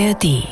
ARD. 0.00 0.46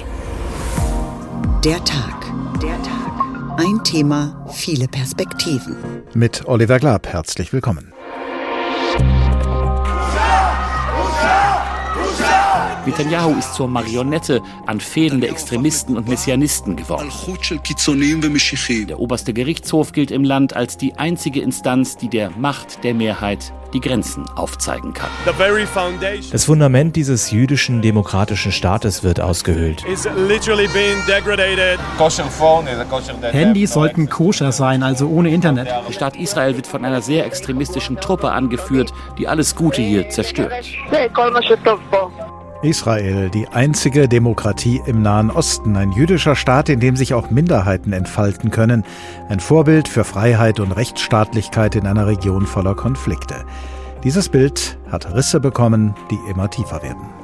Der 1.65 1.83
Tag. 1.83 2.33
Der 2.61 2.77
Tag. 2.83 3.57
Ein 3.57 3.83
Thema, 3.83 4.47
viele 4.53 4.89
Perspektiven. 4.89 5.75
Mit 6.13 6.47
Oliver 6.47 6.79
Glab, 6.79 7.07
herzlich 7.07 7.51
willkommen. 7.55 7.95
Netanyahu 12.85 13.39
ist 13.39 13.55
zur 13.55 13.69
Marionette 13.69 14.43
an 14.67 14.81
Fehlen 14.81 15.23
der 15.23 15.31
Extremisten 15.31 15.97
und 15.97 16.09
Messianisten 16.09 16.77
geworden. 16.77 17.11
Der 18.87 19.01
oberste 19.01 19.33
Gerichtshof 19.33 19.93
gilt 19.93 20.11
im 20.11 20.25
Land 20.25 20.57
als 20.57 20.77
die 20.77 20.95
einzige 20.97 21.41
Instanz, 21.41 21.97
die 21.97 22.11
der 22.11 22.31
Macht 22.33 22.85
der 22.85 22.93
Mehrheit 22.93 23.55
die 23.73 23.81
Grenzen 23.81 24.25
aufzeigen 24.35 24.93
kann. 24.93 25.11
Das 26.33 26.45
Fundament 26.45 26.97
dieses 26.97 27.31
jüdischen 27.31 27.83
demokratischen 27.83 28.53
Staates 28.53 29.03
wird 29.03 29.21
ausgehöhlt. 29.21 29.85
Handys 33.33 33.73
sollten 33.73 34.09
koscher 34.09 34.53
sein, 34.53 34.83
also 34.83 35.09
ohne 35.09 35.31
Internet. 35.31 35.69
Der 35.87 35.93
Staat 35.93 36.17
Israel 36.17 36.57
wird 36.57 36.67
von 36.67 36.85
einer 36.85 37.03
sehr 37.03 37.27
extremistischen 37.27 37.97
Truppe 37.97 38.31
angeführt, 38.31 38.93
die 39.19 39.29
alles 39.29 39.55
Gute 39.55 39.83
hier 39.83 40.09
zerstört. 40.11 40.53
Israel, 42.63 43.31
die 43.31 43.49
einzige 43.49 44.09
Demokratie 44.09 44.83
im 44.87 45.03
Nahen 45.03 45.31
Osten, 45.31 45.77
ein 45.77 45.93
jüdischer 45.93 46.35
Staat, 46.35 46.69
in 46.69 46.81
dem 46.81 46.97
sich 46.97 47.15
auch 47.15 47.31
Minderheiten 47.31 47.93
entfalten 47.93 48.51
können, 48.51 48.85
ein 49.29 49.41
Vorbild 49.41 49.87
für 49.87 50.05
Freiheit 50.05 50.59
und 50.59 50.73
Rechtsstaatlichkeit 50.73 51.77
in 51.77 51.87
einer 51.87 52.07
Region 52.07 52.47
voller 52.47 52.75
Konflikte. 52.75 53.45
Dieses 54.03 54.29
Bild 54.29 54.79
hat 54.91 55.15
Risse 55.15 55.41
bekommen, 55.41 55.95
die 56.11 56.19
immer 56.31 56.51
tiefer 56.51 56.83
werden. 56.83 57.18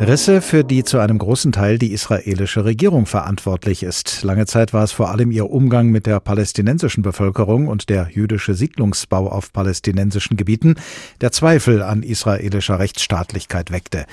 Risse, 0.00 0.40
für 0.42 0.62
die 0.62 0.84
zu 0.84 1.00
einem 1.00 1.18
großen 1.18 1.50
Teil 1.50 1.76
die 1.76 1.92
israelische 1.92 2.64
Regierung 2.64 3.04
verantwortlich 3.04 3.82
ist. 3.82 4.22
Lange 4.22 4.46
Zeit 4.46 4.72
war 4.72 4.84
es 4.84 4.92
vor 4.92 5.10
allem 5.10 5.32
ihr 5.32 5.50
Umgang 5.50 5.88
mit 5.88 6.06
der 6.06 6.20
palästinensischen 6.20 7.02
Bevölkerung 7.02 7.66
und 7.66 7.88
der 7.88 8.08
jüdische 8.12 8.54
Siedlungsbau 8.54 9.28
auf 9.28 9.52
palästinensischen 9.52 10.36
Gebieten, 10.36 10.76
der 11.20 11.32
Zweifel 11.32 11.82
an 11.82 12.04
israelischer 12.04 12.78
Rechtsstaatlichkeit 12.78 13.72
weckte. 13.72 14.06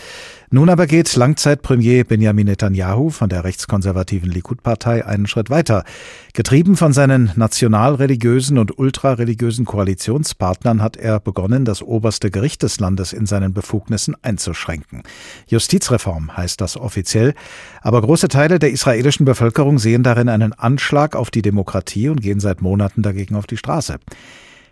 Nun 0.55 0.69
aber 0.69 0.87
geht 0.87 1.13
Langzeitpremier 1.13 2.05
Benjamin 2.05 2.47
Netanyahu 2.47 3.09
von 3.09 3.27
der 3.27 3.43
rechtskonservativen 3.43 4.31
Likud-Partei 4.31 5.05
einen 5.05 5.27
Schritt 5.27 5.49
weiter. 5.49 5.83
Getrieben 6.31 6.77
von 6.77 6.93
seinen 6.93 7.29
nationalreligiösen 7.35 8.57
und 8.57 8.79
ultrareligiösen 8.79 9.65
Koalitionspartnern 9.65 10.81
hat 10.81 10.95
er 10.95 11.19
begonnen, 11.19 11.65
das 11.65 11.81
oberste 11.81 12.31
Gericht 12.31 12.63
des 12.63 12.79
Landes 12.79 13.11
in 13.11 13.25
seinen 13.25 13.51
Befugnissen 13.51 14.15
einzuschränken. 14.21 15.03
Justizreform 15.47 16.37
heißt 16.37 16.61
das 16.61 16.77
offiziell, 16.77 17.33
aber 17.81 17.99
große 17.99 18.29
Teile 18.29 18.57
der 18.57 18.71
israelischen 18.71 19.25
Bevölkerung 19.25 19.77
sehen 19.77 20.03
darin 20.03 20.29
einen 20.29 20.53
Anschlag 20.53 21.17
auf 21.17 21.31
die 21.31 21.41
Demokratie 21.41 22.07
und 22.07 22.21
gehen 22.21 22.39
seit 22.39 22.61
Monaten 22.61 23.01
dagegen 23.01 23.35
auf 23.35 23.45
die 23.45 23.57
Straße. 23.57 23.97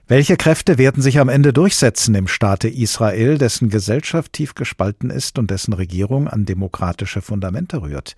Welche 0.06 0.36
Kräfte 0.36 0.78
werden 0.78 1.02
sich 1.02 1.18
am 1.18 1.30
Ende 1.30 1.54
durchsetzen 1.54 2.14
im 2.14 2.28
Staate 2.28 2.68
Israel, 2.68 3.38
dessen 3.38 3.70
Gesellschaft 3.70 4.34
tief 4.34 4.54
gespalten 4.54 5.10
ist 5.10 5.40
und 5.40 5.50
dessen 5.50 5.72
Regierung 5.72 6.28
an 6.28 6.44
demokratische 6.44 7.22
Fundamente 7.22 7.82
rührt? 7.82 8.18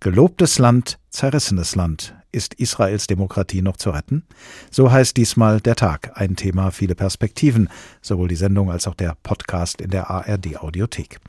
Gelobtes 0.00 0.58
Land, 0.58 0.98
zerrissenes 1.08 1.76
Land. 1.76 2.16
Ist 2.32 2.54
Israels 2.54 3.06
Demokratie 3.06 3.62
noch 3.62 3.76
zu 3.76 3.90
retten? 3.90 4.24
So 4.72 4.90
heißt 4.90 5.16
diesmal 5.16 5.60
der 5.60 5.76
Tag. 5.76 6.10
Ein 6.16 6.34
Thema, 6.34 6.72
viele 6.72 6.96
Perspektiven. 6.96 7.68
Sowohl 8.02 8.26
die 8.26 8.34
Sendung 8.34 8.72
als 8.72 8.88
auch 8.88 8.96
der 8.96 9.16
Podcast 9.22 9.80
in 9.80 9.90
der 9.90 10.10
ARD 10.10 10.56
Audiothek. 10.56 11.20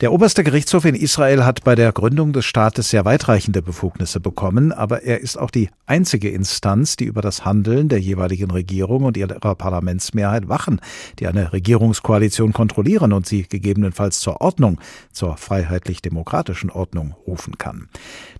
Der 0.00 0.12
oberste 0.12 0.42
Gerichtshof 0.42 0.86
in 0.86 0.96
Israel 0.96 1.44
hat 1.44 1.62
bei 1.62 1.76
der 1.76 1.92
Gründung 1.92 2.32
des 2.32 2.44
Staates 2.44 2.90
sehr 2.90 3.04
weitreichende 3.04 3.62
Befugnisse 3.62 4.18
bekommen, 4.18 4.72
aber 4.72 5.04
er 5.04 5.20
ist 5.20 5.38
auch 5.38 5.52
die 5.52 5.70
einzige 5.86 6.30
Instanz, 6.30 6.96
die 6.96 7.04
über 7.04 7.22
das 7.22 7.44
Handeln 7.44 7.88
der 7.88 8.00
jeweiligen 8.00 8.50
Regierung 8.50 9.04
und 9.04 9.16
ihrer 9.16 9.54
Parlamentsmehrheit 9.54 10.48
wachen, 10.48 10.80
die 11.20 11.28
eine 11.28 11.52
Regierungskoalition 11.52 12.52
kontrollieren 12.52 13.12
und 13.12 13.26
sie 13.26 13.44
gegebenenfalls 13.44 14.18
zur 14.18 14.40
Ordnung, 14.40 14.80
zur 15.12 15.36
freiheitlich-demokratischen 15.36 16.70
Ordnung 16.70 17.14
rufen 17.24 17.56
kann. 17.56 17.88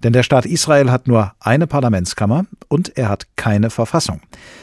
Denn 0.03 0.13
der 0.13 0.25
Staat 0.25 0.47
Israel 0.47 0.91
hat 0.91 1.07
nur 1.07 1.35
eine 1.39 1.69
Parlamentskammer 1.69 2.47
und 2.67 2.97
er 2.99 3.09
hat 3.09 3.29
keine 3.37 3.71
Verfassung, 3.71 4.21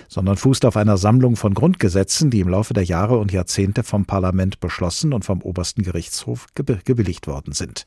sondern 0.09 0.35
fußt 0.35 0.65
auf 0.65 0.75
einer 0.75 0.97
Sammlung 0.97 1.37
von 1.37 1.53
Grundgesetzen, 1.53 2.31
die 2.31 2.41
im 2.41 2.49
Laufe 2.49 2.73
der 2.73 2.83
Jahre 2.83 3.17
und 3.17 3.31
Jahrzehnte 3.31 3.83
vom 3.83 4.03
Parlament 4.03 4.59
beschlossen 4.59 5.13
und 5.13 5.23
vom 5.23 5.41
obersten 5.41 5.83
Gerichtshof 5.83 6.47
gebilligt 6.85 7.27
worden 7.27 7.53
sind. 7.53 7.85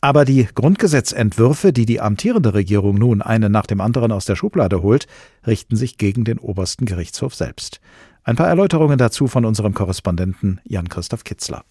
Aber 0.00 0.24
die 0.24 0.48
Grundgesetzentwürfe, 0.54 1.72
die 1.72 1.84
die 1.84 2.00
amtierende 2.00 2.54
Regierung 2.54 2.96
nun 2.96 3.20
einen 3.20 3.52
nach 3.52 3.66
dem 3.66 3.80
anderen 3.80 4.12
aus 4.12 4.24
der 4.24 4.36
Schublade 4.36 4.82
holt, 4.82 5.06
richten 5.46 5.76
sich 5.76 5.98
gegen 5.98 6.24
den 6.24 6.38
obersten 6.38 6.86
Gerichtshof 6.86 7.34
selbst. 7.34 7.80
Ein 8.22 8.36
paar 8.36 8.48
Erläuterungen 8.48 8.98
dazu 8.98 9.26
von 9.26 9.44
unserem 9.44 9.74
Korrespondenten 9.74 10.60
Jan-Christoph 10.64 11.24
Kitzler. 11.24 11.64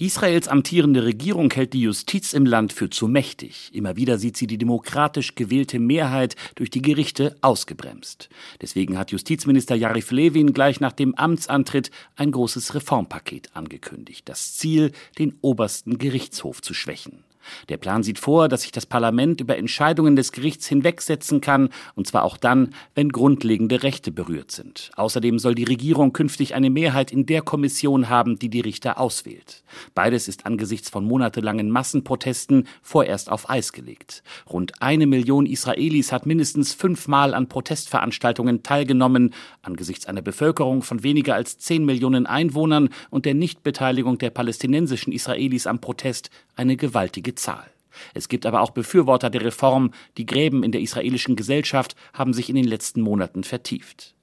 Israels 0.00 0.46
amtierende 0.46 1.04
Regierung 1.04 1.52
hält 1.52 1.72
die 1.72 1.80
Justiz 1.80 2.32
im 2.32 2.46
Land 2.46 2.72
für 2.72 2.88
zu 2.88 3.08
mächtig. 3.08 3.70
Immer 3.72 3.96
wieder 3.96 4.16
sieht 4.16 4.36
sie 4.36 4.46
die 4.46 4.56
demokratisch 4.56 5.34
gewählte 5.34 5.80
Mehrheit 5.80 6.36
durch 6.54 6.70
die 6.70 6.82
Gerichte 6.82 7.36
ausgebremst. 7.40 8.28
Deswegen 8.62 8.96
hat 8.96 9.10
Justizminister 9.10 9.74
Yarif 9.74 10.12
Levin 10.12 10.52
gleich 10.52 10.78
nach 10.78 10.92
dem 10.92 11.16
Amtsantritt 11.16 11.90
ein 12.14 12.30
großes 12.30 12.76
Reformpaket 12.76 13.56
angekündigt. 13.56 14.28
Das 14.28 14.54
Ziel, 14.54 14.92
den 15.18 15.36
obersten 15.40 15.98
Gerichtshof 15.98 16.62
zu 16.62 16.74
schwächen. 16.74 17.24
Der 17.68 17.76
Plan 17.76 18.02
sieht 18.02 18.18
vor, 18.18 18.48
dass 18.48 18.62
sich 18.62 18.72
das 18.72 18.86
Parlament 18.86 19.40
über 19.40 19.56
Entscheidungen 19.56 20.16
des 20.16 20.32
Gerichts 20.32 20.66
hinwegsetzen 20.66 21.40
kann, 21.40 21.70
und 21.94 22.06
zwar 22.06 22.24
auch 22.24 22.36
dann, 22.36 22.74
wenn 22.94 23.10
grundlegende 23.10 23.82
Rechte 23.82 24.10
berührt 24.10 24.50
sind. 24.50 24.90
Außerdem 24.96 25.38
soll 25.38 25.54
die 25.54 25.64
Regierung 25.64 26.12
künftig 26.12 26.54
eine 26.54 26.70
Mehrheit 26.70 27.12
in 27.12 27.26
der 27.26 27.42
Kommission 27.42 28.08
haben, 28.08 28.38
die 28.38 28.48
die 28.48 28.60
Richter 28.60 28.98
auswählt. 28.98 29.62
Beides 29.94 30.28
ist 30.28 30.46
angesichts 30.46 30.90
von 30.90 31.04
monatelangen 31.04 31.70
Massenprotesten 31.70 32.66
vorerst 32.82 33.30
auf 33.30 33.50
Eis 33.50 33.72
gelegt. 33.72 34.22
Rund 34.48 34.80
eine 34.80 35.06
Million 35.06 35.46
Israelis 35.46 36.12
hat 36.12 36.26
mindestens 36.26 36.74
fünfmal 36.74 37.34
an 37.34 37.48
Protestveranstaltungen 37.48 38.62
teilgenommen. 38.62 39.34
Angesichts 39.62 40.06
einer 40.06 40.22
Bevölkerung 40.22 40.82
von 40.82 41.02
weniger 41.02 41.34
als 41.34 41.58
zehn 41.58 41.84
Millionen 41.84 42.26
Einwohnern 42.26 42.88
und 43.10 43.24
der 43.24 43.34
Nichtbeteiligung 43.34 44.18
der 44.18 44.30
palästinensischen 44.30 45.12
Israelis 45.12 45.66
am 45.66 45.80
Protest 45.80 46.30
eine 46.56 46.76
gewaltige 46.76 47.34
Zahl. 47.38 47.70
Es 48.14 48.28
gibt 48.28 48.46
aber 48.46 48.60
auch 48.60 48.70
Befürworter 48.70 49.30
der 49.30 49.44
Reform. 49.44 49.92
Die 50.16 50.26
Gräben 50.26 50.62
in 50.62 50.72
der 50.72 50.80
israelischen 50.80 51.36
Gesellschaft 51.36 51.96
haben 52.12 52.32
sich 52.32 52.48
in 52.48 52.56
den 52.56 52.66
letzten 52.66 53.00
Monaten 53.00 53.44
vertieft. 53.44 54.14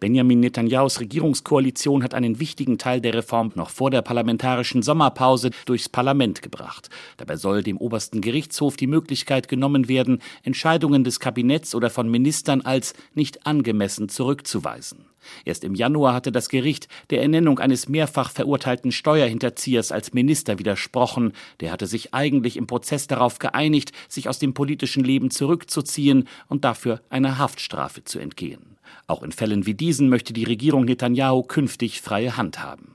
Benjamin 0.00 0.40
Netanyahus 0.40 1.00
Regierungskoalition 1.00 2.02
hat 2.02 2.14
einen 2.14 2.38
wichtigen 2.40 2.76
Teil 2.78 3.00
der 3.00 3.14
Reform 3.14 3.52
noch 3.54 3.70
vor 3.70 3.90
der 3.90 4.02
parlamentarischen 4.02 4.82
Sommerpause 4.82 5.50
durchs 5.66 5.88
Parlament 5.88 6.42
gebracht. 6.42 6.90
Dabei 7.16 7.36
soll 7.36 7.62
dem 7.62 7.78
obersten 7.78 8.20
Gerichtshof 8.20 8.76
die 8.76 8.86
Möglichkeit 8.86 9.48
genommen 9.48 9.88
werden, 9.88 10.20
Entscheidungen 10.42 11.04
des 11.04 11.20
Kabinetts 11.20 11.74
oder 11.74 11.88
von 11.88 12.10
Ministern 12.10 12.60
als 12.60 12.92
nicht 13.14 13.46
angemessen 13.46 14.08
zurückzuweisen. 14.08 15.06
Erst 15.44 15.64
im 15.64 15.74
Januar 15.74 16.14
hatte 16.14 16.32
das 16.32 16.48
Gericht 16.48 16.88
der 17.10 17.22
Ernennung 17.22 17.58
eines 17.58 17.88
mehrfach 17.88 18.30
verurteilten 18.30 18.92
Steuerhinterziehers 18.92 19.92
als 19.92 20.12
Minister 20.12 20.58
widersprochen. 20.58 21.32
Der 21.60 21.72
hatte 21.72 21.86
sich 21.86 22.14
eigentlich 22.14 22.56
im 22.56 22.66
Prozess 22.66 23.06
darauf 23.06 23.38
geeinigt, 23.38 23.92
sich 24.08 24.28
aus 24.28 24.38
dem 24.38 24.54
politischen 24.54 25.04
Leben 25.04 25.30
zurückzuziehen 25.30 26.28
und 26.48 26.64
dafür 26.64 27.00
einer 27.08 27.38
Haftstrafe 27.38 28.04
zu 28.04 28.18
entgehen. 28.18 28.76
Auch 29.06 29.22
in 29.22 29.32
Fällen 29.32 29.66
wie 29.66 29.74
diesen 29.74 30.08
möchte 30.08 30.32
die 30.32 30.44
Regierung 30.44 30.84
Netanyahu 30.84 31.42
künftig 31.42 32.00
freie 32.00 32.36
Hand 32.36 32.62
haben. 32.62 32.94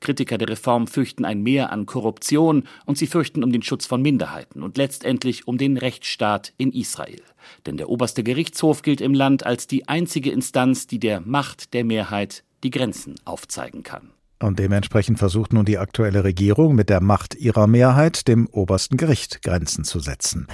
Kritiker 0.00 0.38
der 0.38 0.48
Reform 0.48 0.86
fürchten 0.86 1.24
ein 1.24 1.42
Mehr 1.42 1.72
an 1.72 1.86
Korruption 1.86 2.64
und 2.86 2.98
sie 2.98 3.06
fürchten 3.06 3.42
um 3.42 3.52
den 3.52 3.62
Schutz 3.62 3.86
von 3.86 4.02
Minderheiten 4.02 4.62
und 4.62 4.76
letztendlich 4.76 5.48
um 5.48 5.58
den 5.58 5.76
Rechtsstaat 5.76 6.52
in 6.56 6.72
Israel. 6.72 7.22
Denn 7.66 7.76
der 7.76 7.88
oberste 7.88 8.22
Gerichtshof 8.22 8.82
gilt 8.82 9.00
im 9.00 9.14
Land 9.14 9.44
als 9.46 9.66
die 9.66 9.88
einzige 9.88 10.30
Instanz, 10.30 10.86
die 10.86 10.98
der 10.98 11.20
Macht 11.20 11.74
der 11.74 11.84
Mehrheit 11.84 12.44
die 12.62 12.70
Grenzen 12.70 13.14
aufzeigen 13.24 13.82
kann. 13.82 14.10
Und 14.42 14.58
dementsprechend 14.58 15.18
versucht 15.18 15.52
nun 15.52 15.66
die 15.66 15.76
aktuelle 15.76 16.24
Regierung 16.24 16.74
mit 16.74 16.88
der 16.88 17.02
Macht 17.02 17.34
ihrer 17.34 17.66
Mehrheit 17.66 18.26
dem 18.26 18.46
obersten 18.46 18.96
Gericht 18.96 19.42
Grenzen 19.42 19.84
zu 19.84 20.00
setzen. 20.00 20.46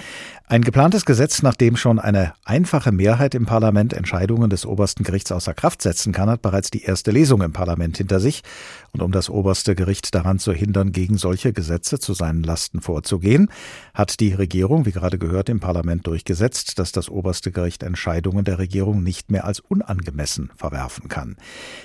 Ein 0.48 0.62
geplantes 0.62 1.04
Gesetz, 1.04 1.42
nach 1.42 1.56
dem 1.56 1.76
schon 1.76 1.98
eine 1.98 2.32
einfache 2.44 2.92
Mehrheit 2.92 3.34
im 3.34 3.46
Parlament 3.46 3.92
Entscheidungen 3.92 4.48
des 4.48 4.64
obersten 4.64 5.02
Gerichts 5.02 5.32
außer 5.32 5.54
Kraft 5.54 5.82
setzen 5.82 6.12
kann, 6.12 6.30
hat 6.30 6.40
bereits 6.40 6.70
die 6.70 6.84
erste 6.84 7.10
Lesung 7.10 7.42
im 7.42 7.52
Parlament 7.52 7.96
hinter 7.96 8.20
sich. 8.20 8.44
Und 8.92 9.02
um 9.02 9.10
das 9.10 9.28
oberste 9.28 9.74
Gericht 9.74 10.14
daran 10.14 10.38
zu 10.38 10.52
hindern, 10.52 10.92
gegen 10.92 11.18
solche 11.18 11.52
Gesetze 11.52 11.98
zu 11.98 12.14
seinen 12.14 12.44
Lasten 12.44 12.80
vorzugehen, 12.80 13.48
hat 13.92 14.20
die 14.20 14.34
Regierung, 14.34 14.86
wie 14.86 14.92
gerade 14.92 15.18
gehört, 15.18 15.48
im 15.48 15.58
Parlament 15.58 16.06
durchgesetzt, 16.06 16.78
dass 16.78 16.92
das 16.92 17.08
oberste 17.08 17.50
Gericht 17.50 17.82
Entscheidungen 17.82 18.44
der 18.44 18.60
Regierung 18.60 19.02
nicht 19.02 19.32
mehr 19.32 19.46
als 19.46 19.58
unangemessen 19.58 20.52
verwerfen 20.54 21.08
kann. 21.08 21.34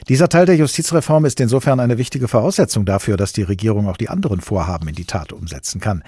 Dieser 0.07 0.29
Teil 0.29 0.45
der 0.45 0.57
Justizreform 0.57 1.25
ist 1.25 1.39
insofern 1.39 1.79
eine 1.79 1.97
wichtige 1.97 2.27
Voraussetzung 2.27 2.85
dafür, 2.85 3.17
dass 3.17 3.33
die 3.33 3.41
Regierung 3.41 3.87
auch 3.87 3.97
die 3.97 4.09
anderen 4.09 4.39
Vorhaben 4.39 4.87
in 4.87 4.95
die 4.95 5.05
Tat 5.05 5.33
umsetzen 5.33 5.81
kann. 5.81 6.03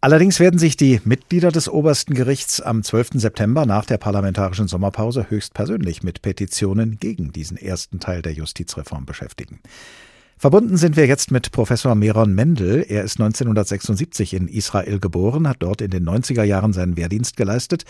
Allerdings 0.00 0.38
werden 0.38 0.60
sich 0.60 0.76
die 0.76 1.00
Mitglieder 1.04 1.50
des 1.50 1.68
obersten 1.68 2.14
Gerichts 2.14 2.60
am 2.60 2.84
12. 2.84 3.14
September 3.14 3.66
nach 3.66 3.84
der 3.84 3.98
parlamentarischen 3.98 4.68
Sommerpause 4.68 5.26
höchstpersönlich 5.28 6.04
mit 6.04 6.22
Petitionen 6.22 7.00
gegen 7.00 7.32
diesen 7.32 7.56
ersten 7.56 7.98
Teil 7.98 8.22
der 8.22 8.32
Justizreform 8.32 9.06
beschäftigen. 9.06 9.58
Verbunden 10.40 10.76
sind 10.76 10.94
wir 10.94 11.08
jetzt 11.08 11.32
mit 11.32 11.50
Professor 11.50 11.96
Meron 11.96 12.32
Mendel. 12.32 12.86
Er 12.88 13.02
ist 13.02 13.18
1976 13.18 14.34
in 14.34 14.46
Israel 14.46 15.00
geboren, 15.00 15.48
hat 15.48 15.56
dort 15.58 15.80
in 15.80 15.90
den 15.90 16.08
90er 16.08 16.44
Jahren 16.44 16.72
seinen 16.72 16.96
Wehrdienst 16.96 17.36
geleistet 17.36 17.84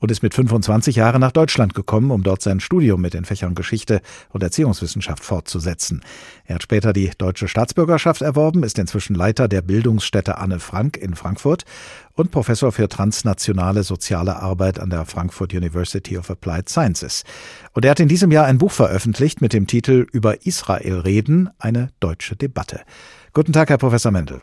und 0.00 0.10
ist 0.10 0.22
mit 0.22 0.34
25 0.34 0.96
Jahren 0.96 1.22
nach 1.22 1.32
Deutschland 1.32 1.72
gekommen, 1.72 2.10
um 2.10 2.22
dort 2.22 2.42
sein 2.42 2.60
Studium 2.60 3.00
mit 3.00 3.14
den 3.14 3.24
Fächern 3.24 3.54
Geschichte 3.54 4.02
und 4.28 4.42
Erziehungswissenschaft 4.42 5.24
fortzusetzen. 5.24 6.02
Er 6.44 6.56
hat 6.56 6.62
später 6.62 6.92
die 6.92 7.10
deutsche 7.16 7.48
Staatsbürgerschaft 7.48 8.20
erworben, 8.20 8.64
ist 8.64 8.78
inzwischen 8.78 9.14
Leiter 9.14 9.48
der 9.48 9.62
Bildungsstätte 9.62 10.36
Anne 10.36 10.60
Frank 10.60 10.98
in 10.98 11.14
Frankfurt 11.14 11.64
und 12.14 12.30
Professor 12.30 12.72
für 12.72 12.88
transnationale 12.88 13.82
soziale 13.82 14.36
Arbeit 14.36 14.80
an 14.80 14.90
der 14.90 15.04
Frankfurt 15.04 15.52
University 15.52 16.16
of 16.16 16.30
Applied 16.30 16.68
Sciences. 16.68 17.24
Und 17.72 17.84
er 17.84 17.90
hat 17.90 18.00
in 18.00 18.08
diesem 18.08 18.30
Jahr 18.30 18.46
ein 18.46 18.58
Buch 18.58 18.72
veröffentlicht 18.72 19.40
mit 19.40 19.52
dem 19.52 19.66
Titel 19.66 20.06
Über 20.12 20.46
Israel 20.46 21.00
reden, 21.00 21.50
eine 21.58 21.90
deutsche 22.00 22.36
Debatte. 22.36 22.80
Guten 23.32 23.52
Tag, 23.52 23.68
Herr 23.70 23.78
Professor 23.78 24.12
Mendel. 24.12 24.40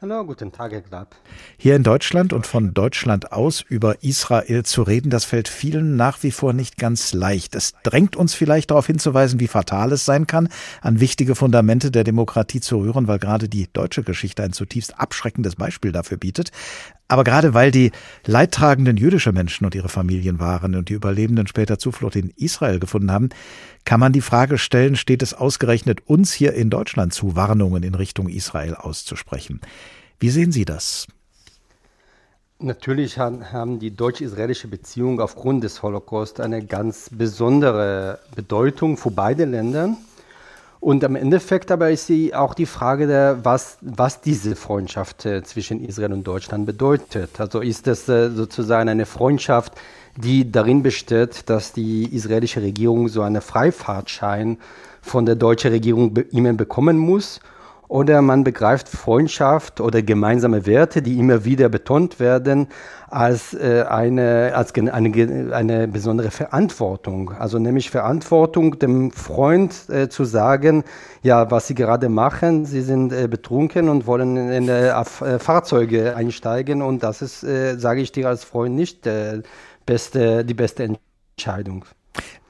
Hallo, 0.00 0.24
guten 0.24 0.52
Tag, 0.52 0.70
Herr 0.70 0.80
Glatt. 0.80 1.16
Hier 1.56 1.74
in 1.74 1.82
Deutschland 1.82 2.32
und 2.32 2.46
von 2.46 2.72
Deutschland 2.72 3.32
aus 3.32 3.62
über 3.62 4.04
Israel 4.04 4.62
zu 4.62 4.82
reden, 4.84 5.10
das 5.10 5.24
fällt 5.24 5.48
vielen 5.48 5.96
nach 5.96 6.22
wie 6.22 6.30
vor 6.30 6.52
nicht 6.52 6.76
ganz 6.76 7.12
leicht. 7.12 7.56
Es 7.56 7.72
drängt 7.82 8.14
uns 8.14 8.32
vielleicht 8.32 8.70
darauf 8.70 8.86
hinzuweisen, 8.86 9.40
wie 9.40 9.48
fatal 9.48 9.90
es 9.90 10.04
sein 10.04 10.28
kann, 10.28 10.50
an 10.82 11.00
wichtige 11.00 11.34
Fundamente 11.34 11.90
der 11.90 12.04
Demokratie 12.04 12.60
zu 12.60 12.78
rühren, 12.78 13.08
weil 13.08 13.18
gerade 13.18 13.48
die 13.48 13.66
deutsche 13.72 14.04
Geschichte 14.04 14.44
ein 14.44 14.52
zutiefst 14.52 15.00
abschreckendes 15.00 15.56
Beispiel 15.56 15.90
dafür 15.90 16.16
bietet. 16.16 16.52
Aber 17.08 17.24
gerade 17.24 17.54
weil 17.54 17.70
die 17.70 17.90
leidtragenden 18.26 18.98
jüdische 18.98 19.32
Menschen 19.32 19.64
und 19.64 19.74
ihre 19.74 19.88
Familien 19.88 20.38
waren 20.38 20.74
und 20.74 20.90
die 20.90 20.92
Überlebenden 20.92 21.46
später 21.46 21.78
Zuflucht 21.78 22.16
in 22.16 22.30
Israel 22.36 22.78
gefunden 22.78 23.10
haben, 23.10 23.30
kann 23.86 23.98
man 23.98 24.12
die 24.12 24.20
Frage 24.20 24.58
stellen, 24.58 24.94
steht 24.94 25.22
es 25.22 25.32
ausgerechnet 25.32 26.06
uns 26.06 26.34
hier 26.34 26.52
in 26.52 26.68
Deutschland 26.68 27.14
zu, 27.14 27.34
Warnungen 27.34 27.82
in 27.82 27.94
Richtung 27.94 28.28
Israel 28.28 28.74
auszusprechen? 28.74 29.62
Wie 30.20 30.30
sehen 30.30 30.52
Sie 30.52 30.64
das? 30.64 31.06
Natürlich 32.60 33.18
haben 33.18 33.78
die 33.78 33.92
deutsch-israelische 33.92 34.66
Beziehungen 34.66 35.20
aufgrund 35.20 35.62
des 35.62 35.80
Holocaust 35.80 36.40
eine 36.40 36.64
ganz 36.64 37.08
besondere 37.12 38.18
Bedeutung 38.34 38.96
für 38.96 39.12
beide 39.12 39.44
Länder. 39.44 39.96
Und 40.80 41.04
am 41.04 41.14
Endeffekt 41.14 41.70
aber 41.70 41.90
ist 41.90 42.06
sie 42.06 42.34
auch 42.34 42.54
die 42.54 42.66
Frage, 42.66 43.06
der, 43.06 43.44
was, 43.44 43.78
was 43.80 44.20
diese 44.20 44.56
Freundschaft 44.56 45.24
äh, 45.24 45.42
zwischen 45.42 45.84
Israel 45.84 46.12
und 46.12 46.24
Deutschland 46.24 46.66
bedeutet. 46.66 47.40
Also 47.40 47.60
ist 47.60 47.86
das 47.86 48.08
äh, 48.08 48.30
sozusagen 48.30 48.88
eine 48.88 49.06
Freundschaft, 49.06 49.72
die 50.16 50.50
darin 50.50 50.82
besteht, 50.82 51.48
dass 51.50 51.72
die 51.72 52.12
israelische 52.12 52.62
Regierung 52.62 53.08
so 53.08 53.22
einen 53.22 53.40
Freifahrtschein 53.40 54.58
von 55.00 55.26
der 55.26 55.36
deutschen 55.36 55.70
Regierung 55.72 56.16
immer 56.32 56.52
bekommen 56.52 56.98
muss. 56.98 57.40
Oder 57.88 58.20
man 58.20 58.44
begreift 58.44 58.86
Freundschaft 58.86 59.80
oder 59.80 60.02
gemeinsame 60.02 60.66
Werte, 60.66 61.00
die 61.00 61.18
immer 61.18 61.46
wieder 61.46 61.70
betont 61.70 62.20
werden, 62.20 62.68
als, 63.08 63.54
äh, 63.54 63.84
eine, 63.88 64.52
als 64.54 64.74
eine, 64.74 65.54
eine 65.54 65.88
besondere 65.88 66.30
Verantwortung. 66.30 67.32
Also 67.38 67.58
nämlich 67.58 67.90
Verantwortung, 67.90 68.78
dem 68.78 69.10
Freund 69.10 69.88
äh, 69.88 70.10
zu 70.10 70.24
sagen, 70.24 70.84
ja, 71.22 71.50
was 71.50 71.66
sie 71.66 71.74
gerade 71.74 72.10
machen, 72.10 72.66
sie 72.66 72.82
sind 72.82 73.12
äh, 73.12 73.26
betrunken 73.26 73.88
und 73.88 74.06
wollen 74.06 74.36
in 74.36 74.68
äh, 74.68 74.92
Fahrzeuge 75.38 76.14
einsteigen 76.14 76.82
und 76.82 77.02
das 77.02 77.22
ist, 77.22 77.42
äh, 77.42 77.78
sage 77.78 78.02
ich 78.02 78.12
dir 78.12 78.28
als 78.28 78.44
Freund, 78.44 78.74
nicht 78.74 79.06
äh, 79.06 79.40
beste, 79.86 80.44
die 80.44 80.54
beste 80.54 80.94
Entscheidung. 81.38 81.86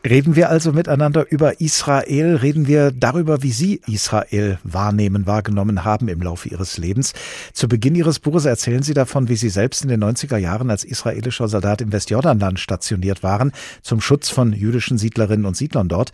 Reden 0.07 0.37
wir 0.37 0.49
also 0.49 0.73
miteinander 0.73 1.27
über 1.29 1.61
Israel, 1.61 2.37
reden 2.37 2.69
wir 2.69 2.93
darüber, 2.93 3.43
wie 3.43 3.51
Sie 3.51 3.81
Israel 3.89 4.59
wahrnehmen, 4.63 5.27
wahrgenommen 5.27 5.85
haben 5.85 6.07
im 6.07 6.23
Laufe 6.23 6.49
Ihres 6.49 6.79
Lebens. 6.79 7.15
Zu 7.53 7.67
Beginn 7.67 7.97
Ihres 7.97 8.21
Buches 8.21 8.45
erzählen 8.45 8.85
Sie 8.85 8.95
davon, 8.95 9.29
wie 9.29 9.35
Sie 9.35 9.49
selbst 9.49 9.83
in 9.83 9.89
den 9.89 10.03
90er 10.03 10.37
Jahren 10.37 10.71
als 10.71 10.85
israelischer 10.85 11.49
Soldat 11.49 11.81
im 11.81 11.91
Westjordanland 11.91 12.61
stationiert 12.61 13.25
waren, 13.25 13.51
zum 13.83 14.01
Schutz 14.01 14.29
von 14.31 14.53
jüdischen 14.53 14.99
Siedlerinnen 14.99 15.47
und 15.47 15.57
Siedlern 15.57 15.89
dort. 15.89 16.13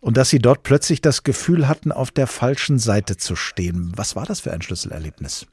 Und 0.00 0.18
dass 0.18 0.28
Sie 0.28 0.38
dort 0.38 0.62
plötzlich 0.62 1.00
das 1.00 1.22
Gefühl 1.22 1.68
hatten, 1.68 1.90
auf 1.90 2.10
der 2.10 2.26
falschen 2.26 2.78
Seite 2.78 3.16
zu 3.16 3.34
stehen. 3.34 3.92
Was 3.96 4.14
war 4.14 4.26
das 4.26 4.40
für 4.40 4.52
ein 4.52 4.60
Schlüsselerlebnis? 4.60 5.46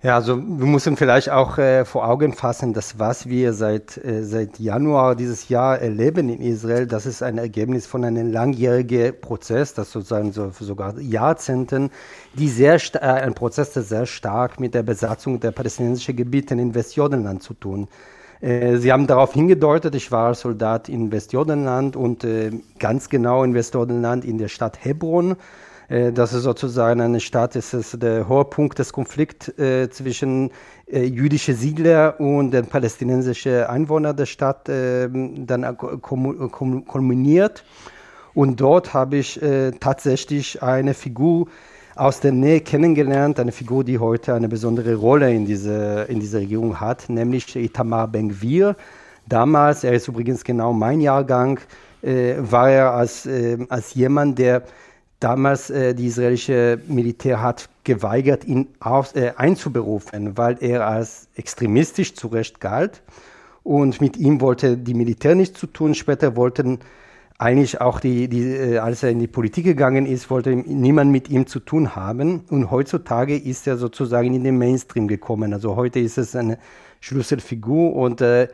Ja, 0.00 0.14
also 0.14 0.36
wir 0.36 0.66
müssen 0.66 0.96
vielleicht 0.96 1.28
auch 1.28 1.58
äh, 1.58 1.84
vor 1.84 2.06
Augen 2.08 2.32
fassen, 2.32 2.72
dass 2.72 3.00
was 3.00 3.28
wir 3.28 3.52
seit, 3.52 3.96
äh, 3.96 4.22
seit 4.22 4.60
Januar 4.60 5.16
dieses 5.16 5.48
Jahr 5.48 5.80
erleben 5.80 6.28
in 6.28 6.40
Israel, 6.40 6.86
das 6.86 7.04
ist 7.04 7.20
ein 7.20 7.36
Ergebnis 7.36 7.88
von 7.88 8.04
einem 8.04 8.30
langjährigen 8.30 9.20
Prozess, 9.20 9.74
das 9.74 9.90
sozusagen 9.90 10.30
so, 10.30 10.52
sogar 10.60 11.00
Jahrzehnten, 11.00 11.90
die 12.34 12.46
sehr 12.46 12.76
äh, 12.94 12.98
ein 13.00 13.34
Prozess, 13.34 13.72
der 13.72 13.82
sehr 13.82 14.06
stark 14.06 14.60
mit 14.60 14.74
der 14.74 14.84
Besatzung 14.84 15.40
der 15.40 15.50
palästinensischen 15.50 16.14
Gebiete 16.14 16.54
in 16.54 16.76
Westjordanland 16.76 17.42
zu 17.42 17.54
tun. 17.54 17.88
Äh, 18.40 18.76
Sie 18.76 18.92
haben 18.92 19.08
darauf 19.08 19.32
hingedeutet, 19.34 19.96
ich 19.96 20.12
war 20.12 20.32
Soldat 20.36 20.88
in 20.88 21.10
Westjordanland 21.10 21.96
und 21.96 22.22
äh, 22.22 22.52
ganz 22.78 23.08
genau 23.08 23.42
in 23.42 23.52
Westjordanland 23.52 24.24
in 24.24 24.38
der 24.38 24.46
Stadt 24.46 24.78
Hebron. 24.80 25.34
Äh, 25.88 26.12
das 26.12 26.32
ist 26.32 26.42
sozusagen 26.44 27.00
eine 27.00 27.20
Stadt, 27.20 27.54
das 27.54 27.74
ist 27.74 28.02
der 28.02 28.28
hohe 28.28 28.44
Punkt 28.44 28.78
des 28.78 28.92
Konflikts 28.92 29.48
äh, 29.58 29.88
zwischen 29.90 30.50
äh, 30.86 31.04
jüdischen 31.04 31.56
Siedler 31.56 32.20
und 32.20 32.52
den 32.52 32.66
palästinensischen 32.66 33.64
Einwohnern 33.64 34.16
der 34.16 34.26
Stadt 34.26 34.68
dann 34.68 35.76
kulminiert. 35.76 37.64
Und 38.34 38.60
dort 38.60 38.94
habe 38.94 39.16
ich 39.16 39.40
tatsächlich 39.80 40.62
eine 40.62 40.94
Figur 40.94 41.48
aus 41.96 42.20
der 42.20 42.30
Nähe 42.32 42.60
kennengelernt, 42.60 43.40
eine 43.40 43.50
Figur, 43.50 43.82
die 43.82 43.98
heute 43.98 44.34
eine 44.34 44.48
besondere 44.48 44.94
Rolle 44.94 45.34
in 45.34 45.46
dieser, 45.46 46.08
in 46.08 46.20
dieser 46.20 46.38
Regierung 46.38 46.78
hat, 46.78 47.08
nämlich 47.08 47.56
Itamar 47.56 48.06
Ben-Gvir. 48.06 48.76
Damals, 49.26 49.82
er 49.82 49.92
ist 49.92 50.06
übrigens 50.06 50.44
genau 50.44 50.72
mein 50.72 51.00
Jahrgang, 51.00 51.58
äh, 52.02 52.34
war 52.38 52.70
er 52.70 52.92
als, 52.92 53.26
äh, 53.26 53.58
als 53.68 53.94
jemand, 53.94 54.38
der 54.38 54.62
damals 55.20 55.70
äh, 55.70 55.94
die 55.94 56.06
israelische 56.06 56.80
Militär 56.86 57.42
hat 57.42 57.68
geweigert, 57.84 58.44
ihn 58.44 58.68
auf, 58.80 59.14
äh, 59.16 59.32
einzuberufen, 59.36 60.36
weil 60.36 60.58
er 60.60 60.86
als 60.86 61.28
extremistisch 61.34 62.14
zu 62.14 62.28
Recht 62.28 62.60
galt. 62.60 63.02
Und 63.62 64.00
mit 64.00 64.16
ihm 64.16 64.40
wollte 64.40 64.76
die 64.76 64.94
Militär 64.94 65.34
nichts 65.34 65.58
zu 65.58 65.66
tun. 65.66 65.94
Später 65.94 66.36
wollten 66.36 66.78
eigentlich 67.38 67.80
auch 67.80 68.00
die, 68.00 68.28
die 68.28 68.42
äh, 68.42 68.78
als 68.78 69.02
er 69.02 69.10
in 69.10 69.20
die 69.20 69.26
Politik 69.26 69.64
gegangen 69.64 70.06
ist, 70.06 70.30
wollte 70.30 70.56
niemand 70.56 71.12
mit 71.12 71.28
ihm 71.28 71.46
zu 71.46 71.60
tun 71.60 71.94
haben. 71.94 72.44
Und 72.50 72.70
heutzutage 72.70 73.36
ist 73.36 73.66
er 73.66 73.76
sozusagen 73.76 74.34
in 74.34 74.44
den 74.44 74.58
Mainstream 74.58 75.06
gekommen. 75.06 75.52
Also 75.52 75.76
heute 75.76 76.00
ist 76.00 76.18
es 76.18 76.34
eine 76.34 76.58
Schlüsselfigur 77.00 77.94
und 77.94 78.20
äh, 78.20 78.48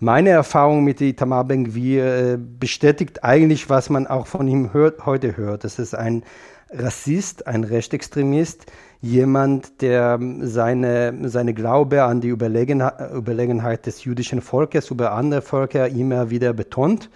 meine 0.00 0.30
Erfahrung 0.30 0.82
mit 0.82 1.00
Itamar 1.00 1.44
Ben-Gvir 1.44 2.04
äh, 2.04 2.38
bestätigt 2.38 3.22
eigentlich, 3.22 3.68
was 3.68 3.90
man 3.90 4.06
auch 4.06 4.26
von 4.26 4.48
ihm 4.48 4.72
hört, 4.72 5.06
heute 5.06 5.36
hört. 5.36 5.64
Das 5.64 5.78
ist 5.78 5.94
ein 5.94 6.24
Rassist, 6.70 7.46
ein 7.46 7.64
Rechtsextremist, 7.64 8.66
jemand, 9.02 9.82
der 9.82 10.18
seine, 10.40 11.28
seine 11.28 11.52
Glaube 11.52 12.04
an 12.04 12.20
die 12.20 12.28
Überlegenheit, 12.28 13.12
Überlegenheit 13.12 13.86
des 13.86 14.04
jüdischen 14.04 14.40
Volkes 14.40 14.90
über 14.90 15.12
andere 15.12 15.42
Völker 15.42 15.88
immer 15.88 16.30
wieder 16.30 16.54
betont. 16.54 17.10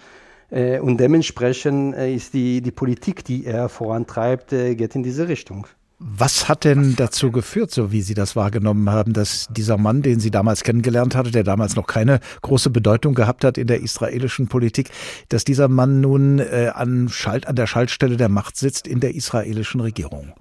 Äh, 0.51 0.79
und 0.79 0.99
dementsprechend 0.99 1.95
äh, 1.95 2.13
ist 2.13 2.35
die, 2.35 2.61
die 2.61 2.71
Politik, 2.71 3.25
die 3.25 3.45
er 3.45 3.67
vorantreibt, 3.67 4.49
geht 4.49 4.95
in 4.95 5.03
diese 5.03 5.27
Richtung. 5.27 5.67
Was 5.97 6.49
hat 6.49 6.65
denn 6.65 6.95
dazu 6.97 7.31
geführt, 7.31 7.71
so 7.71 7.91
wie 7.93 8.01
Sie 8.01 8.15
das 8.15 8.35
wahrgenommen 8.35 8.89
haben, 8.89 9.13
dass 9.13 9.47
dieser 9.49 9.77
Mann, 9.77 10.01
den 10.01 10.19
Sie 10.19 10.29
damals 10.29 10.63
kennengelernt 10.63 11.15
hatte, 11.15 11.31
der 11.31 11.43
damals 11.43 11.77
noch 11.77 11.87
keine 11.87 12.19
große 12.41 12.69
Bedeutung 12.69 13.13
gehabt 13.13 13.45
hat 13.45 13.57
in 13.57 13.67
der 13.67 13.81
israelischen 13.81 14.49
Politik, 14.49 14.89
dass 15.29 15.45
dieser 15.45 15.69
Mann 15.69 16.01
nun 16.01 16.39
äh, 16.39 16.71
an, 16.73 17.07
Schalt, 17.07 17.47
an 17.47 17.55
der 17.55 17.65
Schaltstelle 17.65 18.17
der 18.17 18.27
Macht 18.27 18.57
sitzt 18.57 18.87
in 18.87 18.99
der 18.99 19.15
israelischen 19.15 19.79
Regierung? 19.79 20.33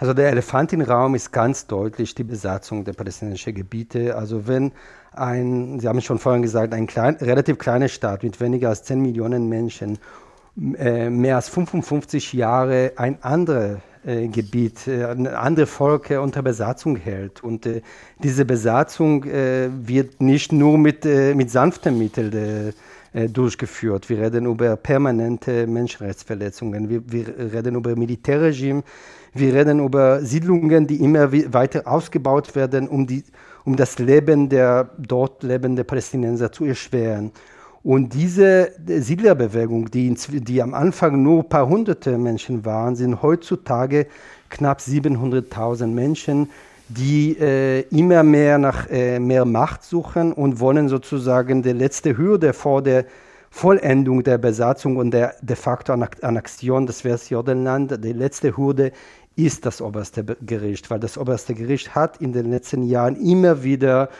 Also 0.00 0.14
der 0.14 0.30
Elefant 0.30 0.72
im 0.72 0.80
Raum 0.80 1.14
ist 1.14 1.32
ganz 1.32 1.68
deutlich 1.68 2.16
die 2.16 2.24
Besatzung 2.24 2.84
der 2.84 2.94
palästinensischen 2.94 3.54
Gebiete. 3.54 4.16
Also 4.16 4.48
wenn 4.48 4.72
ein, 5.12 5.78
Sie 5.78 5.86
haben 5.86 6.00
schon 6.00 6.18
vorhin 6.18 6.42
gesagt, 6.42 6.74
ein 6.74 6.88
klein, 6.88 7.16
relativ 7.16 7.58
kleiner 7.58 7.88
Staat 7.88 8.24
mit 8.24 8.40
weniger 8.40 8.70
als 8.70 8.82
10 8.82 9.00
Millionen 9.00 9.48
Menschen 9.48 9.98
äh, 10.76 11.08
mehr 11.08 11.36
als 11.36 11.48
55 11.48 12.32
Jahre 12.32 12.92
ein 12.96 13.22
anderer 13.22 13.76
äh, 13.76 13.78
Gebiet, 14.28 14.86
äh, 14.86 15.04
andere 15.04 15.66
Volk 15.66 16.10
unter 16.10 16.42
Besatzung 16.42 16.96
hält. 16.96 17.44
Und 17.44 17.66
äh, 17.66 17.82
diese 18.22 18.44
Besatzung 18.44 19.24
wird 19.24 20.20
nicht 20.20 20.52
nur 20.52 20.78
mit, 20.78 21.04
mit 21.04 21.50
sanften 21.50 21.98
Mitteln 21.98 22.72
äh, 23.14 23.28
durchgeführt. 23.28 24.10
Wir 24.10 24.20
reden 24.20 24.44
über 24.44 24.76
permanente 24.76 25.66
Menschenrechtsverletzungen. 25.66 26.90
Wir, 26.90 27.02
wir 27.10 27.52
reden 27.52 27.74
über 27.74 27.96
Militärregime. 27.96 28.82
Wir 29.32 29.54
reden 29.54 29.80
über 29.80 30.20
Siedlungen, 30.20 30.86
die 30.86 31.02
immer 31.02 31.32
weiter 31.32 31.82
ausgebaut 31.86 32.54
werden, 32.54 32.86
um, 32.86 33.06
die, 33.06 33.24
um 33.64 33.76
das 33.76 33.98
Leben 33.98 34.50
der 34.50 34.90
dort 34.98 35.42
lebenden 35.42 35.86
Palästinenser 35.86 36.52
zu 36.52 36.66
erschweren. 36.66 37.32
Und 37.88 38.12
diese 38.12 38.72
Siedlerbewegung, 38.86 39.90
die, 39.90 40.14
die 40.14 40.60
am 40.60 40.74
Anfang 40.74 41.22
nur 41.22 41.42
ein 41.42 41.48
paar 41.48 41.66
hunderte 41.70 42.18
Menschen 42.18 42.66
waren, 42.66 42.96
sind 42.96 43.22
heutzutage 43.22 44.08
knapp 44.50 44.80
700.000 44.80 45.86
Menschen, 45.86 46.50
die 46.90 47.38
äh, 47.40 47.86
immer 47.88 48.22
mehr 48.24 48.58
nach 48.58 48.90
äh, 48.90 49.18
mehr 49.18 49.46
Macht 49.46 49.84
suchen 49.84 50.34
und 50.34 50.60
wollen 50.60 50.90
sozusagen 50.90 51.62
die 51.62 51.72
letzte 51.72 52.18
Hürde 52.18 52.52
vor 52.52 52.82
der 52.82 53.06
Vollendung 53.48 54.22
der 54.22 54.36
Besatzung 54.36 54.98
und 54.98 55.12
der 55.12 55.36
de 55.40 55.56
facto 55.56 55.94
Annexion 55.94 56.86
des 56.86 57.04
Westjordanland, 57.04 58.04
die 58.04 58.12
letzte 58.12 58.54
Hürde 58.54 58.92
ist 59.34 59.64
das 59.64 59.80
oberste 59.80 60.24
Gericht, 60.42 60.90
weil 60.90 61.00
das 61.00 61.16
oberste 61.16 61.54
Gericht 61.54 61.94
hat 61.94 62.20
in 62.20 62.34
den 62.34 62.50
letzten 62.50 62.82
Jahren 62.82 63.16
immer 63.16 63.62
wieder 63.62 64.10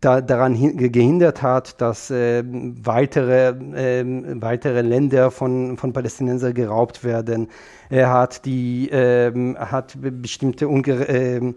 da, 0.00 0.20
daran 0.20 0.54
gehindert 0.76 1.42
hat, 1.42 1.80
dass 1.80 2.10
äh, 2.10 2.42
weitere, 2.44 3.48
äh, 3.48 4.04
weitere 4.40 4.80
Länder 4.82 5.30
von, 5.30 5.76
von 5.76 5.92
Palästinensern 5.92 6.54
geraubt 6.54 7.04
werden. 7.04 7.48
Er 7.90 8.10
hat, 8.10 8.44
die, 8.46 8.90
äh, 8.90 9.32
hat 9.56 9.96
bestimmte 10.00 10.68
Unge 10.68 11.04
ähm, 11.08 11.54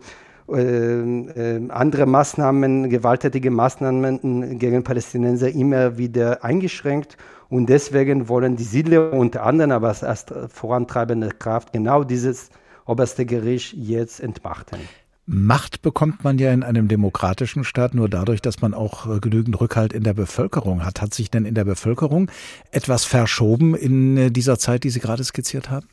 ähm, 0.50 1.30
ähm, 1.36 1.72
andere 1.72 2.06
Maßnahmen, 2.06 2.90
gewalttätige 2.90 3.50
Maßnahmen 3.50 4.60
gegen 4.60 4.84
Palästinenser 4.84 5.50
immer 5.50 5.98
wieder 5.98 6.44
eingeschränkt. 6.44 7.16
Und 7.50 7.70
deswegen 7.70 8.28
wollen 8.28 8.58
die 8.58 8.64
Siedler 8.64 9.14
unter 9.14 9.44
anderem, 9.44 9.72
aber 9.72 9.88
als 9.88 10.26
vorantreibende 10.50 11.30
Kraft, 11.30 11.72
genau 11.72 12.04
dieses 12.04 12.50
oberste 12.86 13.26
Gericht 13.26 13.74
jetzt 13.74 14.20
entmachten. 14.20 14.80
Macht 15.25 15.82
bekommt 15.82 16.25
man 16.25 16.38
ja 16.38 16.51
in 16.51 16.63
einem 16.63 16.89
demokratischen 16.89 17.63
Staat 17.63 17.94
nur 17.94 18.10
dadurch, 18.10 18.42
dass 18.42 18.60
man 18.60 18.74
auch 18.74 19.08
äh, 19.08 19.20
genügend 19.20 19.60
Rückhalt 19.62 19.94
in 19.94 20.03
der 20.03 20.13
Bevölkerung 20.13 20.84
hat. 20.86 21.01
Hat 21.01 21.13
sich 21.13 21.32
denn 21.32 21.46
in 21.46 21.56
der 21.56 21.63
Bevölkerung 21.63 22.30
etwas 22.72 23.06
verschoben 23.06 23.74
in 23.74 24.18
äh, 24.18 24.32
dieser 24.32 24.60
Zeit, 24.60 24.84
die 24.84 24.89
Sie 24.89 25.00
gerade 25.00 25.24
skizziert 25.24 25.70
haben? 25.70 25.88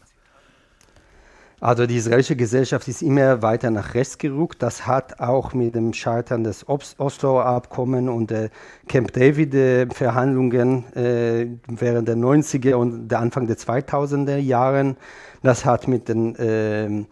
Also 1.60 1.86
die 1.86 1.96
israelische 1.96 2.34
Gesellschaft 2.34 2.88
ist 2.88 3.02
immer 3.02 3.42
weiter 3.42 3.70
nach 3.70 3.94
rechts 3.94 4.18
gerückt. 4.18 4.62
Das 4.62 4.86
hat 4.86 5.20
auch 5.20 5.52
mit 5.52 5.74
dem 5.74 5.92
Scheitern 5.92 6.42
des 6.42 6.66
Osloer 6.68 7.44
Abkommen 7.44 8.08
und 8.08 8.30
der 8.30 8.48
Camp 8.88 9.12
David 9.12 9.92
Verhandlungen 9.92 10.92
äh, 10.96 11.46
während 11.68 12.08
der 12.08 12.16
90er 12.16 12.74
und 12.74 13.08
der 13.08 13.20
Anfang 13.20 13.46
der 13.46 13.58
2000er 13.58 14.38
Jahren, 14.38 14.96
das 15.42 15.66
hat 15.66 15.86
mit 15.86 16.08
den 16.08 16.34
äh, 16.36 17.04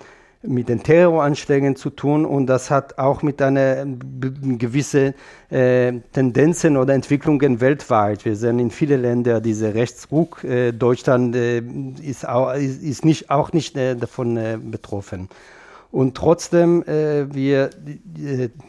mit 0.42 0.68
den 0.68 0.82
Terroranschlägen 0.82 1.74
zu 1.74 1.90
tun 1.90 2.24
und 2.24 2.46
das 2.46 2.70
hat 2.70 2.98
auch 2.98 3.22
mit 3.22 3.42
einer 3.42 3.84
gewissen 3.84 5.14
äh, 5.50 5.92
Tendenzen 6.12 6.76
oder 6.76 6.94
Entwicklungen 6.94 7.60
weltweit. 7.60 8.24
Wir 8.24 8.36
sehen 8.36 8.60
in 8.60 8.70
vielen 8.70 9.02
Ländern 9.02 9.42
diese 9.42 9.74
Rechtsruck. 9.74 10.44
Äh, 10.44 10.72
Deutschland 10.72 11.34
äh, 11.34 11.60
ist, 12.02 12.28
auch, 12.28 12.54
ist, 12.54 13.04
nicht, 13.04 13.30
auch 13.30 13.52
nicht 13.52 13.76
äh, 13.76 13.96
davon 13.96 14.36
äh, 14.36 14.58
betroffen. 14.62 15.28
Und 15.90 16.16
trotzdem, 16.16 16.84
äh, 16.84 17.34
wir 17.34 17.70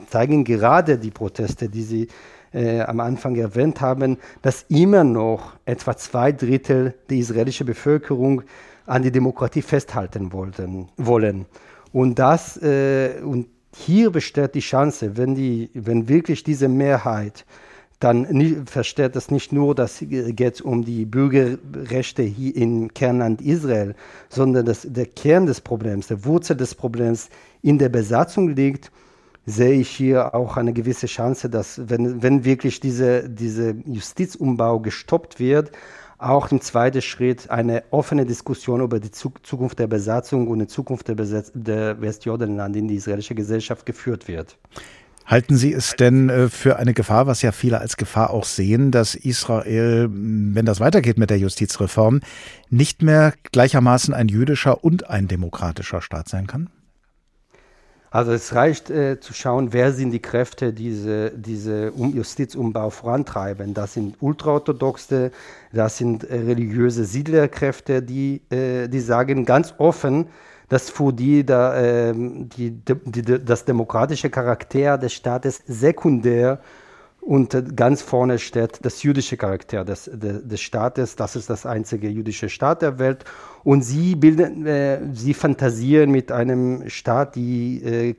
zeigen 0.10 0.46
gerade 0.46 0.98
die 0.98 1.12
Proteste, 1.12 1.70
die 1.70 1.84
Sie 1.84 2.08
am 2.52 3.00
Anfang 3.00 3.36
erwähnt 3.36 3.80
haben, 3.80 4.18
dass 4.42 4.66
immer 4.70 5.04
noch 5.04 5.54
etwa 5.66 5.96
zwei 5.96 6.32
Drittel 6.32 6.96
der 7.08 7.18
israelischen 7.18 7.68
Bevölkerung 7.68 8.42
an 8.90 9.04
die 9.04 9.12
Demokratie 9.12 9.62
festhalten 9.62 10.34
wollten, 10.34 10.90
wollen. 10.98 11.46
Und 11.92 12.20
das 12.20 12.58
äh, 12.62 13.22
und 13.24 13.48
hier 13.76 14.10
besteht 14.10 14.56
die 14.56 14.62
Chance, 14.62 15.16
wenn 15.16 15.36
die, 15.36 15.70
wenn 15.74 16.10
wirklich 16.10 16.44
diese 16.44 16.68
Mehrheit 16.68 17.46
dann 18.00 18.66
versteht 18.66 19.18
das 19.18 19.30
nicht 19.30 19.52
nur, 19.52 19.76
dass 19.76 20.02
geht 20.02 20.62
um 20.62 20.86
die 20.86 21.06
Bürgerrechte 21.06 22.24
hier 22.24 22.56
im 22.56 22.94
Kernland 22.94 23.42
Israel, 23.42 23.94
sondern 24.30 24.66
dass 24.66 24.88
der 24.90 25.06
Kern 25.06 25.46
des 25.46 25.60
Problems, 25.60 26.08
der 26.08 26.24
Wurzel 26.24 26.56
des 26.56 26.76
Problems 26.76 27.30
in 27.62 27.78
der 27.78 27.90
Besatzung 27.90 28.56
liegt, 28.56 28.90
sehe 29.46 29.74
ich 29.74 29.90
hier 29.90 30.34
auch 30.34 30.56
eine 30.56 30.72
gewisse 30.72 31.08
Chance, 31.08 31.50
dass 31.50 31.90
wenn, 31.90 32.24
wenn 32.24 32.46
wirklich 32.46 32.80
diese, 32.80 33.30
diese 33.30 33.76
Justizumbau 33.86 34.80
gestoppt 34.80 35.40
wird, 35.40 35.72
auch 36.20 36.52
im 36.52 36.62
zweiten 36.62 37.02
Schritt 37.02 37.50
eine 37.50 37.84
offene 37.92 38.26
Diskussion 38.26 38.82
über 38.82 39.00
die 39.00 39.12
Zukunft 39.12 39.80
der 39.80 39.88
Besatzung 39.88 40.48
und 40.48 40.60
die 40.60 40.68
Zukunft 40.68 41.08
der, 41.08 41.16
Besetz 41.16 41.52
der 41.54 42.00
Westjordanland 42.02 42.76
in 42.76 42.88
die 42.88 42.96
israelische 42.96 43.36
Gesellschaft 43.36 43.86
geführt 43.86 44.28
wird. 44.28 44.58
Halten 45.26 45.58
Sie 45.58 45.72
es 45.72 45.96
denn 45.96 46.30
äh, 46.30 46.50
für 46.50 46.78
eine 46.78 46.96
Gefahr, 46.96 47.28
was 47.28 47.44
ja 47.44 47.52
viele 47.52 47.80
als 47.80 47.98
Gefahr 47.98 48.32
auch 48.32 48.46
sehen, 48.46 48.92
dass 48.92 49.14
Israel, 49.14 50.10
wenn 50.12 50.66
das 50.66 50.80
weitergeht 50.80 51.20
mit 51.20 51.30
der 51.30 51.38
Justizreform, 51.38 52.22
nicht 52.70 53.04
mehr 53.04 53.34
gleichermaßen 53.52 54.14
ein 54.14 54.28
jüdischer 54.28 54.84
und 54.84 55.10
ein 55.10 55.28
demokratischer 55.28 56.02
Staat 56.02 56.30
sein 56.30 56.48
kann? 56.48 56.70
Also 58.12 58.32
es 58.32 58.56
reicht 58.56 58.90
äh, 58.90 59.20
zu 59.20 59.34
schauen, 59.34 59.72
wer 59.72 59.94
sind 59.94 60.12
die 60.12 60.22
Kräfte, 60.22 60.74
die 60.74 60.90
diese, 60.90 61.32
diese 61.32 61.92
um 61.92 62.16
Justizumbau 62.16 62.90
vorantreiben. 62.90 63.74
Das 63.74 63.94
sind 63.94 64.18
ultraorthodoxe, 64.20 65.32
das 65.72 65.98
sind 65.98 66.24
äh, 66.24 66.36
religiöse 66.40 67.06
Siedlerkräfte, 67.06 68.02
die, 68.02 68.42
äh, 68.50 68.88
die 68.88 69.00
sagen 69.00 69.46
ganz 69.46 69.76
offen, 69.78 70.28
dass 70.70 70.90
für 70.90 71.14
die, 71.14 71.46
da, 71.46 71.78
ähm, 71.80 72.50
die, 72.50 72.72
die, 72.72 72.96
die, 73.06 73.46
das 73.46 73.66
demokratische 73.66 74.30
Charakter 74.30 74.98
des 74.98 75.14
Staates 75.14 75.62
sekundär 75.68 76.60
und 77.22 77.76
ganz 77.76 78.02
vorne 78.02 78.40
steht 78.40 78.80
das 78.84 79.04
jüdische 79.04 79.38
Charakter 79.38 79.86
des, 79.86 80.10
des, 80.12 80.48
des, 80.48 80.62
Staates. 80.62 81.16
Das 81.16 81.36
ist 81.36 81.50
das 81.50 81.66
einzige 81.66 82.10
jüdische 82.10 82.50
Staat 82.50 82.82
der 82.82 82.98
Welt. 82.98 83.26
Und 83.64 83.82
sie 83.84 84.16
bilden, 84.16 84.66
äh, 84.66 85.00
sie 85.14 85.34
fantasieren 85.34 86.12
mit 86.12 86.32
einem 86.32 86.90
Staat, 86.90 87.36
die 87.36 87.84
äh, 87.84 88.16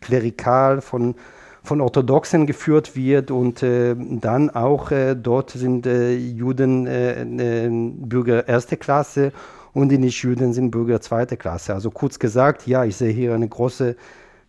klerikal 0.00 0.80
von, 0.80 1.16
von 1.64 1.80
Orthodoxen 1.80 2.46
geführt 2.46 2.94
wird 2.94 3.30
und 3.30 3.62
äh, 3.62 3.96
dann 3.98 4.50
auch 4.50 4.90
äh, 4.92 5.16
dort 5.16 5.50
sind 5.50 5.86
äh, 5.86 6.14
Juden 6.14 6.86
äh, 6.86 7.68
Bürger 7.68 8.48
erste 8.48 8.76
Klasse 8.76 9.32
und 9.74 9.90
die 9.90 9.98
Nicht-Juden 9.98 10.54
sind 10.54 10.70
Bürger 10.70 11.00
zweite 11.00 11.36
Klasse. 11.36 11.74
Also 11.74 11.90
kurz 11.90 12.18
gesagt, 12.18 12.66
ja, 12.66 12.84
ich 12.84 12.96
sehe 12.96 13.12
hier 13.12 13.34
eine 13.34 13.48
große 13.48 13.96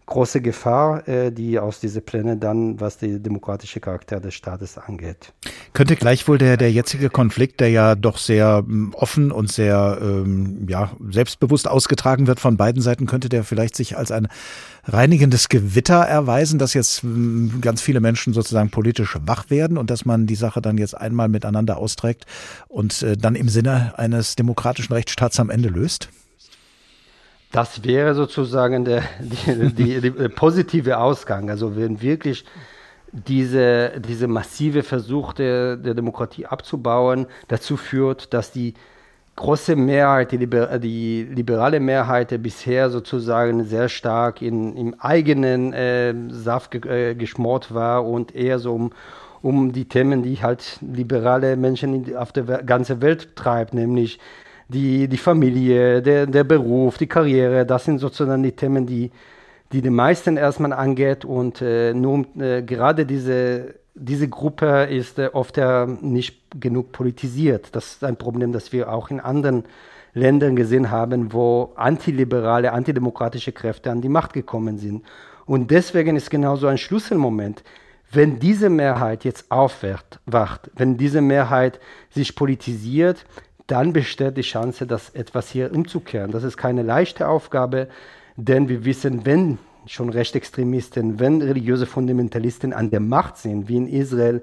große 0.07 0.41
Gefahr, 0.41 1.07
äh, 1.07 1.31
die 1.31 1.59
aus 1.59 1.79
diesen 1.79 2.01
Plänen 2.01 2.39
dann, 2.39 2.79
was 2.79 2.97
den 2.97 3.21
demokratischen 3.21 3.81
Charakter 3.81 4.19
des 4.19 4.33
Staates 4.33 4.77
angeht. 4.77 5.33
Könnte 5.73 5.95
gleichwohl 5.95 6.37
der, 6.37 6.57
der 6.57 6.71
jetzige 6.71 7.09
Konflikt, 7.09 7.59
der 7.59 7.69
ja 7.69 7.93
doch 7.93 8.17
sehr 8.17 8.63
ähm, 8.67 8.93
offen 8.95 9.31
und 9.31 9.51
sehr 9.51 9.99
ähm, 10.01 10.65
ja, 10.67 10.91
selbstbewusst 11.09 11.67
ausgetragen 11.67 12.25
wird 12.25 12.39
von 12.39 12.57
beiden 12.57 12.81
Seiten, 12.81 13.05
könnte 13.05 13.29
der 13.29 13.43
vielleicht 13.43 13.75
sich 13.75 13.97
als 13.97 14.11
ein 14.11 14.27
reinigendes 14.85 15.49
Gewitter 15.49 15.99
erweisen, 15.99 16.57
dass 16.57 16.73
jetzt 16.73 17.03
ähm, 17.03 17.59
ganz 17.61 17.81
viele 17.81 17.99
Menschen 17.99 18.33
sozusagen 18.33 18.69
politisch 18.69 19.17
wach 19.25 19.49
werden 19.49 19.77
und 19.77 19.91
dass 19.91 20.05
man 20.05 20.25
die 20.25 20.35
Sache 20.35 20.61
dann 20.61 20.77
jetzt 20.77 20.97
einmal 20.97 21.27
miteinander 21.27 21.77
austrägt 21.77 22.25
und 22.69 23.03
äh, 23.03 23.17
dann 23.17 23.35
im 23.35 23.49
Sinne 23.49 23.93
eines 23.97 24.35
demokratischen 24.35 24.93
Rechtsstaats 24.93 25.39
am 25.39 25.49
Ende 25.49 25.69
löst? 25.69 26.09
Das 27.51 27.83
wäre 27.83 28.13
sozusagen 28.13 28.85
der 28.85 29.03
die, 29.19 29.73
die, 29.73 30.01
die 30.01 30.29
positive 30.29 30.97
Ausgang. 30.97 31.49
Also 31.49 31.75
wenn 31.75 32.01
wirklich 32.01 32.43
diese, 33.11 33.93
diese 33.99 34.27
massive 34.27 34.83
Versuch 34.83 35.33
der, 35.33 35.77
der 35.77 35.93
Demokratie 35.93 36.45
abzubauen 36.45 37.25
dazu 37.47 37.77
führt, 37.77 38.33
dass 38.33 38.51
die 38.51 38.73
große 39.37 39.75
Mehrheit, 39.75 40.31
die, 40.31 40.37
Liber 40.37 40.79
die 40.79 41.23
liberale 41.23 41.79
Mehrheit 41.79 42.41
bisher 42.41 42.89
sozusagen 42.89 43.63
sehr 43.63 43.87
stark 43.87 44.41
in, 44.41 44.75
im 44.75 44.95
eigenen 44.99 45.73
äh, 45.73 46.13
Saft 46.29 46.71
ge 46.71 47.11
äh, 47.11 47.15
geschmort 47.15 47.73
war 47.73 48.05
und 48.05 48.35
eher 48.35 48.59
so 48.59 48.73
um, 48.73 48.91
um 49.41 49.71
die 49.71 49.85
Themen, 49.85 50.23
die 50.23 50.41
halt 50.41 50.79
liberale 50.81 51.55
Menschen 51.55 52.15
auf 52.17 52.31
der 52.31 52.63
ganzen 52.63 53.01
Welt 53.01 53.35
treibt, 53.35 53.73
nämlich 53.73 54.19
die, 54.69 55.07
die 55.07 55.17
Familie, 55.17 56.01
der, 56.01 56.25
der 56.25 56.43
Beruf, 56.43 56.97
die 56.97 57.07
Karriere, 57.07 57.65
das 57.65 57.85
sind 57.85 57.99
sozusagen 57.99 58.43
die 58.43 58.51
Themen, 58.51 58.85
die, 58.85 59.11
die 59.71 59.81
den 59.81 59.95
meisten 59.95 60.37
erstmal 60.37 60.73
angeht. 60.73 61.25
Und 61.25 61.61
äh, 61.61 61.93
nur 61.93 62.25
äh, 62.39 62.61
gerade 62.63 63.05
diese, 63.05 63.75
diese 63.95 64.27
Gruppe 64.27 64.83
ist 64.83 65.19
äh, 65.19 65.29
oft 65.33 65.57
ja 65.57 65.85
nicht 65.85 66.41
genug 66.59 66.91
politisiert. 66.91 67.69
Das 67.75 67.93
ist 67.93 68.03
ein 68.03 68.17
Problem, 68.17 68.51
das 68.51 68.73
wir 68.73 68.91
auch 68.91 69.09
in 69.09 69.19
anderen 69.19 69.63
Ländern 70.13 70.55
gesehen 70.55 70.91
haben, 70.91 71.31
wo 71.31 71.73
antiliberale, 71.75 72.73
antidemokratische 72.73 73.51
Kräfte 73.51 73.91
an 73.91 74.01
die 74.01 74.09
Macht 74.09 74.33
gekommen 74.33 74.77
sind. 74.77 75.03
Und 75.45 75.71
deswegen 75.71 76.15
ist 76.15 76.29
genau 76.29 76.55
so 76.57 76.67
ein 76.67 76.77
Schlüsselmoment 76.77 77.63
Wenn 78.11 78.39
diese 78.39 78.69
Mehrheit 78.69 79.25
jetzt 79.25 79.51
aufwacht, 79.51 80.19
wenn 80.75 80.97
diese 80.97 81.21
Mehrheit 81.21 81.79
sich 82.09 82.35
politisiert, 82.35 83.25
dann 83.67 83.93
besteht 83.93 84.37
die 84.37 84.41
Chance, 84.41 84.87
dass 84.87 85.09
etwas 85.09 85.49
hier 85.49 85.73
umzukehren. 85.73 86.31
Das 86.31 86.43
ist 86.43 86.57
keine 86.57 86.83
leichte 86.83 87.27
Aufgabe, 87.27 87.87
denn 88.37 88.69
wir 88.69 88.85
wissen, 88.85 89.25
wenn 89.25 89.59
schon 89.85 90.09
Rechtsextremisten, 90.09 91.19
wenn 91.19 91.41
religiöse 91.41 91.85
Fundamentalisten 91.85 92.73
an 92.73 92.89
der 92.89 92.99
Macht 92.99 93.37
sind, 93.37 93.67
wie 93.67 93.77
in 93.77 93.87
Israel, 93.87 94.41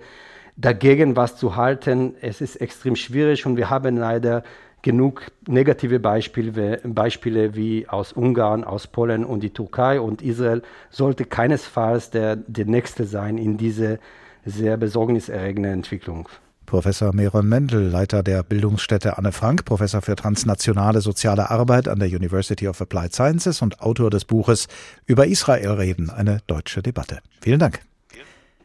dagegen 0.57 1.17
was 1.17 1.37
zu 1.37 1.57
halten, 1.57 2.15
es 2.21 2.41
ist 2.41 2.57
extrem 2.57 2.97
schwierig 2.97 3.45
und 3.45 3.57
wir 3.57 3.71
haben 3.71 3.97
leider 3.97 4.45
genug 4.83 5.33
negative 5.49 5.99
Beispiele, 5.99 6.81
Beispiele 6.85 7.57
wie 7.57 7.89
aus 7.89 8.13
Ungarn, 8.13 8.65
aus 8.65 8.87
Polen 8.87 9.25
und 9.25 9.43
die 9.43 9.51
Türkei 9.51 9.99
und 9.99 10.23
Israel 10.23 10.63
sollte 10.91 11.25
keinesfalls 11.25 12.11
der, 12.11 12.37
der 12.37 12.67
nächste 12.67 13.05
sein 13.05 13.39
in 13.39 13.57
diese 13.57 13.99
sehr 14.45 14.77
besorgniserregende 14.77 15.71
Entwicklung. 15.71 16.29
Professor 16.75 17.15
Meron 17.15 17.49
Mendel, 17.49 17.89
Leiter 17.89 18.25
der 18.25 18.43
Bildungsstätte 18.43 19.17
Anne 19.17 19.31
Frank, 19.31 19.65
Professor 19.65 20.03
für 20.03 20.17
transnationale 20.17 21.01
soziale 21.03 21.49
Arbeit 21.49 21.87
an 21.87 22.01
der 22.01 22.09
University 22.09 22.67
of 22.67 22.81
Applied 22.81 23.15
Sciences 23.15 23.63
und 23.63 23.79
Autor 23.79 24.11
des 24.11 24.25
Buches 24.25 24.67
Über 25.07 25.29
Israel 25.29 25.71
reden, 25.75 26.11
eine 26.11 26.41
deutsche 26.49 26.83
Debatte. 26.83 27.21
Vielen 27.41 27.61
Dank. 27.61 27.81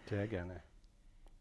Sehr 0.10 0.26
gerne. 0.26 0.54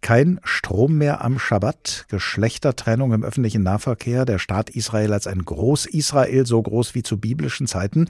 Kein 0.01 0.39
Strom 0.45 0.97
mehr 0.97 1.25
am 1.25 1.41
Schabbat, 1.41 2.07
Geschlechtertrennung 2.09 3.13
im 3.13 3.25
öffentlichen 3.25 3.65
Nahverkehr, 3.65 4.25
der 4.25 4.39
Staat 4.39 4.71
Israel 4.71 5.13
als 5.13 5.27
ein 5.27 5.45
Groß-Israel, 5.45 6.47
so 6.47 6.63
groß 6.63 6.95
wie 6.95 7.03
zu 7.03 7.19
biblischen 7.19 7.67
Zeiten. 7.67 8.09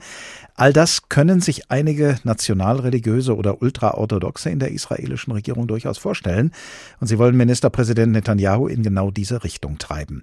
All 0.55 0.71
das 0.71 1.09
können 1.09 1.41
sich 1.41 1.71
einige 1.71 2.17
nationalreligiöse 2.23 3.35
oder 3.35 3.61
ultraorthodoxe 3.61 4.51
in 4.51 4.59
der 4.59 4.71
israelischen 4.71 5.33
Regierung 5.33 5.67
durchaus 5.67 5.97
vorstellen. 5.97 6.51
Und 6.99 7.07
sie 7.07 7.17
wollen 7.17 7.35
Ministerpräsident 7.35 8.11
Netanyahu 8.11 8.67
in 8.67 8.83
genau 8.83 9.09
diese 9.09 9.43
Richtung 9.43 9.79
treiben. 9.79 10.21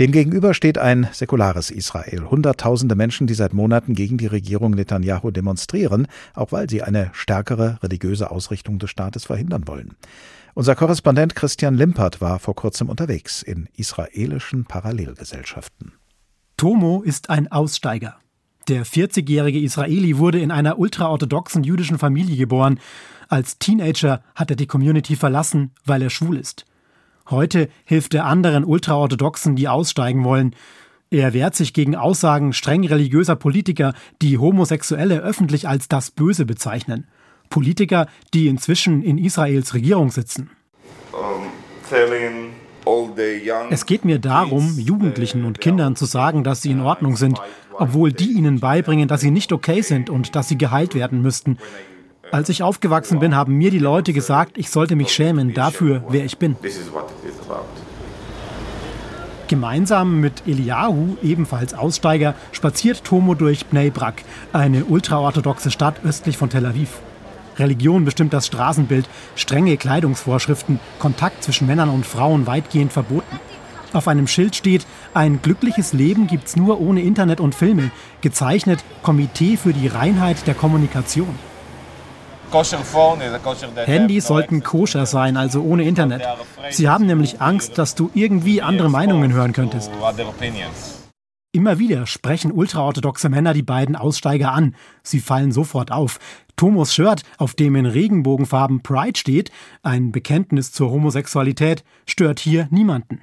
Demgegenüber 0.00 0.52
steht 0.52 0.78
ein 0.78 1.08
säkulares 1.12 1.70
Israel. 1.70 2.28
Hunderttausende 2.28 2.96
Menschen, 2.96 3.28
die 3.28 3.34
seit 3.34 3.54
Monaten 3.54 3.94
gegen 3.94 4.18
die 4.18 4.26
Regierung 4.26 4.72
Netanyahu 4.72 5.30
demonstrieren, 5.30 6.08
auch 6.34 6.50
weil 6.50 6.68
sie 6.68 6.82
eine 6.82 7.10
stärkere 7.12 7.78
religiöse 7.84 8.32
Ausrichtung 8.32 8.80
des 8.80 8.90
Staates 8.90 9.24
verhindern 9.24 9.68
wollen. 9.68 9.94
Unser 10.56 10.76
Korrespondent 10.76 11.34
Christian 11.34 11.74
Limpert 11.74 12.20
war 12.20 12.38
vor 12.38 12.54
kurzem 12.54 12.88
unterwegs 12.88 13.42
in 13.42 13.68
israelischen 13.76 14.64
Parallelgesellschaften. 14.66 15.94
Tomo 16.56 17.02
ist 17.02 17.28
ein 17.28 17.50
Aussteiger. 17.50 18.18
Der 18.68 18.86
40-jährige 18.86 19.58
Israeli 19.58 20.16
wurde 20.16 20.38
in 20.38 20.52
einer 20.52 20.78
ultraorthodoxen 20.78 21.64
jüdischen 21.64 21.98
Familie 21.98 22.36
geboren. 22.36 22.78
Als 23.28 23.58
Teenager 23.58 24.22
hat 24.36 24.50
er 24.50 24.56
die 24.56 24.68
Community 24.68 25.16
verlassen, 25.16 25.72
weil 25.84 26.02
er 26.02 26.10
schwul 26.10 26.36
ist. 26.36 26.66
Heute 27.28 27.68
hilft 27.84 28.14
er 28.14 28.26
anderen 28.26 28.64
Ultraorthodoxen, 28.64 29.56
die 29.56 29.66
aussteigen 29.66 30.22
wollen. 30.22 30.54
Er 31.10 31.32
wehrt 31.32 31.56
sich 31.56 31.72
gegen 31.72 31.96
Aussagen 31.96 32.52
streng 32.52 32.86
religiöser 32.86 33.34
Politiker, 33.34 33.92
die 34.22 34.38
Homosexuelle 34.38 35.18
öffentlich 35.18 35.66
als 35.66 35.88
das 35.88 36.12
Böse 36.12 36.46
bezeichnen. 36.46 37.08
Politiker, 37.54 38.08
die 38.34 38.48
inzwischen 38.48 39.00
in 39.04 39.16
Israels 39.16 39.74
Regierung 39.74 40.10
sitzen. 40.10 40.50
Es 43.70 43.86
geht 43.86 44.04
mir 44.04 44.18
darum, 44.18 44.76
Jugendlichen 44.76 45.44
und 45.44 45.60
Kindern 45.60 45.94
zu 45.94 46.04
sagen, 46.04 46.42
dass 46.42 46.62
sie 46.62 46.72
in 46.72 46.80
Ordnung 46.80 47.16
sind, 47.16 47.40
obwohl 47.72 48.12
die 48.12 48.32
ihnen 48.32 48.58
beibringen, 48.58 49.06
dass 49.06 49.20
sie 49.20 49.30
nicht 49.30 49.52
okay 49.52 49.82
sind 49.82 50.10
und 50.10 50.34
dass 50.34 50.48
sie 50.48 50.58
geheilt 50.58 50.96
werden 50.96 51.22
müssten. 51.22 51.58
Als 52.32 52.48
ich 52.48 52.64
aufgewachsen 52.64 53.20
bin, 53.20 53.36
haben 53.36 53.54
mir 53.54 53.70
die 53.70 53.78
Leute 53.78 54.12
gesagt, 54.12 54.58
ich 54.58 54.68
sollte 54.68 54.96
mich 54.96 55.12
schämen 55.12 55.54
dafür, 55.54 56.02
wer 56.08 56.24
ich 56.24 56.38
bin. 56.38 56.56
Gemeinsam 59.46 60.20
mit 60.20 60.42
Eliyahu, 60.48 61.18
ebenfalls 61.22 61.72
Aussteiger, 61.72 62.34
spaziert 62.50 63.04
Tomo 63.04 63.36
durch 63.36 63.66
Bnei 63.66 63.90
Brak, 63.90 64.24
eine 64.52 64.86
ultraorthodoxe 64.86 65.70
Stadt 65.70 66.04
östlich 66.04 66.36
von 66.36 66.50
Tel 66.50 66.66
Aviv. 66.66 67.00
Religion 67.58 68.04
bestimmt 68.04 68.32
das 68.32 68.46
Straßenbild, 68.46 69.08
strenge 69.36 69.76
Kleidungsvorschriften, 69.76 70.80
Kontakt 70.98 71.44
zwischen 71.44 71.66
Männern 71.66 71.90
und 71.90 72.06
Frauen 72.06 72.46
weitgehend 72.46 72.92
verboten. 72.92 73.40
Auf 73.92 74.08
einem 74.08 74.26
Schild 74.26 74.56
steht, 74.56 74.86
ein 75.14 75.40
glückliches 75.40 75.92
Leben 75.92 76.26
gibt's 76.26 76.56
nur 76.56 76.80
ohne 76.80 77.02
Internet 77.02 77.40
und 77.40 77.54
Filme, 77.54 77.92
gezeichnet 78.22 78.82
Komitee 79.02 79.56
für 79.56 79.72
die 79.72 79.86
Reinheit 79.86 80.46
der 80.48 80.54
Kommunikation. 80.54 81.38
Handys 83.86 84.26
sollten 84.26 84.62
koscher 84.62 85.06
sein, 85.06 85.36
also 85.36 85.62
ohne 85.62 85.84
Internet. 85.84 86.22
Sie 86.70 86.88
haben 86.88 87.06
nämlich 87.06 87.40
Angst, 87.40 87.78
dass 87.78 87.94
du 87.94 88.10
irgendwie 88.14 88.62
andere 88.62 88.90
Meinungen 88.90 89.32
hören 89.32 89.52
könntest. 89.52 89.90
Immer 91.54 91.78
wieder 91.78 92.08
sprechen 92.08 92.50
ultraorthodoxe 92.50 93.28
Männer 93.28 93.54
die 93.54 93.62
beiden 93.62 93.94
Aussteiger 93.94 94.52
an. 94.52 94.74
Sie 95.04 95.20
fallen 95.20 95.52
sofort 95.52 95.92
auf. 95.92 96.18
Tomos 96.56 96.94
Shirt, 96.94 97.22
auf 97.38 97.54
dem 97.54 97.76
in 97.76 97.86
Regenbogenfarben 97.86 98.82
Pride 98.82 99.18
steht, 99.18 99.50
ein 99.82 100.12
Bekenntnis 100.12 100.72
zur 100.72 100.90
Homosexualität, 100.90 101.84
stört 102.06 102.40
hier 102.40 102.68
niemanden. 102.70 103.22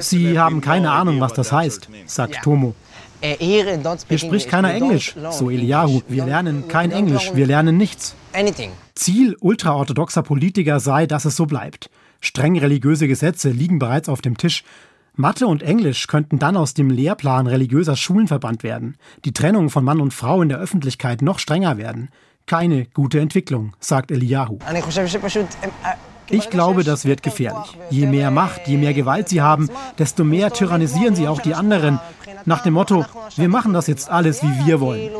Sie 0.00 0.38
haben 0.38 0.60
keine 0.60 0.90
Ahnung, 0.92 1.20
was 1.20 1.32
das 1.32 1.52
heißt, 1.52 1.88
sagt 2.06 2.42
Tomo. 2.42 2.74
Hier 3.20 4.18
spricht 4.18 4.48
keiner 4.48 4.74
Englisch, 4.74 5.14
so 5.30 5.50
Eliyahu. 5.50 6.02
Wir 6.08 6.26
lernen 6.26 6.68
kein 6.68 6.92
Englisch, 6.92 7.32
wir 7.34 7.46
lernen 7.46 7.76
nichts. 7.76 8.14
Ziel 8.94 9.36
ultraorthodoxer 9.40 10.22
Politiker 10.22 10.78
sei, 10.78 11.06
dass 11.06 11.24
es 11.24 11.36
so 11.36 11.46
bleibt. 11.46 11.90
Streng 12.20 12.58
religiöse 12.58 13.08
Gesetze 13.08 13.50
liegen 13.50 13.78
bereits 13.78 14.08
auf 14.08 14.20
dem 14.20 14.36
Tisch. 14.36 14.64
Mathe 15.16 15.46
und 15.46 15.62
Englisch 15.62 16.08
könnten 16.08 16.40
dann 16.40 16.56
aus 16.56 16.74
dem 16.74 16.90
Lehrplan 16.90 17.46
religiöser 17.46 17.94
Schulen 17.94 18.26
verbannt 18.26 18.64
werden, 18.64 18.96
die 19.24 19.32
Trennung 19.32 19.70
von 19.70 19.84
Mann 19.84 20.00
und 20.00 20.12
Frau 20.12 20.42
in 20.42 20.48
der 20.48 20.58
Öffentlichkeit 20.58 21.22
noch 21.22 21.38
strenger 21.38 21.78
werden. 21.78 22.08
Keine 22.46 22.86
gute 22.86 23.20
Entwicklung, 23.20 23.74
sagt 23.78 24.10
Eliyahu. 24.10 24.58
Ich 26.30 26.50
glaube, 26.50 26.82
das 26.82 27.04
wird 27.04 27.22
gefährlich. 27.22 27.78
Je 27.90 28.06
mehr 28.06 28.32
Macht, 28.32 28.66
je 28.66 28.76
mehr 28.76 28.92
Gewalt 28.92 29.28
sie 29.28 29.40
haben, 29.40 29.70
desto 29.98 30.24
mehr 30.24 30.50
tyrannisieren 30.50 31.14
sie 31.14 31.28
auch 31.28 31.40
die 31.40 31.54
anderen. 31.54 32.00
Nach 32.44 32.62
dem 32.62 32.74
Motto, 32.74 33.04
wir 33.36 33.48
machen 33.48 33.72
das 33.72 33.86
jetzt 33.86 34.10
alles, 34.10 34.42
wie 34.42 34.66
wir 34.66 34.80
wollen. 34.80 35.10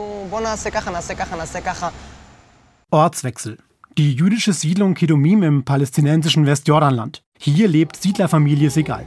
Ortswechsel. 2.91 3.59
Die 3.97 4.13
jüdische 4.13 4.53
Siedlung 4.53 4.95
Kedumim 4.95 5.45
im 5.45 5.65
palästinensischen 5.65 6.47
Westjordanland. 6.47 7.23
Hier 7.39 7.69
lebt 7.69 7.97
Siedlerfamilie 7.97 8.71
Segal. 8.71 9.05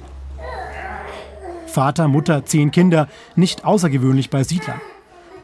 Vater, 1.67 2.07
Mutter, 2.07 2.45
zehn 2.45 2.71
Kinder, 2.71 3.07
nicht 3.35 3.65
außergewöhnlich 3.65 4.29
bei 4.29 4.43
Siedlern. 4.43 4.81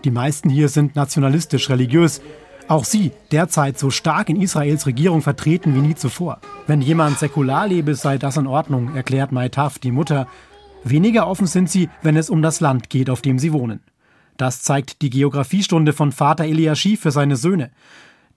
Die 0.03 0.11
meisten 0.11 0.49
hier 0.49 0.69
sind 0.69 0.95
nationalistisch 0.95 1.69
religiös. 1.69 2.21
Auch 2.67 2.85
sie, 2.85 3.11
derzeit 3.31 3.77
so 3.77 3.89
stark 3.89 4.29
in 4.29 4.41
Israels 4.41 4.85
Regierung 4.85 5.21
vertreten 5.21 5.75
wie 5.75 5.81
nie 5.81 5.95
zuvor. 5.95 6.39
Wenn 6.65 6.81
jemand 6.81 7.19
säkular 7.19 7.67
lebe, 7.67 7.93
sei 7.95 8.17
das 8.17 8.37
in 8.37 8.47
Ordnung, 8.47 8.95
erklärt 8.95 9.31
Maitaf, 9.31 9.79
die 9.79 9.91
Mutter. 9.91 10.27
Weniger 10.83 11.27
offen 11.27 11.47
sind 11.47 11.69
sie, 11.69 11.89
wenn 12.01 12.17
es 12.17 12.29
um 12.29 12.41
das 12.41 12.61
Land 12.61 12.89
geht, 12.89 13.09
auf 13.09 13.21
dem 13.21 13.37
sie 13.37 13.53
wohnen. 13.53 13.81
Das 14.37 14.61
zeigt 14.63 15.01
die 15.01 15.09
Geographiestunde 15.09 15.93
von 15.93 16.11
Vater 16.11 16.45
Eliashiv 16.45 17.01
für 17.01 17.11
seine 17.11 17.35
Söhne. 17.35 17.71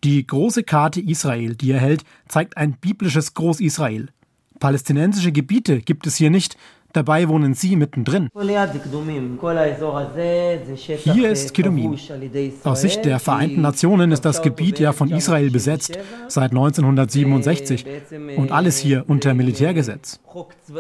Die 0.04 0.26
große 0.26 0.62
Karte 0.62 1.00
Israel, 1.00 1.54
die 1.54 1.72
er 1.72 1.80
hält, 1.80 2.04
zeigt 2.28 2.56
ein 2.56 2.72
biblisches 2.72 3.34
Groß-Israel. 3.34 4.08
Palästinensische 4.58 5.32
Gebiete 5.32 5.80
gibt 5.80 6.06
es 6.06 6.16
hier 6.16 6.30
nicht, 6.30 6.56
Dabei 6.96 7.28
wohnen 7.28 7.52
sie 7.52 7.76
mittendrin. 7.76 8.30
Hier 11.04 11.30
ist 11.30 11.52
Kedumim. 11.52 11.94
Aus 12.64 12.80
Sicht 12.80 13.04
der 13.04 13.18
Vereinten 13.18 13.60
Nationen 13.60 14.12
ist 14.12 14.24
das 14.24 14.40
Gebiet 14.40 14.80
ja 14.80 14.92
von 14.92 15.10
Israel 15.10 15.50
besetzt, 15.50 15.98
seit 16.28 16.52
1967. 16.52 17.84
Und 18.38 18.50
alles 18.50 18.78
hier 18.78 19.04
unter 19.08 19.34
Militärgesetz. 19.34 20.20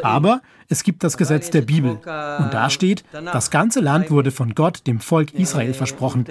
Aber 0.02 0.40
es 0.70 0.84
gibt 0.84 1.04
das 1.04 1.18
Gesetz 1.18 1.50
der 1.50 1.60
Bibel. 1.60 1.90
Und 1.90 2.00
da 2.06 2.70
steht, 2.70 3.04
das 3.12 3.50
ganze 3.50 3.80
Land 3.80 4.10
wurde 4.10 4.30
von 4.30 4.54
Gott 4.54 4.86
dem 4.86 5.00
Volk 5.00 5.34
Israel 5.34 5.74
versprochen. 5.74 6.24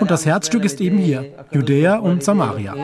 Und 0.00 0.10
das 0.10 0.24
Herzstück 0.24 0.64
ist 0.64 0.80
eben 0.80 0.96
hier, 0.96 1.26
Judäa 1.52 1.96
und 1.96 2.24
Samaria. 2.24 2.74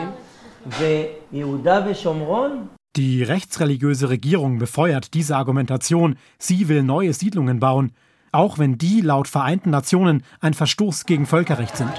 Die 2.95 3.23
rechtsreligiöse 3.23 4.09
Regierung 4.09 4.59
befeuert 4.59 5.15
diese 5.15 5.35
Argumentation, 5.35 6.15
sie 6.37 6.67
will 6.67 6.83
neue 6.83 7.11
Siedlungen 7.13 7.59
bauen, 7.59 7.91
auch 8.31 8.59
wenn 8.59 8.77
die 8.77 9.01
laut 9.01 9.27
Vereinten 9.27 9.71
Nationen 9.71 10.23
ein 10.41 10.53
Verstoß 10.53 11.07
gegen 11.07 11.25
Völkerrecht 11.25 11.75
sind. 11.75 11.91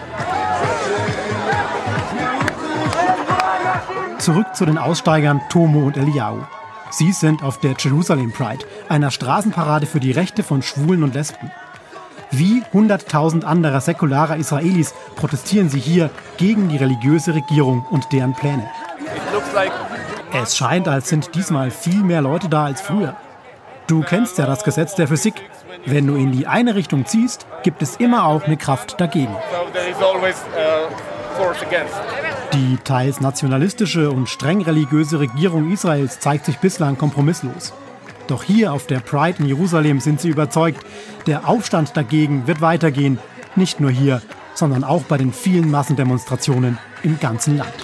Zurück 4.18 4.54
zu 4.54 4.66
den 4.66 4.78
Aussteigern 4.78 5.40
Tomo 5.50 5.80
und 5.80 5.96
Eliyahu. 5.96 6.44
Sie 6.90 7.10
sind 7.10 7.42
auf 7.42 7.58
der 7.58 7.74
Jerusalem 7.76 8.30
Pride, 8.30 8.64
einer 8.88 9.10
Straßenparade 9.10 9.86
für 9.86 9.98
die 9.98 10.12
Rechte 10.12 10.44
von 10.44 10.62
Schwulen 10.62 11.02
und 11.02 11.14
Lesben. 11.14 11.50
Wie 12.30 12.62
100.000 12.72 13.42
anderer 13.42 13.80
säkularer 13.80 14.36
Israelis 14.36 14.94
protestieren 15.16 15.70
sie 15.70 15.80
hier 15.80 16.10
gegen 16.36 16.68
die 16.68 16.76
religiöse 16.76 17.34
Regierung 17.34 17.84
und 17.90 18.12
deren 18.12 18.34
Pläne. 18.34 18.70
Es 20.36 20.56
scheint, 20.56 20.88
als 20.88 21.08
sind 21.08 21.36
diesmal 21.36 21.70
viel 21.70 22.02
mehr 22.02 22.20
Leute 22.20 22.48
da 22.48 22.64
als 22.64 22.80
früher. 22.80 23.14
Du 23.86 24.02
kennst 24.02 24.36
ja 24.36 24.46
das 24.46 24.64
Gesetz 24.64 24.96
der 24.96 25.06
Physik. 25.06 25.34
Wenn 25.86 26.08
du 26.08 26.16
in 26.16 26.32
die 26.32 26.48
eine 26.48 26.74
Richtung 26.74 27.06
ziehst, 27.06 27.46
gibt 27.62 27.82
es 27.82 27.96
immer 27.96 28.26
auch 28.26 28.42
eine 28.42 28.56
Kraft 28.56 29.00
dagegen. 29.00 29.34
Die 32.52 32.78
teils 32.82 33.20
nationalistische 33.20 34.10
und 34.10 34.28
streng 34.28 34.62
religiöse 34.62 35.20
Regierung 35.20 35.70
Israels 35.70 36.18
zeigt 36.18 36.46
sich 36.46 36.58
bislang 36.58 36.98
kompromisslos. 36.98 37.72
Doch 38.26 38.42
hier 38.42 38.72
auf 38.72 38.88
der 38.88 39.00
Pride 39.00 39.38
in 39.38 39.46
Jerusalem 39.46 40.00
sind 40.00 40.20
sie 40.20 40.30
überzeugt, 40.30 40.84
der 41.26 41.48
Aufstand 41.48 41.96
dagegen 41.96 42.48
wird 42.48 42.60
weitergehen, 42.60 43.18
nicht 43.54 43.78
nur 43.78 43.90
hier, 43.90 44.20
sondern 44.54 44.82
auch 44.82 45.02
bei 45.02 45.16
den 45.16 45.32
vielen 45.32 45.70
Massendemonstrationen 45.70 46.78
im 47.04 47.20
ganzen 47.20 47.58
Land. 47.58 47.74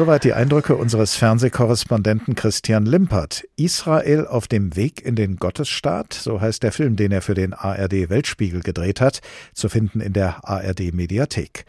Soweit 0.00 0.24
die 0.24 0.32
Eindrücke 0.32 0.76
unseres 0.76 1.14
Fernsehkorrespondenten 1.16 2.34
Christian 2.34 2.86
Limpert. 2.86 3.44
Israel 3.56 4.26
auf 4.26 4.48
dem 4.48 4.74
Weg 4.74 5.04
in 5.04 5.14
den 5.14 5.36
Gottesstaat, 5.36 6.14
so 6.14 6.40
heißt 6.40 6.62
der 6.62 6.72
Film, 6.72 6.96
den 6.96 7.12
er 7.12 7.20
für 7.20 7.34
den 7.34 7.52
ARD 7.52 8.08
Weltspiegel 8.08 8.62
gedreht 8.62 9.02
hat, 9.02 9.20
zu 9.52 9.68
finden 9.68 10.00
in 10.00 10.14
der 10.14 10.48
ARD 10.48 10.94
Mediathek. 10.94 11.66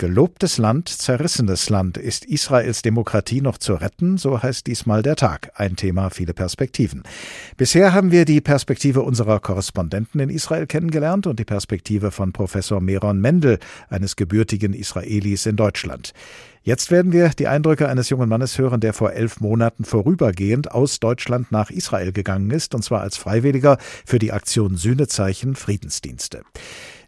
Gelobtes 0.00 0.58
Land, 0.58 0.88
zerrissenes 0.88 1.70
Land. 1.70 1.96
Ist 1.98 2.24
Israels 2.24 2.82
Demokratie 2.82 3.40
noch 3.40 3.58
zu 3.58 3.74
retten? 3.74 4.16
So 4.16 4.42
heißt 4.42 4.66
diesmal 4.66 5.02
der 5.02 5.14
Tag. 5.14 5.52
Ein 5.54 5.76
Thema, 5.76 6.10
viele 6.10 6.34
Perspektiven. 6.34 7.04
Bisher 7.56 7.92
haben 7.92 8.10
wir 8.12 8.24
die 8.24 8.40
Perspektive 8.40 9.02
unserer 9.02 9.38
Korrespondenten 9.38 10.20
in 10.20 10.30
Israel 10.30 10.66
kennengelernt 10.66 11.28
und 11.28 11.40
die 11.40 11.44
Perspektive 11.44 12.10
von 12.10 12.32
Professor 12.32 12.80
Meron 12.80 13.20
Mendel, 13.20 13.58
eines 13.88 14.16
gebürtigen 14.16 14.72
Israelis 14.72 15.46
in 15.46 15.54
Deutschland. 15.54 16.12
Jetzt 16.68 16.90
werden 16.90 17.12
wir 17.12 17.30
die 17.30 17.48
Eindrücke 17.48 17.88
eines 17.88 18.10
jungen 18.10 18.28
Mannes 18.28 18.58
hören, 18.58 18.80
der 18.80 18.92
vor 18.92 19.14
elf 19.14 19.40
Monaten 19.40 19.86
vorübergehend 19.86 20.70
aus 20.70 21.00
Deutschland 21.00 21.50
nach 21.50 21.70
Israel 21.70 22.12
gegangen 22.12 22.50
ist, 22.50 22.74
und 22.74 22.82
zwar 22.82 23.00
als 23.00 23.16
Freiwilliger 23.16 23.78
für 24.04 24.18
die 24.18 24.32
Aktion 24.32 24.76
Sühnezeichen 24.76 25.56
Friedensdienste. 25.56 26.42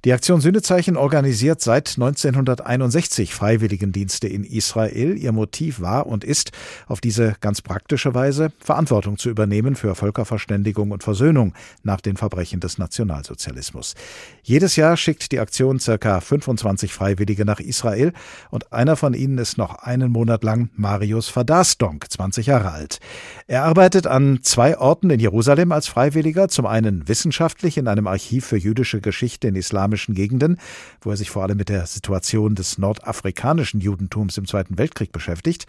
Die 0.06 0.14
Aktion 0.14 0.40
Sündezeichen 0.40 0.96
organisiert 0.96 1.60
seit 1.60 1.90
1961 1.90 3.34
Freiwilligendienste 3.34 4.28
in 4.28 4.44
Israel. 4.44 5.18
Ihr 5.18 5.32
Motiv 5.32 5.82
war 5.82 6.06
und 6.06 6.24
ist, 6.24 6.52
auf 6.86 7.02
diese 7.02 7.34
ganz 7.42 7.60
praktische 7.60 8.14
Weise 8.14 8.50
Verantwortung 8.60 9.18
zu 9.18 9.28
übernehmen 9.28 9.74
für 9.74 9.94
Völkerverständigung 9.94 10.90
und 10.92 11.02
Versöhnung 11.02 11.52
nach 11.82 12.00
den 12.00 12.16
Verbrechen 12.16 12.60
des 12.60 12.78
Nationalsozialismus. 12.78 13.94
Jedes 14.42 14.76
Jahr 14.76 14.96
schickt 14.96 15.32
die 15.32 15.38
Aktion 15.38 15.78
circa 15.78 16.20
25 16.20 16.94
Freiwillige 16.94 17.44
nach 17.44 17.60
Israel 17.60 18.14
und 18.48 18.72
einer 18.72 18.96
von 18.96 19.12
ihnen 19.12 19.36
ist 19.36 19.58
noch 19.58 19.82
einen 19.82 20.10
Monat 20.10 20.44
lang 20.44 20.70
Marius 20.76 21.28
Fadasdonk, 21.28 22.10
20 22.10 22.46
Jahre 22.46 22.70
alt. 22.70 23.00
Er 23.46 23.64
arbeitet 23.64 24.06
an 24.06 24.38
zwei 24.40 24.78
Orten 24.78 25.10
in 25.10 25.20
Jerusalem 25.20 25.72
als 25.72 25.88
Freiwilliger, 25.88 26.48
zum 26.48 26.64
einen 26.64 27.06
wissenschaftlich 27.06 27.76
in 27.76 27.86
einem 27.86 28.06
Archiv 28.06 28.46
für 28.46 28.56
jüdische 28.56 29.02
Geschichte 29.02 29.48
in 29.48 29.56
Islam 29.56 29.89
islamischen 29.90 30.14
Gegenden, 30.14 30.58
wo 31.00 31.10
er 31.10 31.16
sich 31.16 31.30
vor 31.30 31.42
allem 31.42 31.56
mit 31.56 31.68
der 31.68 31.86
Situation 31.86 32.54
des 32.54 32.78
nordafrikanischen 32.78 33.80
Judentums 33.80 34.38
im 34.38 34.46
Zweiten 34.46 34.78
Weltkrieg 34.78 35.12
beschäftigt, 35.12 35.66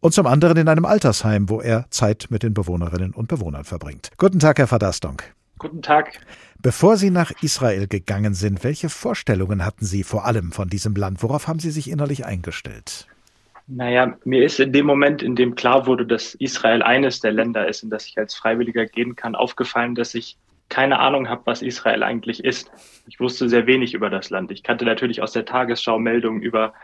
und 0.00 0.14
zum 0.14 0.28
anderen 0.28 0.56
in 0.56 0.68
einem 0.68 0.84
Altersheim, 0.84 1.48
wo 1.48 1.60
er 1.60 1.86
Zeit 1.90 2.28
mit 2.30 2.44
den 2.44 2.54
Bewohnerinnen 2.54 3.12
und 3.12 3.26
Bewohnern 3.26 3.64
verbringt. 3.64 4.12
Guten 4.16 4.38
Tag, 4.38 4.58
Herr 4.58 4.68
Verdastonk. 4.68 5.34
Guten 5.58 5.82
Tag. 5.82 6.20
Bevor 6.62 6.96
Sie 6.96 7.10
nach 7.10 7.32
Israel 7.42 7.88
gegangen 7.88 8.34
sind, 8.34 8.62
welche 8.62 8.90
Vorstellungen 8.90 9.64
hatten 9.64 9.84
Sie 9.84 10.04
vor 10.04 10.24
allem 10.24 10.52
von 10.52 10.68
diesem 10.68 10.94
Land? 10.94 11.20
Worauf 11.24 11.48
haben 11.48 11.58
Sie 11.58 11.72
sich 11.72 11.90
innerlich 11.90 12.24
eingestellt? 12.24 13.08
Naja, 13.66 14.16
mir 14.24 14.44
ist 14.44 14.60
in 14.60 14.72
dem 14.72 14.86
Moment, 14.86 15.20
in 15.20 15.34
dem 15.34 15.56
klar 15.56 15.86
wurde, 15.86 16.06
dass 16.06 16.34
Israel 16.34 16.82
eines 16.82 17.18
der 17.18 17.32
Länder 17.32 17.66
ist, 17.68 17.82
in 17.82 17.90
das 17.90 18.06
ich 18.06 18.16
als 18.16 18.36
Freiwilliger 18.36 18.86
gehen 18.86 19.16
kann, 19.16 19.34
aufgefallen, 19.34 19.96
dass 19.96 20.14
ich 20.14 20.38
keine 20.68 20.98
Ahnung 20.98 21.28
habe, 21.28 21.42
was 21.44 21.62
Israel 21.62 22.02
eigentlich 22.02 22.44
ist. 22.44 22.70
Ich 23.06 23.20
wusste 23.20 23.48
sehr 23.48 23.66
wenig 23.66 23.94
über 23.94 24.10
das 24.10 24.30
Land. 24.30 24.50
Ich 24.50 24.62
kannte 24.62 24.84
natürlich 24.84 25.22
aus 25.22 25.32
der 25.32 25.44
Tagesschau 25.44 25.98
Meldungen 25.98 26.42
über 26.42 26.74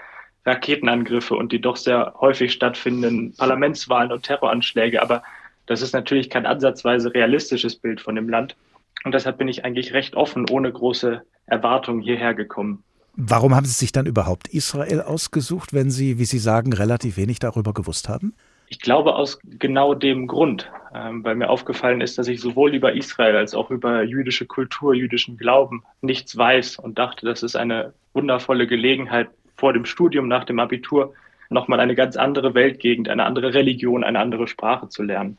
Raketenangriffe 0.47 1.35
und 1.35 1.53
die 1.53 1.61
doch 1.61 1.77
sehr 1.77 2.15
häufig 2.21 2.53
stattfindenden 2.53 3.35
Parlamentswahlen 3.37 4.13
und 4.13 4.25
Terroranschläge, 4.25 5.01
aber 5.01 5.23
das 5.67 5.81
ist 5.81 5.95
natürlich 5.95 6.29
kein 6.29 6.45
ansatzweise 6.45 7.15
realistisches 7.15 7.77
Bild 7.77 8.01
von 8.01 8.15
dem 8.15 8.29
Land. 8.29 8.57
Und 9.05 9.13
deshalb 9.15 9.39
bin 9.39 9.49
ich 9.49 9.65
eigentlich 9.65 9.93
recht 9.95 10.15
offen, 10.15 10.47
ohne 10.51 10.71
große 10.71 11.23
Erwartungen 11.47 12.03
hierher 12.03 12.35
gekommen. 12.35 12.85
Warum 13.17 13.55
haben 13.55 13.67
Sie 13.67 13.73
sich 13.73 13.93
dann 13.93 14.07
überhaupt 14.07 14.49
Israel 14.49 15.01
ausgesucht, 15.01 15.73
wenn 15.73 15.91
Sie, 15.91 16.19
wie 16.19 16.25
Sie 16.25 16.39
sagen, 16.39 16.73
relativ 16.73 17.17
wenig 17.17 17.39
darüber 17.39 17.73
gewusst 17.73 18.09
haben? 18.09 18.35
Ich 18.75 18.81
glaube 18.81 19.15
aus 19.15 19.39
genau 19.45 19.95
dem 19.95 20.27
Grund, 20.27 20.69
ähm, 20.93 21.23
weil 21.23 21.37
mir 21.37 21.49
aufgefallen 21.49 22.01
ist, 22.01 22.19
dass 22.19 22.27
ich 22.27 22.41
sowohl 22.41 22.75
über 22.75 22.93
Israel 22.93 23.37
als 23.37 23.55
auch 23.55 23.71
über 23.71 24.03
jüdische 24.03 24.47
Kultur, 24.47 24.95
jüdischen 24.95 25.37
Glauben 25.37 25.85
nichts 26.01 26.37
weiß 26.37 26.81
und 26.81 26.99
dachte, 26.99 27.25
das 27.25 27.45
ist 27.45 27.55
eine 27.55 27.93
wundervolle 28.15 28.67
Gelegenheit 28.67 29.29
vor 29.55 29.73
dem 29.73 29.85
Studium, 29.85 30.27
nach 30.27 30.43
dem 30.43 30.59
Abitur, 30.59 31.15
nochmal 31.51 31.79
eine 31.79 31.95
ganz 31.95 32.17
andere 32.17 32.55
Weltgegend, 32.55 33.09
eine 33.09 33.27
andere 33.27 33.55
Religion, 33.55 34.03
eine 34.03 34.19
andere 34.19 34.49
Sprache 34.49 34.89
zu 34.89 35.05
lernen. 35.05 35.39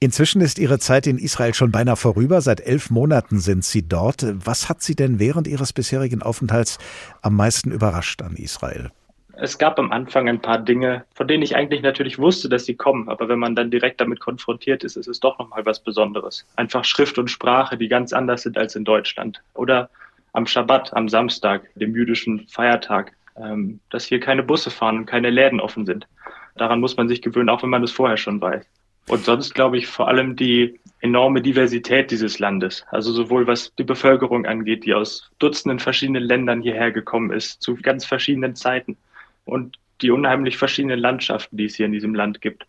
Inzwischen 0.00 0.40
ist 0.40 0.58
Ihre 0.58 0.78
Zeit 0.78 1.06
in 1.06 1.18
Israel 1.18 1.52
schon 1.52 1.70
beinahe 1.70 1.96
vorüber. 1.96 2.40
Seit 2.40 2.62
elf 2.62 2.88
Monaten 2.88 3.40
sind 3.40 3.62
Sie 3.62 3.86
dort. 3.86 4.24
Was 4.42 4.70
hat 4.70 4.82
Sie 4.82 4.94
denn 4.94 5.18
während 5.18 5.46
Ihres 5.48 5.74
bisherigen 5.74 6.22
Aufenthalts 6.22 6.78
am 7.20 7.36
meisten 7.36 7.72
überrascht 7.72 8.22
an 8.22 8.36
Israel? 8.36 8.90
Es 9.36 9.58
gab 9.58 9.78
am 9.78 9.92
Anfang 9.92 10.28
ein 10.28 10.40
paar 10.40 10.58
Dinge, 10.58 11.04
von 11.14 11.26
denen 11.26 11.42
ich 11.42 11.56
eigentlich 11.56 11.82
natürlich 11.82 12.18
wusste, 12.18 12.48
dass 12.48 12.66
sie 12.66 12.74
kommen, 12.74 13.08
aber 13.08 13.28
wenn 13.28 13.38
man 13.38 13.54
dann 13.54 13.70
direkt 13.70 14.00
damit 14.00 14.20
konfrontiert 14.20 14.84
ist, 14.84 14.96
ist 14.96 15.08
es 15.08 15.20
doch 15.20 15.38
nochmal 15.38 15.66
was 15.66 15.80
Besonderes. 15.80 16.46
Einfach 16.56 16.84
Schrift 16.84 17.18
und 17.18 17.30
Sprache, 17.30 17.76
die 17.76 17.88
ganz 17.88 18.12
anders 18.12 18.42
sind 18.42 18.56
als 18.56 18.76
in 18.76 18.84
Deutschland. 18.84 19.42
Oder 19.54 19.90
am 20.32 20.46
Schabbat, 20.46 20.94
am 20.94 21.08
Samstag, 21.08 21.68
dem 21.74 21.94
jüdischen 21.94 22.46
Feiertag, 22.48 23.12
ähm, 23.36 23.80
dass 23.90 24.04
hier 24.04 24.20
keine 24.20 24.42
Busse 24.42 24.70
fahren 24.70 24.98
und 24.98 25.06
keine 25.06 25.30
Läden 25.30 25.60
offen 25.60 25.86
sind. 25.86 26.06
Daran 26.56 26.80
muss 26.80 26.96
man 26.96 27.08
sich 27.08 27.22
gewöhnen, 27.22 27.48
auch 27.48 27.62
wenn 27.62 27.70
man 27.70 27.82
es 27.82 27.92
vorher 27.92 28.16
schon 28.16 28.40
weiß. 28.40 28.64
Und 29.08 29.24
sonst 29.24 29.54
glaube 29.54 29.76
ich 29.76 29.86
vor 29.86 30.08
allem 30.08 30.34
die 30.36 30.80
enorme 31.00 31.42
Diversität 31.42 32.10
dieses 32.10 32.38
Landes. 32.38 32.86
Also 32.90 33.12
sowohl 33.12 33.46
was 33.46 33.74
die 33.76 33.84
Bevölkerung 33.84 34.46
angeht, 34.46 34.84
die 34.84 34.94
aus 34.94 35.30
Dutzenden 35.38 35.78
verschiedenen 35.78 36.22
Ländern 36.22 36.62
hierher 36.62 36.90
gekommen 36.90 37.30
ist, 37.30 37.60
zu 37.60 37.76
ganz 37.76 38.06
verschiedenen 38.06 38.54
Zeiten 38.54 38.96
und 39.44 39.76
die 40.00 40.10
unheimlich 40.10 40.56
verschiedenen 40.56 40.98
Landschaften, 40.98 41.56
die 41.56 41.66
es 41.66 41.76
hier 41.76 41.86
in 41.86 41.92
diesem 41.92 42.14
Land 42.14 42.40
gibt. 42.40 42.66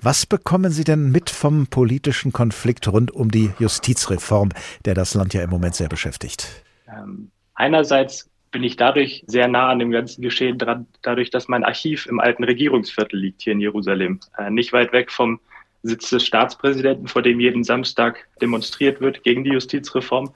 Was 0.00 0.26
bekommen 0.26 0.72
Sie 0.72 0.84
denn 0.84 1.10
mit 1.10 1.30
vom 1.30 1.66
politischen 1.66 2.32
Konflikt 2.32 2.88
rund 2.88 3.10
um 3.10 3.30
die 3.30 3.50
Justizreform, 3.58 4.50
der 4.84 4.94
das 4.94 5.14
Land 5.14 5.34
ja 5.34 5.42
im 5.42 5.50
Moment 5.50 5.74
sehr 5.74 5.88
beschäftigt? 5.88 6.64
Ähm, 6.88 7.30
einerseits 7.54 8.28
bin 8.50 8.62
ich 8.62 8.76
dadurch 8.76 9.24
sehr 9.26 9.48
nah 9.48 9.70
an 9.70 9.78
dem 9.78 9.90
ganzen 9.90 10.22
Geschehen 10.22 10.58
dran, 10.58 10.86
dadurch, 11.02 11.30
dass 11.30 11.48
mein 11.48 11.64
Archiv 11.64 12.06
im 12.06 12.20
alten 12.20 12.44
Regierungsviertel 12.44 13.18
liegt 13.18 13.42
hier 13.42 13.54
in 13.54 13.60
Jerusalem, 13.60 14.20
äh, 14.38 14.50
nicht 14.50 14.72
weit 14.72 14.92
weg 14.92 15.10
vom 15.10 15.40
Sitz 15.82 16.10
des 16.10 16.24
Staatspräsidenten, 16.24 17.08
vor 17.08 17.22
dem 17.22 17.40
jeden 17.40 17.64
Samstag 17.64 18.28
demonstriert 18.40 19.00
wird 19.00 19.24
gegen 19.24 19.42
die 19.42 19.50
Justizreform 19.50 20.32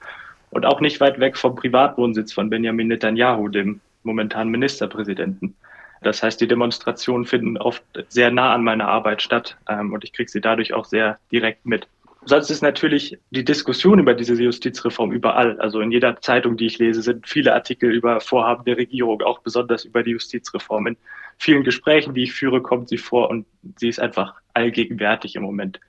und 0.49 0.65
auch 0.65 0.81
nicht 0.81 0.99
weit 0.99 1.19
weg 1.19 1.37
vom 1.37 1.55
Privatwohnsitz 1.55 2.33
von 2.33 2.49
Benjamin 2.49 2.87
Netanyahu, 2.87 3.47
dem 3.47 3.79
momentanen 4.03 4.51
Ministerpräsidenten. 4.51 5.55
Das 6.01 6.23
heißt, 6.23 6.39
die 6.39 6.47
Demonstrationen 6.47 7.25
finden 7.25 7.57
oft 7.57 7.83
sehr 8.07 8.31
nah 8.31 8.53
an 8.53 8.63
meiner 8.63 8.87
Arbeit 8.87 9.21
statt 9.21 9.57
ähm, 9.67 9.93
und 9.93 10.03
ich 10.03 10.13
kriege 10.13 10.29
sie 10.29 10.41
dadurch 10.41 10.73
auch 10.73 10.85
sehr 10.85 11.19
direkt 11.31 11.65
mit. 11.65 11.87
Sonst 12.25 12.49
ist 12.49 12.61
natürlich 12.61 13.17
die 13.31 13.45
Diskussion 13.45 13.99
über 13.99 14.13
diese 14.13 14.33
Justizreform 14.33 15.13
überall. 15.13 15.57
Also 15.61 15.79
in 15.79 15.93
jeder 15.93 16.19
Zeitung, 16.19 16.57
die 16.57 16.65
ich 16.65 16.77
lese, 16.77 17.01
sind 17.01 17.25
viele 17.25 17.53
Artikel 17.53 17.89
über 17.89 18.19
Vorhaben 18.19 18.65
der 18.65 18.75
Regierung, 18.75 19.21
auch 19.21 19.39
besonders 19.39 19.85
über 19.85 20.03
die 20.03 20.11
Justizreform. 20.11 20.87
In 20.87 20.97
vielen 21.37 21.63
Gesprächen, 21.63 22.13
die 22.13 22.23
ich 22.23 22.33
führe, 22.33 22.61
kommt 22.61 22.89
sie 22.89 22.97
vor 22.97 23.29
und 23.29 23.45
sie 23.77 23.87
ist 23.87 24.01
einfach 24.01 24.33
allgegenwärtig 24.53 25.37
im 25.37 25.43
Moment. 25.43 25.79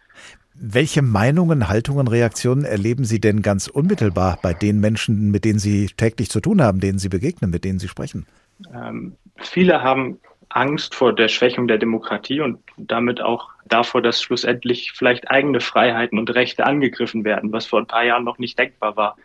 Welche 0.55 1.03
Meinungen, 1.03 1.69
Haltungen, 1.69 2.07
Reaktionen 2.07 2.65
erleben 2.65 3.05
Sie 3.05 3.21
denn 3.21 3.43
ganz 3.43 3.69
unmittelbar 3.69 4.39
bei 4.43 4.55
den 4.55 4.81
Menschen, 4.81 5.31
mit 5.31 5.45
denen 5.45 5.59
Sie 5.59 5.87
täglich 5.97 6.31
zu 6.31 6.41
tun 6.41 6.63
haben, 6.63 6.81
denen 6.81 6.99
Sie 6.99 7.09
begegnen, 7.09 7.51
mit 7.51 7.65
denen 7.65 7.79
Sie 7.79 7.89
sprechen? 7.89 8.27
Ähm, 8.75 9.17
viele 9.37 9.83
haben 9.83 10.19
Angst 10.49 10.95
vor 10.95 11.15
der 11.15 11.29
Schwächung 11.29 11.69
der 11.69 11.79
Demokratie 11.79 12.41
und 12.41 12.59
damit 12.77 13.21
auch 13.21 13.51
davor, 13.67 14.01
dass 14.01 14.23
schlussendlich 14.23 14.93
vielleicht 14.93 15.31
eigene 15.31 15.61
Freiheiten 15.61 16.19
und 16.19 16.35
Rechte 16.35 16.65
angegriffen 16.65 17.25
werden, 17.25 17.53
was 17.53 17.67
vor 17.67 17.81
ein 17.81 17.87
paar 17.87 18.05
Jahren 18.05 18.25
noch 18.25 18.39
nicht 18.39 18.59
denkbar 18.59 18.97
war. 18.97 19.17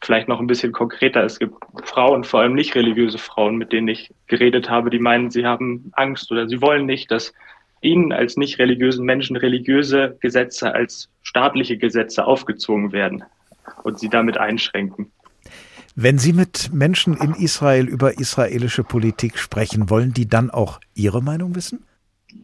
Vielleicht 0.00 0.28
noch 0.28 0.40
ein 0.40 0.46
bisschen 0.46 0.72
konkreter. 0.72 1.24
Es 1.24 1.38
gibt 1.38 1.54
Frauen, 1.84 2.24
vor 2.24 2.40
allem 2.40 2.54
nicht 2.54 2.74
religiöse 2.74 3.18
Frauen, 3.18 3.56
mit 3.56 3.72
denen 3.72 3.88
ich 3.88 4.14
geredet 4.26 4.70
habe, 4.70 4.90
die 4.90 4.98
meinen, 4.98 5.30
sie 5.30 5.46
haben 5.46 5.90
Angst 5.94 6.30
oder 6.30 6.48
sie 6.48 6.60
wollen 6.60 6.86
nicht, 6.86 7.10
dass 7.10 7.32
ihnen 7.82 8.12
als 8.12 8.36
nicht 8.36 8.58
religiösen 8.58 9.04
Menschen 9.04 9.36
religiöse 9.36 10.16
Gesetze 10.20 10.74
als 10.74 11.10
staatliche 11.22 11.76
Gesetze 11.76 12.24
aufgezwungen 12.24 12.92
werden. 12.92 13.24
und 13.82 13.98
sie 13.98 14.08
damit 14.08 14.38
einschränken. 14.38 15.12
Wenn 15.98 16.18
Sie 16.18 16.34
mit 16.34 16.74
Menschen 16.74 17.16
in 17.16 17.32
Israel 17.32 17.88
über 17.88 18.18
israelische 18.18 18.84
Politik 18.84 19.38
sprechen, 19.38 19.88
wollen 19.88 20.12
die 20.12 20.28
dann 20.28 20.50
auch 20.50 20.78
Ihre 20.94 21.22
Meinung 21.22 21.54
wissen? 21.54 21.86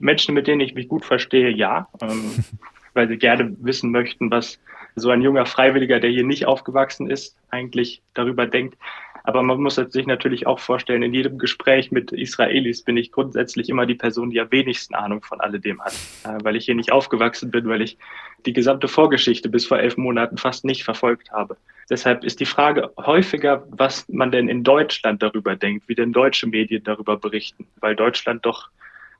Menschen, 0.00 0.34
mit 0.34 0.46
denen 0.46 0.62
ich 0.62 0.74
mich 0.74 0.88
gut 0.88 1.04
verstehe, 1.04 1.50
ja, 1.50 1.86
ähm, 2.00 2.32
weil 2.94 3.08
sie 3.08 3.18
gerne 3.18 3.54
wissen 3.60 3.90
möchten, 3.90 4.30
was 4.30 4.58
so 4.96 5.10
ein 5.10 5.20
junger 5.20 5.44
Freiwilliger, 5.44 6.00
der 6.00 6.08
hier 6.08 6.24
nicht 6.24 6.46
aufgewachsen 6.46 7.10
ist, 7.10 7.36
eigentlich 7.50 8.00
darüber 8.14 8.46
denkt. 8.46 8.78
Aber 9.24 9.42
man 9.42 9.60
muss 9.60 9.76
sich 9.76 10.06
natürlich 10.06 10.46
auch 10.46 10.58
vorstellen, 10.58 11.02
in 11.02 11.14
jedem 11.14 11.38
Gespräch 11.38 11.92
mit 11.92 12.12
Israelis 12.12 12.82
bin 12.82 12.96
ich 12.96 13.12
grundsätzlich 13.12 13.68
immer 13.68 13.86
die 13.86 13.94
Person, 13.94 14.30
die 14.30 14.40
am 14.40 14.50
wenigsten 14.50 14.94
Ahnung 14.94 15.22
von 15.22 15.40
alledem 15.40 15.80
hat, 15.80 15.94
äh, 16.24 16.38
weil 16.42 16.56
ich 16.56 16.64
hier 16.64 16.74
nicht 16.74 16.92
aufgewachsen 16.92 17.50
bin, 17.50 17.68
weil 17.68 17.82
ich 17.82 17.98
die 18.46 18.52
gesamte 18.52 18.88
Vorgeschichte 18.88 19.48
bis 19.48 19.66
vor 19.66 19.78
elf 19.78 19.96
Monaten 19.96 20.38
fast 20.38 20.64
nicht 20.64 20.84
verfolgt 20.84 21.30
habe. 21.30 21.56
Deshalb 21.90 22.24
ist 22.24 22.40
die 22.40 22.46
Frage 22.46 22.90
häufiger, 22.96 23.64
was 23.70 24.08
man 24.08 24.30
denn 24.30 24.48
in 24.48 24.64
Deutschland 24.64 25.22
darüber 25.22 25.56
denkt, 25.56 25.88
wie 25.88 25.94
denn 25.94 26.12
deutsche 26.12 26.46
Medien 26.46 26.82
darüber 26.84 27.16
berichten, 27.16 27.66
weil 27.80 27.94
Deutschland 27.94 28.44
doch 28.46 28.70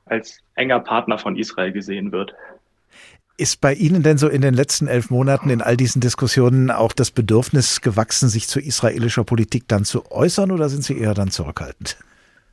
als 0.05 0.39
enger 0.55 0.79
Partner 0.79 1.17
von 1.17 1.37
Israel 1.37 1.71
gesehen 1.71 2.11
wird. 2.11 2.33
Ist 3.35 3.61
bei 3.61 3.73
Ihnen 3.73 4.03
denn 4.03 4.17
so 4.17 4.27
in 4.27 4.41
den 4.41 4.53
letzten 4.53 4.87
elf 4.87 5.09
Monaten 5.09 5.49
in 5.49 5.61
all 5.61 5.75
diesen 5.75 6.01
Diskussionen 6.01 6.69
auch 6.69 6.93
das 6.93 7.09
Bedürfnis 7.09 7.81
gewachsen, 7.81 8.29
sich 8.29 8.47
zu 8.47 8.59
israelischer 8.59 9.23
Politik 9.23 9.67
dann 9.67 9.85
zu 9.85 10.11
äußern 10.11 10.51
oder 10.51 10.69
sind 10.69 10.83
Sie 10.83 10.97
eher 10.97 11.15
dann 11.15 11.31
zurückhaltend? 11.31 11.97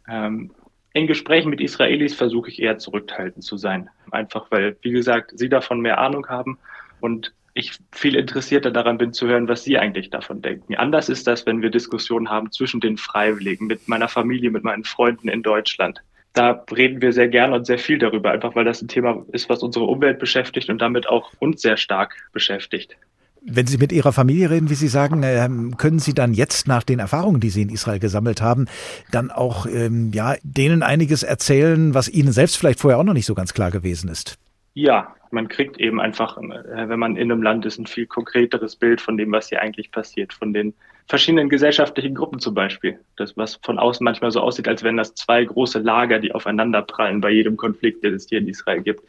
Ähm, 0.09 0.51
in 0.93 1.07
Gesprächen 1.07 1.51
mit 1.51 1.61
Israelis 1.61 2.15
versuche 2.15 2.51
ich 2.51 2.61
eher 2.61 2.79
zurückhaltend 2.79 3.45
zu 3.45 3.57
sein. 3.57 3.91
Einfach 4.11 4.51
weil, 4.51 4.77
wie 4.83 4.91
gesagt, 4.91 5.33
sie 5.39 5.49
davon 5.49 5.81
mehr 5.81 5.99
Ahnung 5.99 6.27
haben 6.29 6.59
und 7.01 7.33
ich 7.55 7.79
viel 7.93 8.17
interessierter 8.17 8.71
daran 8.71 8.99
bin 8.99 9.13
zu 9.13 9.27
hören, 9.27 9.49
was 9.49 9.65
Sie 9.65 9.77
eigentlich 9.77 10.11
davon 10.11 10.41
denken. 10.41 10.77
Anders 10.77 11.09
ist 11.09 11.27
das, 11.27 11.47
wenn 11.47 11.63
wir 11.63 11.71
Diskussionen 11.71 12.31
haben 12.31 12.53
zwischen 12.53 12.81
den 12.81 12.97
Freiwilligen, 12.97 13.67
mit 13.67 13.89
meiner 13.89 14.09
Familie, 14.09 14.51
mit 14.51 14.63
meinen 14.63 14.85
Freunden 14.85 15.29
in 15.29 15.43
Deutschland 15.43 16.01
da 16.33 16.65
reden 16.75 17.03
wir 17.03 17.13
sehr 17.13 17.29
gerne 17.29 17.57
und 17.57 17.67
sehr 17.67 17.79
viel 17.79 17.99
darüber, 17.99 18.31
einfach 18.31 18.55
weil 18.55 18.65
das 18.65 18.83
ein 18.83 18.89
Thema 18.89 19.25
ist, 19.33 19.49
was 19.49 19.63
unsere 19.63 19.87
Umwelt 19.87 20.19
beschäftigt 20.19 20.69
und 20.69 20.81
damit 20.81 21.09
auch 21.09 21.33
uns 21.39 21.63
sehr 21.63 21.77
stark 21.77 22.15
beschäftigt. 22.33 22.97
Wenn 23.43 23.67
Sie 23.67 23.79
mit 23.79 23.91
Ihrer 23.91 24.13
Familie 24.13 24.51
reden, 24.51 24.69
wie 24.69 24.75
Sie 24.75 24.89
sagen, 24.89 25.23
ähm, 25.25 25.77
können 25.79 25.99
Sie 25.99 26.13
dann 26.13 26.35
jetzt 26.35 26.69
nach 26.69 26.83
den 26.83 26.99
Erfahrungen, 26.99 27.41
die 27.41 27.49
Sie 27.49 27.63
in 27.63 27.71
Israel 27.71 27.99
gesammelt 27.99 28.43
haben, 28.43 28.67
dann 29.11 29.31
auch 29.31 29.67
ähm, 29.67 30.11
ja, 30.13 30.35
denen 30.43 30.83
einiges 30.83 31.23
erzählen, 31.23 31.95
was 31.95 32.09
Ihnen 32.09 32.33
selbst 32.33 32.59
vielleicht 32.59 32.81
vorher 32.81 32.99
auch 32.99 33.05
noch 33.05 33.15
nicht 33.15 33.25
so 33.25 33.35
ganz 33.35 33.55
klar 33.55 33.71
gewesen 33.71 34.11
ist? 34.11 34.37
Ja, 34.75 35.15
man 35.31 35.49
kriegt 35.49 35.79
eben 35.81 36.01
einfach, 36.01 36.37
äh, 36.37 36.89
wenn 36.89 36.99
man 36.99 37.17
in 37.17 37.33
einem 37.33 37.43
Land 37.43 37.65
ist, 37.65 37.79
ein 37.79 37.87
viel 37.87 38.07
konkreteres 38.07 38.77
Bild 38.77 39.01
von 39.01 39.17
dem, 39.17 39.33
was 39.33 39.49
hier 39.49 39.63
eigentlich 39.63 39.91
passiert, 39.91 40.35
von 40.35 40.53
den 40.53 40.75
verschiedenen 41.11 41.49
gesellschaftlichen 41.49 42.15
Gruppen 42.15 42.39
zum 42.39 42.55
Beispiel. 42.55 43.01
Das, 43.17 43.37
was 43.37 43.59
von 43.63 43.79
außen 43.79 44.05
manchmal 44.05 44.31
so 44.31 44.41
aussieht, 44.41 44.69
als 44.69 44.85
wären 44.85 44.97
das 44.97 45.15
zwei 45.15 45.45
große 45.45 45.81
Lager, 45.81 46.21
die 46.21 46.33
aufeinander 46.33 46.83
prallen 46.83 47.21
bei 47.21 47.31
jedem 47.31 47.57
Konflikt, 47.57 48.05
den 48.05 48.15
es 48.15 48.29
hier 48.29 48.39
in 48.39 48.47
Israel 48.47 48.81
gibt. 48.81 49.03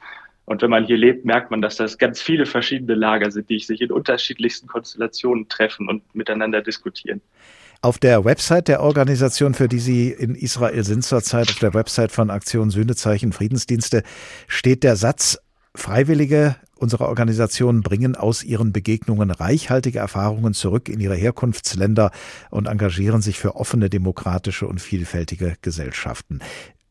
Und 0.45 0.63
wenn 0.63 0.71
man 0.71 0.85
hier 0.85 0.97
lebt, 0.97 1.25
merkt 1.25 1.51
man, 1.51 1.61
dass 1.61 1.77
das 1.77 1.99
ganz 1.99 2.19
viele 2.19 2.47
verschiedene 2.47 2.95
Lager 2.95 3.29
sind, 3.29 3.49
die 3.49 3.59
sich 3.59 3.79
in 3.81 3.91
unterschiedlichsten 3.91 4.67
Konstellationen 4.67 5.47
treffen 5.47 5.87
und 5.87 6.03
miteinander 6.15 6.61
diskutieren. 6.61 7.21
Auf 7.83 7.99
der 7.99 8.25
Website 8.25 8.67
der 8.67 8.81
Organisation, 8.81 9.53
für 9.53 9.67
die 9.67 9.79
Sie 9.79 10.09
in 10.09 10.33
Israel 10.33 10.83
sind 10.83 11.03
zurzeit, 11.03 11.49
auf 11.49 11.59
der 11.59 11.75
Website 11.75 12.11
von 12.11 12.31
Aktion 12.31 12.71
Sühnezeichen 12.71 13.31
Friedensdienste, 13.31 14.01
steht 14.47 14.83
der 14.83 14.95
Satz, 14.95 15.39
Freiwillige 15.75 16.55
unserer 16.81 17.07
Organisation 17.07 17.81
bringen 17.81 18.15
aus 18.15 18.43
ihren 18.43 18.73
Begegnungen 18.73 19.31
reichhaltige 19.31 19.99
Erfahrungen 19.99 20.53
zurück 20.53 20.89
in 20.89 20.99
ihre 20.99 21.15
Herkunftsländer 21.15 22.11
und 22.49 22.67
engagieren 22.67 23.21
sich 23.21 23.37
für 23.37 23.55
offene, 23.55 23.89
demokratische 23.89 24.67
und 24.67 24.81
vielfältige 24.81 25.55
Gesellschaften. 25.61 26.39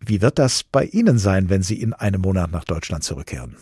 Wie 0.01 0.23
wird 0.23 0.39
das 0.39 0.65
bei 0.65 0.85
Ihnen 0.85 1.19
sein, 1.19 1.51
wenn 1.51 1.63
Sie 1.63 1.81
in 1.81 1.93
einem 1.93 2.23
Monat 2.23 2.51
nach 2.51 2.65
Deutschland 2.65 3.05
zurückkehren? 3.05 3.57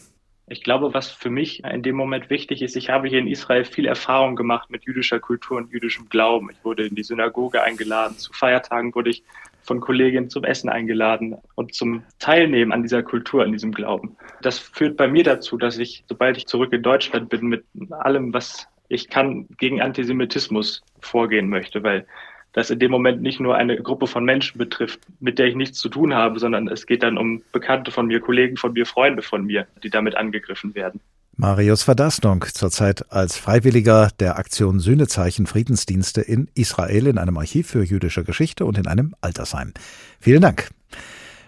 Ich 0.51 0.63
glaube, 0.63 0.95
was 0.95 1.11
für 1.11 1.29
mich 1.29 1.63
in 1.65 1.83
dem 1.83 1.97
Moment 1.97 2.31
wichtig 2.31 2.63
ist, 2.63 2.75
ich 2.77 2.89
habe 2.89 3.09
hier 3.09 3.19
in 3.19 3.27
Israel 3.27 3.65
viel 3.65 3.87
Erfahrung 3.87 4.35
gemacht 4.35 4.71
mit 4.71 4.85
jüdischer 4.85 5.21
Kultur 5.21 5.59
und 5.59 5.71
jüdischem 5.71 6.09
Glauben. 6.09 6.49
Ich 6.51 6.65
wurde 6.65 6.87
in 6.87 6.95
die 6.95 7.03
Synagoge 7.03 7.63
eingeladen, 7.63 8.17
zu 8.17 8.33
Feiertagen 8.33 8.95
wurde 8.95 9.11
ich 9.11 9.25
von 9.69 9.81
Kolleginnen 9.81 10.31
zum 10.31 10.45
Essen 10.45 10.71
eingeladen 10.71 11.37
und 11.55 11.75
zum 11.75 12.03
Teilnehmen 12.19 12.73
an 12.73 12.83
dieser 12.83 13.03
Kultur, 13.03 13.45
an 13.45 13.53
diesem 13.53 13.71
Glauben. 13.71 14.17
Das 14.41 14.59
führt 14.59 14.97
bei 14.97 15.07
mir 15.07 15.23
dazu, 15.23 15.59
dass 15.59 15.79
ich, 15.79 16.05
sobald 16.09 16.39
ich 16.39 16.47
zurück 16.47 16.73
in 16.73 16.83
Deutschland 16.83 17.29
bin, 17.29 17.47
mit 17.47 17.65
allem, 17.91 18.33
was 18.33 18.67
ich 18.89 19.11
kann, 19.11 19.47
gegen 19.59 19.83
Antisemitismus 19.83 20.83
vorgehen 21.01 21.51
möchte, 21.51 21.83
weil 21.83 22.07
das 22.55 22.71
in 22.71 22.79
dem 22.79 22.91
Moment 22.91 23.21
nicht 23.21 23.41
nur 23.41 23.57
eine 23.57 23.77
Gruppe 23.77 24.07
von 24.07 24.25
Menschen 24.25 24.57
betrifft, 24.57 25.01
mit 25.21 25.39
der 25.39 25.49
ich 25.49 25.55
nichts 25.55 25.79
zu 25.79 25.91
tun 25.91 26.15
habe, 26.15 26.39
sondern 26.39 26.67
es 26.69 26.87
geht 26.87 27.03
dann 27.03 27.19
um 27.19 27.43
Bekannte 27.53 27.91
von 27.91 28.07
mir, 28.07 28.21
Kollegen 28.21 28.57
von 28.57 28.73
mir, 28.73 28.87
Freunde 28.87 29.21
von 29.21 29.45
mir, 29.45 29.67
die 29.83 29.91
damit 29.91 30.17
angegriffen 30.17 30.75
werden. 30.75 31.01
Marius 31.41 31.85
Verdastung, 31.85 32.45
zurzeit 32.53 33.13
als 33.13 33.37
Freiwilliger 33.37 34.11
der 34.19 34.41
Aktion 34.41 34.81
Sühnezeichen 34.81 35.47
Friedensdienste 35.47 36.21
in 36.21 36.51
Israel 36.55 37.07
in 37.07 37.17
einem 37.17 37.39
Archiv 37.39 37.69
für 37.69 37.85
jüdische 37.85 38.25
Geschichte 38.25 38.65
und 38.65 38.77
in 38.77 38.89
einem 38.89 39.15
Altersheim. 39.21 39.73
Vielen 40.19 40.43
Dank. 40.43 40.69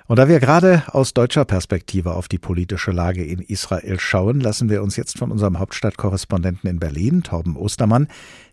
Und 0.07 0.21
da 0.21 0.29
wir 0.29 0.39
gerade 0.39 0.85
aus 0.93 1.13
deutscher 1.13 1.45
Perspektive 1.45 2.15
auf 2.15 2.29
die 2.29 2.39
politische 2.39 2.93
Lage 2.93 3.25
in 3.25 3.41
Israel 3.41 3.99
schauen, 3.99 4.39
lassen 4.39 4.71
wir 4.71 4.85
uns 4.85 4.95
jetzt 4.95 5.19
von 5.19 5.33
unserem 5.33 5.59
Hauptstadtkorrespondenten 5.59 6.71
in 6.71 6.79
Berlin, 6.79 7.25
Torben 7.25 7.57
Ostermann, 7.57 8.07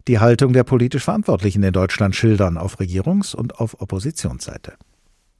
die 0.07 0.17
Haltung 0.17 0.53
der 0.53 0.63
politisch 0.63 1.03
Verantwortlichen 1.03 1.61
in 1.61 1.71
Deutschland 1.71 2.15
schildern 2.15 2.57
auf 2.57 2.79
Regierungs- 2.79 3.35
und 3.35 3.59
auf 3.59 3.79
Oppositionsseite. 3.79 4.73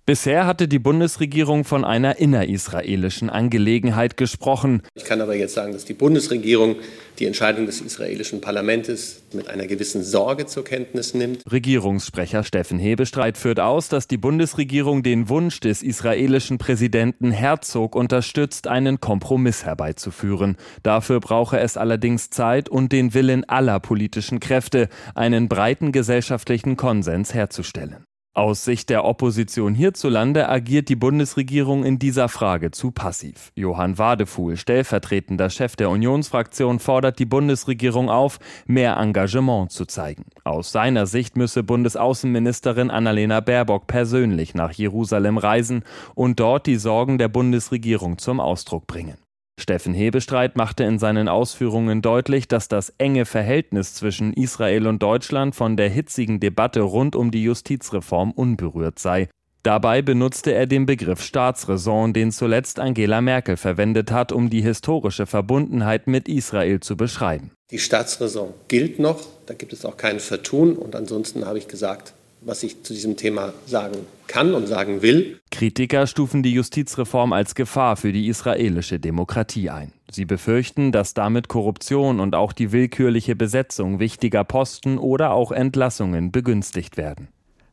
Bisher 0.10 0.48
hatte 0.48 0.70
die 0.70 0.80
Bundesregierung 0.80 1.66
von 1.66 1.84
einer 1.84 2.18
innerisraelischen 2.18 3.30
Angelegenheit 3.30 4.16
gesprochen. 4.16 4.82
Ich 4.96 5.04
kann 5.04 5.20
aber 5.20 5.36
jetzt 5.36 5.54
sagen, 5.54 5.74
dass 5.74 5.84
die 5.84 5.94
Bundesregierung 5.94 6.78
die 7.20 7.26
Entscheidung 7.26 7.66
des 7.66 7.82
israelischen 7.82 8.40
Parlaments 8.40 9.22
mit 9.34 9.50
einer 9.50 9.68
gewissen 9.68 10.06
Sorge 10.06 10.46
zur 10.46 10.64
Kenntnis 10.64 11.14
nimmt. 11.14 11.44
Regierungssprecher 11.52 12.46
Steffen 12.46 12.80
Hebestreit 12.80 13.38
führt 13.38 13.60
aus, 13.60 13.90
dass 13.90 14.08
die 14.08 14.16
Bundesregierung 14.16 15.04
den 15.04 15.28
Wunsch 15.28 15.60
des 15.60 15.84
israelischen 15.84 16.58
Präsidenten 16.58 17.32
Herzog 17.32 17.94
unterstützt, 17.94 18.70
einen 18.70 19.02
Kompromiss 19.02 19.66
herbeizuführen. 19.66 20.56
Dafür 20.84 21.20
brauche 21.20 21.60
es 21.60 21.76
allerdings 21.76 22.30
Zeit 22.30 22.70
und 22.70 22.94
den 22.94 23.14
Willen 23.14 23.44
aller 23.44 23.82
politischen 23.82 24.40
Kräfte, 24.40 24.88
einen 25.16 25.50
breiten 25.50 25.92
gesellschaftlichen 25.92 26.78
Konsens 26.78 27.34
herzustellen. 27.34 28.07
Aus 28.38 28.66
Sicht 28.66 28.92
der 28.92 29.04
Opposition 29.04 29.74
hierzulande 29.74 30.48
agiert 30.48 30.90
die 30.90 30.96
Bundesregierung 30.96 31.84
in 31.84 31.98
dieser 31.98 32.30
Frage 32.30 32.70
zu 32.70 32.92
passiv. 32.92 33.52
Johann 33.56 33.98
Wadefuhl, 33.98 34.58
stellvertretender 34.58 35.50
Chef 35.50 35.76
der 35.76 35.90
Unionsfraktion, 35.90 36.78
fordert 36.78 37.18
die 37.18 37.26
Bundesregierung 37.26 38.12
auf, 38.12 38.38
mehr 38.68 38.96
Engagement 38.98 39.72
zu 39.72 39.86
zeigen. 39.86 40.26
Aus 40.44 40.72
seiner 40.72 41.08
Sicht 41.08 41.36
müsse 41.36 41.64
Bundesaußenministerin 41.64 42.92
Annalena 42.92 43.40
Baerbock 43.40 43.88
persönlich 43.88 44.54
nach 44.54 44.72
Jerusalem 44.72 45.40
reisen 45.40 45.84
und 46.14 46.40
dort 46.40 46.68
die 46.68 46.76
Sorgen 46.76 47.18
der 47.18 47.30
Bundesregierung 47.30 48.20
zum 48.20 48.40
Ausdruck 48.40 48.86
bringen. 48.86 49.18
Steffen 49.60 49.94
Hebestreit 49.94 50.56
machte 50.56 50.84
in 50.84 51.00
seinen 51.00 51.28
Ausführungen 51.28 52.02
deutlich, 52.02 52.48
dass 52.48 52.68
das 52.68 52.94
enge 53.00 53.26
Verhältnis 53.26 53.96
zwischen 53.96 54.34
Israel 54.34 54.88
und 54.88 55.02
Deutschland 55.02 55.56
von 55.56 55.78
der 55.78 55.90
hitzigen 55.90 56.40
Debatte 56.40 56.82
rund 56.82 57.16
um 57.16 57.32
die 57.32 57.44
Justizreform 57.44 58.32
unberührt 58.32 59.00
sei. 59.00 59.30
Dabei 59.64 60.02
benutzte 60.02 60.54
er 60.54 60.68
den 60.68 60.86
Begriff 60.86 61.22
Staatsräson, 61.22 62.14
den 62.14 62.32
zuletzt 62.32 62.80
Angela 62.80 63.20
Merkel 63.20 63.58
verwendet 63.58 64.12
hat, 64.12 64.32
um 64.32 64.50
die 64.50 64.62
historische 64.62 65.26
Verbundenheit 65.26 66.08
mit 66.08 66.30
Israel 66.30 66.80
zu 66.80 66.96
beschreiben. 66.96 67.52
Die 67.72 67.80
Staatsräson 67.80 68.54
gilt 68.70 69.00
noch, 69.00 69.20
da 69.46 69.56
gibt 69.56 69.74
es 69.74 69.84
auch 69.84 69.98
kein 69.98 70.22
Vertun 70.22 70.78
und 70.78 70.96
ansonsten 70.96 71.46
habe 71.46 71.58
ich 71.58 71.68
gesagt, 71.68 72.14
was 72.48 72.64
ich 72.64 72.82
zu 72.82 72.94
diesem 72.94 73.18
Thema 73.18 73.54
sagen 73.66 73.98
kann 74.28 74.54
und 74.54 74.68
sagen 74.68 75.02
will. 75.02 75.40
Kritiker 75.52 76.08
stufen 76.08 76.44
die 76.44 76.54
Justizreform 76.54 77.34
als 77.34 77.56
Gefahr 77.56 77.98
für 77.98 78.12
die 78.12 78.28
israelische 78.28 79.00
Demokratie 79.00 79.70
ein. 79.70 79.92
Sie 80.10 80.26
befürchten, 80.26 80.92
dass 80.92 81.14
damit 81.14 81.50
Korruption 81.50 82.20
und 82.20 82.34
auch 82.34 82.54
die 82.54 82.72
willkürliche 82.72 83.36
Besetzung 83.36 84.00
wichtiger 84.00 84.46
Posten 84.46 84.98
oder 84.98 85.32
auch 85.32 85.52
Entlassungen 85.52 86.32
begünstigt 86.32 86.96
werden. 86.96 87.28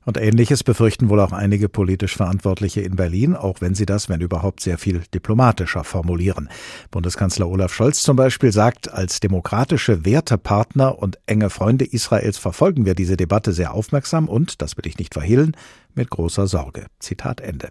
Und 0.04 0.18
ähnliches 0.18 0.62
befürchten 0.64 1.08
wohl 1.08 1.20
auch 1.20 1.32
einige 1.32 1.68
politisch 1.68 2.16
Verantwortliche 2.16 2.82
in 2.82 2.96
Berlin, 2.96 3.34
auch 3.34 3.60
wenn 3.60 3.74
sie 3.74 3.86
das, 3.86 4.08
wenn 4.08 4.20
überhaupt, 4.20 4.60
sehr 4.60 4.78
viel 4.78 5.02
diplomatischer 5.12 5.84
formulieren. 5.84 6.48
Bundeskanzler 6.90 7.48
Olaf 7.48 7.72
Scholz 7.72 8.02
zum 8.02 8.16
Beispiel 8.16 8.52
sagt, 8.52 8.92
als 8.92 9.20
demokratische 9.20 10.04
Wertepartner 10.04 10.98
und 10.98 11.18
enge 11.26 11.50
Freunde 11.50 11.84
Israels 11.84 12.38
verfolgen 12.38 12.84
wir 12.84 12.94
diese 12.94 13.16
Debatte 13.16 13.52
sehr 13.52 13.72
aufmerksam 13.72 14.28
und, 14.28 14.60
das 14.60 14.76
will 14.76 14.86
ich 14.86 14.98
nicht 14.98 15.14
verhehlen, 15.14 15.56
mit 15.94 16.10
großer 16.10 16.46
Sorge. 16.46 16.86
Zitat 16.98 17.40
Ende. 17.40 17.70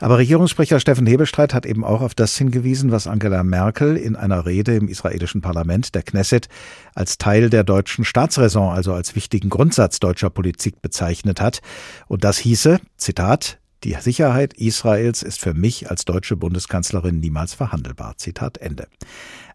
Aber 0.00 0.18
Regierungssprecher 0.18 0.80
Steffen 0.80 1.06
Hebestreit 1.06 1.54
hat 1.54 1.66
eben 1.66 1.84
auch 1.84 2.00
auf 2.00 2.14
das 2.14 2.36
hingewiesen, 2.36 2.90
was 2.90 3.06
Angela 3.06 3.42
Merkel 3.42 3.96
in 3.96 4.16
einer 4.16 4.46
Rede 4.46 4.76
im 4.76 4.88
israelischen 4.88 5.40
Parlament, 5.40 5.94
der 5.94 6.02
Knesset, 6.02 6.48
als 6.94 7.18
Teil 7.18 7.50
der 7.50 7.64
deutschen 7.64 8.04
Staatsräson, 8.04 8.72
also 8.72 8.92
als 8.92 9.14
wichtigen 9.16 9.50
Grundsatz 9.50 10.00
deutscher 10.00 10.30
Politik 10.30 10.82
bezeichnet 10.82 11.40
hat. 11.40 11.60
Und 12.08 12.24
das 12.24 12.38
hieße, 12.38 12.80
Zitat, 12.96 13.58
die 13.84 13.94
Sicherheit 14.00 14.54
Israels 14.54 15.22
ist 15.22 15.40
für 15.40 15.52
mich 15.52 15.90
als 15.90 16.06
deutsche 16.06 16.36
Bundeskanzlerin 16.36 17.20
niemals 17.20 17.52
verhandelbar. 17.52 18.16
Zitat 18.16 18.56
Ende. 18.56 18.88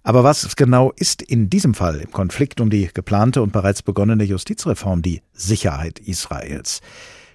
Aber 0.03 0.23
was 0.23 0.55
genau 0.55 0.91
ist 0.95 1.23
in 1.23 1.49
diesem 1.49 1.73
Fall 1.73 1.99
im 1.99 2.11
Konflikt 2.11 2.61
um 2.61 2.69
die 2.69 2.89
geplante 2.93 3.41
und 3.41 3.51
bereits 3.51 3.81
begonnene 3.81 4.23
Justizreform 4.23 5.01
die 5.01 5.23
Sicherheit 5.33 5.97
Israels? 5.97 6.81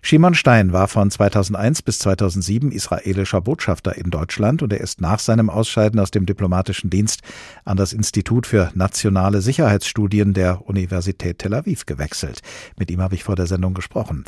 Shimon 0.07 0.35
Stein 0.35 0.75
war 0.75 0.87
von 0.87 1.11
2001 1.11 1.81
bis 1.81 1.99
2007 2.01 2.73
israelischer 2.73 3.41
Botschafter 3.41 3.97
in 3.97 4.11
Deutschland 4.11 4.63
und 4.63 4.71
er 4.71 4.83
ist 4.83 5.01
nach 5.01 5.19
seinem 5.19 5.49
Ausscheiden 5.49 5.99
aus 5.99 6.11
dem 6.11 6.27
diplomatischen 6.27 6.91
Dienst 6.91 7.23
an 7.65 7.79
das 7.79 7.95
Institut 7.95 8.47
für 8.47 8.71
nationale 8.75 9.41
Sicherheitsstudien 9.41 10.35
der 10.35 10.69
Universität 10.69 11.39
Tel 11.39 11.55
Aviv 11.55 11.87
gewechselt. 11.87 12.43
Mit 12.79 12.91
ihm 12.91 13.01
habe 13.01 13.15
ich 13.15 13.25
vor 13.25 13.35
der 13.35 13.47
Sendung 13.47 13.73
gesprochen. 13.73 14.25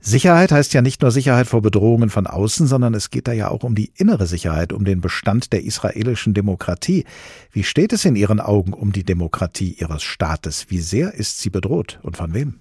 Sicherheit 0.00 0.50
heißt 0.50 0.74
ja 0.74 0.82
nicht 0.82 1.02
nur 1.02 1.12
Sicherheit 1.12 1.46
vor 1.46 1.62
Bedrohungen 1.62 2.10
von 2.10 2.26
außen, 2.26 2.66
sondern 2.66 2.92
es 2.92 3.10
geht 3.10 3.28
da 3.28 3.32
ja 3.32 3.46
auch 3.46 3.62
um 3.62 3.76
die 3.76 3.92
innere 3.94 4.26
Sicherheit, 4.26 4.72
um 4.72 4.84
den 4.84 5.00
Bestand 5.00 5.52
der 5.52 5.62
israelischen 5.62 6.34
Demokratie. 6.34 7.04
Wie 7.52 7.62
steht 7.62 7.92
es 7.92 8.04
in 8.04 8.16
Ihren 8.16 8.40
Augen 8.40 8.72
um 8.72 8.90
die 8.90 9.04
Demokratie 9.04 9.76
Ihres 9.78 10.02
Staates? 10.02 10.66
Wie 10.68 10.80
sehr 10.80 11.14
ist 11.14 11.40
sie 11.40 11.50
bedroht 11.50 12.00
und 12.02 12.16
von 12.16 12.34
wem? 12.34 12.58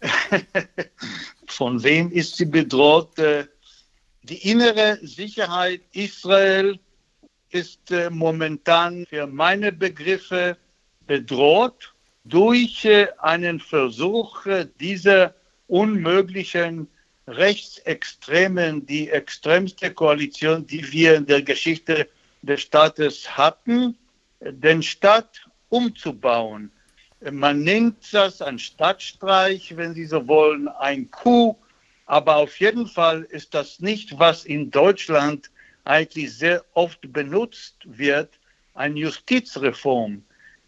von 1.50 1.82
wem 1.82 2.10
ist 2.10 2.36
sie 2.36 2.44
bedroht? 2.46 3.18
Äh, 3.18 3.46
die 4.22 4.50
innere 4.50 4.98
Sicherheit 5.02 5.82
Israel 5.92 6.78
ist 7.50 7.90
äh, 7.90 8.10
momentan 8.10 9.06
für 9.06 9.26
meine 9.26 9.72
Begriffe 9.72 10.56
bedroht 11.06 11.94
durch 12.24 12.84
äh, 12.84 13.08
einen 13.18 13.60
Versuch, 13.60 14.46
diese 14.80 15.34
unmöglichen 15.66 16.88
Rechtsextremen, 17.26 18.86
die 18.86 19.10
extremste 19.10 19.92
Koalition, 19.92 20.66
die 20.66 20.90
wir 20.92 21.16
in 21.16 21.26
der 21.26 21.42
Geschichte 21.42 22.08
des 22.42 22.62
Staates 22.62 23.36
hatten, 23.36 23.96
den 24.40 24.82
Staat 24.82 25.46
umzubauen. 25.70 26.70
Man 27.30 27.62
nennt 27.62 28.12
das 28.12 28.42
ein 28.42 28.58
Stadtstreich, 28.58 29.76
wenn 29.76 29.94
Sie 29.94 30.04
so 30.04 30.26
wollen, 30.28 30.68
ein 30.68 31.10
Coup. 31.10 31.56
Aber 32.06 32.36
auf 32.36 32.60
jeden 32.60 32.86
Fall 32.86 33.22
ist 33.22 33.54
das 33.54 33.80
nicht, 33.80 34.18
was 34.18 34.44
in 34.44 34.70
Deutschland 34.70 35.50
eigentlich 35.84 36.36
sehr 36.36 36.64
oft 36.74 37.12
benutzt 37.12 37.76
wird, 37.84 38.30
eine 38.74 38.98
Justizreform. 38.98 40.22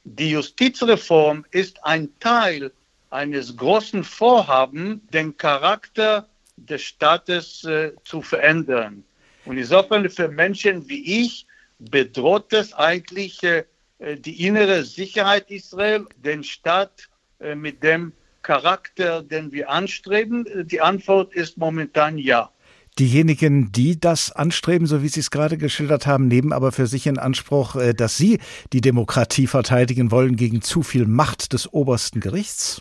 Die 0.05 0.31
Justizreform 0.31 1.45
ist 1.51 1.85
ein 1.85 2.09
Teil 2.21 2.73
eines 3.11 3.57
großen 3.57 4.05
Vorhabens, 4.05 5.01
den 5.13 5.37
Charakter 5.37 6.27
des 6.57 6.83
Staates 6.83 7.65
äh, 7.65 7.93
zu 8.05 8.23
verändern. 8.23 9.05
Und 9.45 9.59
insofern 9.59 10.09
für 10.09 10.29
Menschen 10.29 10.89
wie 10.89 11.23
ich 11.25 11.47
bedroht 11.79 12.53
es 12.53 12.73
eigentlich 12.73 13.43
äh, 13.43 13.65
die 13.99 14.47
innere 14.47 14.85
Sicherheit 14.85 15.51
Israel, 15.51 16.07
den 16.17 16.45
Staat 16.45 17.09
äh, 17.41 17.55
mit 17.55 17.83
dem 17.83 18.13
Charakter, 18.43 19.23
den 19.23 19.53
wir 19.53 19.71
anstreben. 19.71 20.47
Die 20.67 20.81
Antwort 20.81 21.35
ist 21.35 21.59
momentan 21.59 22.19
ja. 22.19 22.51
Diejenigen, 22.99 23.73
die 23.73 24.01
das 24.01 24.33
anstreben, 24.33 24.87
so 24.87 25.03
wie 25.03 25.09
Sie 25.09 25.21
es 25.21 25.31
gerade 25.31 25.59
geschildert 25.59 26.07
haben, 26.07 26.29
nehmen 26.29 26.53
aber 26.53 26.73
für 26.73 26.87
sich 26.87 27.07
in 27.07 27.19
Anspruch, 27.19 27.77
äh, 27.77 27.93
dass 27.93 28.17
sie 28.17 28.39
die 28.73 28.81
Demokratie 28.81 29.47
verteidigen 29.47 30.11
wollen 30.11 30.37
gegen 30.37 30.63
zu 30.63 30.83
viel 30.83 31.07
Macht 31.07 31.53
des 31.53 31.73
obersten 31.73 32.21
Gerichts. 32.21 32.81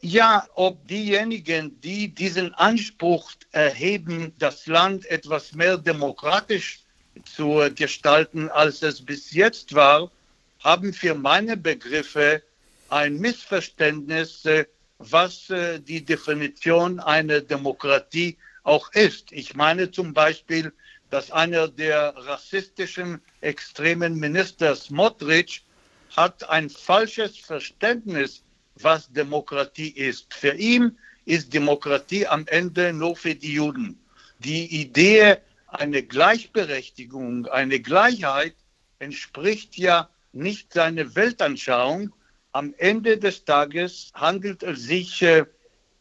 Ja, 0.00 0.46
ob 0.54 0.86
diejenigen, 0.86 1.80
die 1.80 2.14
diesen 2.14 2.54
Anspruch 2.54 3.32
erheben, 3.50 4.32
das 4.38 4.66
Land 4.66 5.04
etwas 5.06 5.54
mehr 5.54 5.76
demokratisch 5.76 6.80
zu 7.24 7.60
gestalten, 7.74 8.48
als 8.48 8.82
es 8.82 9.04
bis 9.04 9.32
jetzt 9.32 9.74
war, 9.74 10.10
haben 10.60 10.92
für 10.92 11.14
meine 11.14 11.56
Begriffe 11.56 12.42
ein 12.88 13.18
Missverständnis, 13.18 14.44
äh, 14.44 14.66
was 14.98 15.50
äh, 15.50 15.80
die 15.80 16.04
Definition 16.04 17.00
einer 17.00 17.40
Demokratie 17.40 18.36
auch 18.64 18.92
ist. 18.92 19.32
Ich 19.32 19.54
meine 19.54 19.90
zum 19.90 20.12
Beispiel, 20.12 20.72
dass 21.10 21.30
einer 21.30 21.68
der 21.68 22.14
rassistischen 22.16 23.20
extremen 23.40 24.18
Minister 24.18 24.74
Smotrich 24.76 25.64
hat 26.16 26.48
ein 26.48 26.68
falsches 26.68 27.38
Verständnis 27.38 28.42
was 28.82 29.10
Demokratie 29.12 29.88
ist. 29.88 30.32
Für 30.32 30.54
ihn 30.54 30.98
ist 31.24 31.52
Demokratie 31.52 32.26
am 32.26 32.46
Ende 32.46 32.92
nur 32.92 33.16
für 33.16 33.34
die 33.34 33.54
Juden. 33.54 33.98
Die 34.38 34.66
Idee 34.80 35.38
eine 35.66 36.02
Gleichberechtigung, 36.02 37.46
eine 37.46 37.80
Gleichheit 37.80 38.54
entspricht 38.98 39.76
ja 39.76 40.08
nicht 40.32 40.72
seiner 40.72 41.14
Weltanschauung. 41.14 42.12
Am 42.52 42.74
Ende 42.78 43.18
des 43.18 43.44
Tages 43.44 44.10
handelt 44.14 44.62
es 44.62 44.84
sich 44.84 45.22
äh, 45.22 45.44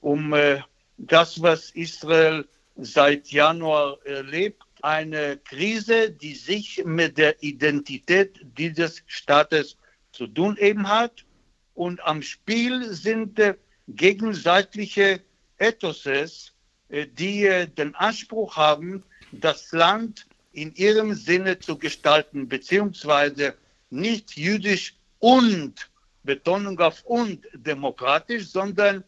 um 0.02 0.34
äh, 0.34 0.62
das, 0.98 1.42
was 1.42 1.72
Israel 1.72 2.48
seit 2.76 3.28
Januar 3.28 3.98
erlebt, 4.06 4.63
eine 4.82 5.38
Krise, 5.38 6.12
die 6.12 6.36
sich 6.36 6.84
mit 6.86 7.18
der 7.18 7.42
Identität 7.42 8.40
dieses 8.58 9.04
Staates 9.08 9.78
zu 10.12 10.28
tun 10.28 10.58
eben 10.58 10.88
hat 10.88 11.26
und 11.74 12.04
am 12.06 12.22
Spiel 12.22 12.94
sind 12.94 13.40
äh, 13.40 13.56
gegenseitige 13.88 15.22
Ethoses, 15.58 16.54
äh, 16.90 17.08
die 17.08 17.46
äh, 17.46 17.68
den 17.68 17.96
Anspruch 17.96 18.56
haben, 18.56 19.04
das 19.32 19.72
Land 19.72 20.26
in 20.54 20.74
ihrem 20.76 21.13
Sinne 21.13 21.60
zu 21.60 21.78
gestalten, 21.78 22.48
beziehungsweise 22.48 23.56
nicht 23.89 24.36
jüdisch 24.36 24.95
und, 25.19 25.89
Betonung 26.23 26.80
auf 26.80 27.04
und, 27.06 27.45
demokratisch, 27.54 28.47
sondern 28.47 29.04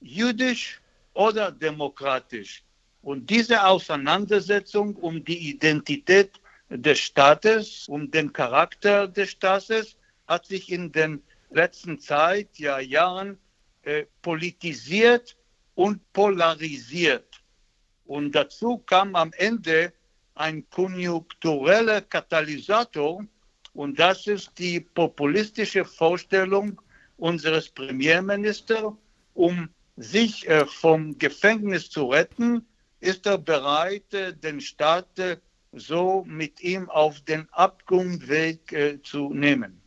jüdisch 0.00 0.80
oder 1.14 1.52
demokratisch. 1.52 2.62
Und 3.02 3.30
diese 3.30 3.64
Auseinandersetzung 3.64 4.96
um 4.96 5.24
die 5.24 5.50
Identität 5.50 6.40
des 6.68 6.98
Staates, 6.98 7.86
um 7.88 8.10
den 8.10 8.32
Charakter 8.32 9.06
des 9.06 9.30
Staates, 9.30 9.96
hat 10.26 10.46
sich 10.46 10.72
in 10.72 10.90
den 10.90 11.22
letzten 11.50 12.00
Zeit, 12.00 12.48
ja 12.58 12.80
Jahren, 12.80 13.38
äh, 13.82 14.06
politisiert 14.22 15.36
und 15.76 16.00
polarisiert. 16.12 17.40
Und 18.06 18.32
dazu 18.32 18.78
kam 18.78 19.14
am 19.14 19.32
Ende 19.34 19.92
ein 20.34 20.68
konjunktureller 20.70 22.00
Katalysator 22.02 23.24
und 23.76 23.98
das 23.98 24.26
ist 24.26 24.52
die 24.58 24.80
populistische 24.80 25.84
Vorstellung 25.84 26.80
unseres 27.18 27.68
Premierministers, 27.68 28.92
um 29.34 29.68
sich 29.96 30.48
äh, 30.48 30.64
vom 30.66 31.16
Gefängnis 31.18 31.90
zu 31.90 32.06
retten, 32.06 32.66
ist 33.00 33.26
er 33.26 33.38
bereit, 33.38 34.12
äh, 34.14 34.34
den 34.34 34.60
Staat 34.60 35.18
äh, 35.18 35.36
so 35.72 36.24
mit 36.26 36.62
ihm 36.62 36.88
auf 36.88 37.20
den 37.20 37.46
Abgrundweg 37.52 39.02
zu 39.02 39.34
nehmen. 39.34 39.78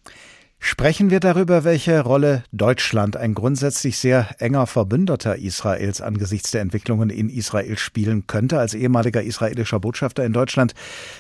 Sprechen 0.62 1.10
wir 1.10 1.22
darüber, 1.22 1.64
welche 1.64 2.02
Rolle 2.02 2.44
Deutschland, 2.52 3.16
ein 3.16 3.34
grundsätzlich 3.34 3.98
sehr 3.98 4.30
enger 4.40 4.68
Verbündeter 4.68 5.38
Israels 5.38 6.02
angesichts 6.02 6.52
der 6.52 6.60
Entwicklungen 6.62 7.10
in 7.10 7.30
Israel 7.30 7.78
spielen 7.78 8.28
könnte. 8.28 8.60
Als 8.60 8.74
ehemaliger 8.74 9.24
israelischer 9.24 9.80
Botschafter 9.80 10.26
in 10.26 10.34
Deutschland 10.34 10.74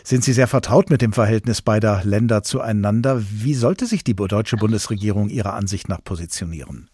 sind 0.04 0.26
Sie 0.26 0.34
sehr 0.34 0.48
vertraut 0.48 0.90
mit 0.90 1.02
dem 1.02 1.14
Verhältnis 1.14 1.62
beider 1.62 2.02
Länder 2.04 2.44
zueinander. 2.44 3.24
Wie 3.32 3.54
sollte 3.54 3.86
sich 3.86 4.04
die 4.04 4.14
deutsche 4.14 4.58
Bundesregierung 4.58 5.30
Ihrer 5.30 5.54
Ansicht 5.54 5.88
nach 5.88 6.04
positionieren? 6.04 6.90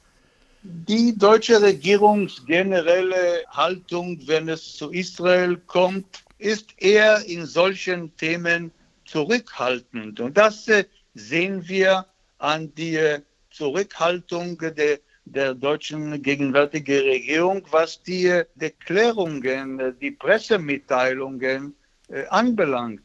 Die 0.64 1.18
deutsche 1.18 1.62
Regierungs 1.62 2.46
generelle 2.46 3.44
Haltung, 3.50 4.20
wenn 4.28 4.50
es 4.50 4.76
zu 4.76 4.92
Israel 4.92 5.58
kommt, 5.66 6.24
ist 6.38 6.70
eher 6.78 7.26
in 7.26 7.46
solchen 7.46 8.16
Themen 8.18 8.72
zurückhaltend. 9.06 10.20
Und 10.20 10.38
das 10.38 10.68
äh, 10.68 10.86
sehen 11.14 11.68
wir 11.68 12.06
an 12.38 12.74
die 12.76 13.18
Zurückhaltung 13.52 14.58
der, 14.58 15.00
der 15.26 15.54
deutschen 15.54 16.22
gegenwärtigen 16.22 17.02
Regierung, 17.02 17.66
was 17.72 18.02
die 18.04 18.26
Erklärungen, 18.60 19.98
die 20.00 20.12
Pressemitteilungen 20.12 21.76
äh, 22.10 22.26
anbelangt. 22.28 23.02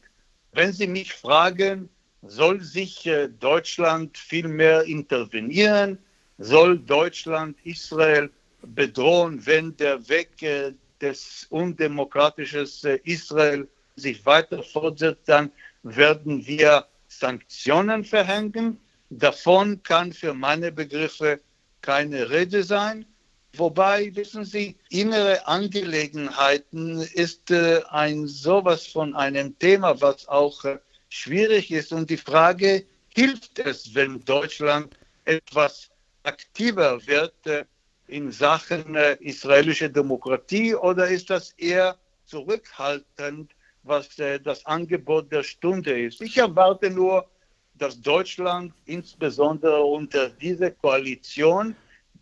Wenn 0.53 0.73
Sie 0.73 0.87
mich 0.87 1.13
fragen, 1.13 1.89
soll 2.21 2.61
sich 2.61 3.05
äh, 3.07 3.29
Deutschland 3.29 4.17
viel 4.17 4.47
mehr 4.47 4.83
intervenieren? 4.83 5.97
Soll 6.37 6.77
Deutschland 6.77 7.57
Israel 7.63 8.29
bedrohen, 8.61 9.43
wenn 9.45 9.75
der 9.77 10.07
Weg 10.07 10.41
äh, 10.43 10.73
des 10.99 11.47
undemokratischen 11.49 12.67
äh, 12.83 12.99
Israel 13.03 13.67
sich 13.95 14.25
weiter 14.25 14.61
fortsetzt, 14.61 15.27
dann 15.27 15.51
werden 15.83 16.45
wir 16.45 16.85
Sanktionen 17.07 18.03
verhängen. 18.03 18.79
Davon 19.13 19.83
kann 19.83 20.13
für 20.13 20.33
meine 20.33 20.71
Begriffe 20.71 21.41
keine 21.81 22.29
Rede 22.29 22.63
sein. 22.63 23.05
Wobei, 23.57 24.15
wissen 24.15 24.45
Sie, 24.45 24.77
innere 24.89 25.45
Angelegenheiten 25.45 27.01
ist 27.01 27.51
äh, 27.51 27.81
ein 27.89 28.25
sowas 28.25 28.87
von 28.87 29.13
einem 29.13 29.59
Thema, 29.59 29.99
was 29.99 30.29
auch 30.29 30.63
äh, 30.63 30.79
schwierig 31.09 31.71
ist. 31.71 31.91
Und 31.91 32.09
die 32.09 32.15
Frage, 32.15 32.85
hilft 33.13 33.59
es, 33.59 33.93
wenn 33.93 34.23
Deutschland 34.23 34.95
etwas 35.25 35.89
aktiver 36.23 37.05
wird 37.05 37.35
äh, 37.47 37.65
in 38.07 38.31
Sachen 38.31 38.95
äh, 38.95 39.17
israelische 39.19 39.89
Demokratie 39.89 40.73
oder 40.73 41.09
ist 41.09 41.29
das 41.29 41.51
eher 41.57 41.97
zurückhaltend, 42.23 43.51
was 43.83 44.17
äh, 44.19 44.39
das 44.39 44.65
Angebot 44.65 45.29
der 45.33 45.43
Stunde 45.43 46.01
ist? 46.01 46.21
Ich 46.21 46.37
erwarte 46.37 46.89
nur, 46.89 47.27
dass 47.81 47.99
Deutschland 47.99 48.73
insbesondere 48.85 49.81
unter 49.81 50.29
dieser 50.29 50.69
Koalition, 50.69 51.75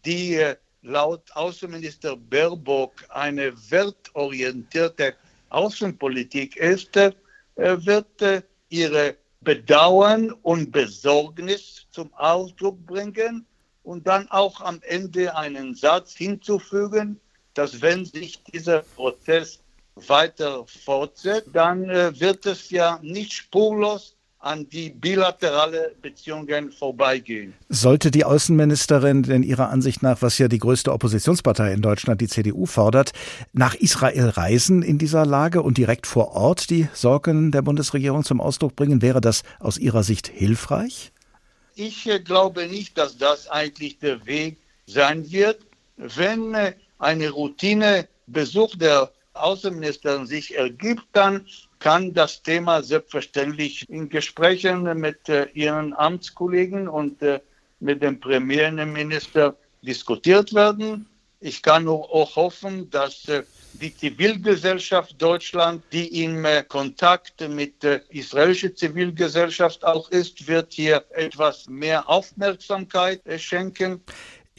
die 0.06 0.36
äh, 0.36 0.56
laut 0.84 1.22
Außenminister 1.36 2.16
Baerbock 2.16 2.94
eine 3.10 3.52
wertorientierte 3.70 5.16
Außenpolitik 5.50 6.56
ist, 6.56 6.96
äh, 6.96 7.12
wird 7.58 8.22
äh, 8.22 8.42
ihre 8.70 9.18
Bedauern 9.42 10.32
und 10.44 10.72
Besorgnis 10.72 11.86
zum 11.92 12.14
Ausdruck 12.14 12.78
bringen 12.86 13.46
und 13.84 14.08
dann 14.08 14.32
auch 14.32 14.62
am 14.62 14.80
Ende 14.84 15.36
einen 15.36 15.76
Satz 15.76 16.16
hinzufügen, 16.16 17.20
dass 17.54 17.82
wenn 17.82 18.06
sich 18.06 18.42
dieser 18.44 18.84
Prozess 18.96 19.60
weiter 19.96 20.66
fortsetzt, 20.68 21.50
dann 21.52 21.90
wird 21.90 22.46
es 22.46 22.70
ja 22.70 23.00
nicht 23.02 23.34
spurlos 23.34 24.16
an 24.40 24.70
die 24.70 24.90
bilaterale 24.90 25.96
Beziehungen 26.02 26.72
vorbeigehen. 26.72 27.54
Sollte 27.68 28.10
die 28.10 28.24
Außenministerin 28.24 29.24
denn 29.24 29.44
ihrer 29.44 29.70
Ansicht 29.70 30.02
nach, 30.02 30.22
was 30.22 30.38
ja 30.38 30.48
die 30.48 30.60
größte 30.60 30.94
Oppositionspartei 30.94 31.74
in 31.74 31.82
Deutschland, 31.82 32.22
die 32.22 32.28
CDU, 32.28 32.66
fordert, 32.66 33.12
nach 33.52 33.76
Israel 33.76 34.30
reisen 34.30 34.82
in 34.82 34.98
dieser 34.98 35.26
Lage 35.26 35.62
und 35.62 35.78
direkt 35.78 36.08
vor 36.08 36.32
Ort 36.32 36.70
die 36.70 36.88
Sorgen 36.94 37.52
der 37.52 37.62
Bundesregierung 37.62 38.24
zum 38.24 38.40
Ausdruck 38.40 38.78
bringen, 38.78 39.02
wäre 39.02 39.20
das 39.20 39.44
aus 39.60 39.78
Ihrer 39.78 40.04
Sicht 40.04 40.28
hilfreich? 40.28 41.12
Ich 41.76 42.08
äh, 42.08 42.20
glaube 42.20 42.68
nicht, 42.68 42.98
dass 42.98 43.18
das 43.18 43.50
eigentlich 43.50 44.00
der 44.00 44.26
Weg 44.26 44.58
sein 44.86 45.30
wird. 45.30 45.60
Wenn 45.98 46.54
äh, 46.54 46.74
eine 46.98 47.30
Routinebesuch 47.30 48.76
der 48.78 49.12
Außenministerin 49.34 50.28
sich 50.28 50.58
ergibt, 50.58 51.04
dann 51.12 51.46
kann 51.80 52.14
das 52.14 52.44
Thema 52.44 52.84
selbstverständlich 52.84 53.90
in 53.90 54.10
Gesprächen 54.10 54.84
mit 55.00 55.30
äh, 55.30 55.48
Ihren 55.54 55.94
Amtskollegen 55.94 56.88
und 56.88 57.22
äh, 57.22 57.40
mit 57.80 58.02
dem 58.02 58.20
Premierminister 58.20 59.56
diskutiert 59.82 60.54
werden. 60.54 61.08
Ich 61.42 61.62
kann 61.62 61.86
nur 61.86 62.14
auch 62.14 62.36
hoffen, 62.36 62.90
dass 62.90 63.28
äh, 63.30 63.44
die 63.74 63.96
Zivilgesellschaft 63.96 65.22
Deutschland, 65.22 65.82
die 65.94 66.24
im 66.24 66.44
äh, 66.44 66.64
Kontakt 66.64 67.40
mit 67.48 67.82
der 67.82 68.02
israelischen 68.12 68.76
Zivilgesellschaft 68.76 69.86
auch 69.86 70.10
ist, 70.12 70.48
wird 70.48 70.74
hier 70.74 71.06
etwas 71.12 71.68
mehr 71.70 72.10
Aufmerksamkeit 72.10 73.26
äh, 73.26 73.40
schenken. 73.40 74.02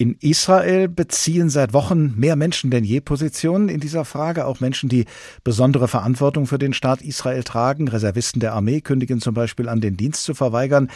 In 0.00 0.16
Israel 0.20 0.88
beziehen 0.88 1.50
seit 1.50 1.74
Wochen 1.74 2.18
mehr 2.18 2.34
Menschen 2.34 2.70
denn 2.70 2.84
je 2.84 3.02
Positionen 3.02 3.68
in 3.68 3.80
dieser 3.80 4.06
Frage. 4.06 4.46
Auch 4.46 4.58
Menschen, 4.58 4.88
die 4.88 5.04
besondere 5.44 5.88
Verantwortung 5.88 6.46
für 6.46 6.56
den 6.56 6.72
Staat 6.72 7.02
Israel 7.02 7.44
tragen. 7.44 7.86
Reservisten 7.86 8.40
der 8.40 8.54
Armee 8.54 8.80
kündigen 8.80 9.20
zum 9.20 9.34
Beispiel 9.34 9.68
an, 9.68 9.82
den 9.82 9.98
Dienst 9.98 10.24
zu 10.24 10.32
verweigern. 10.32 10.90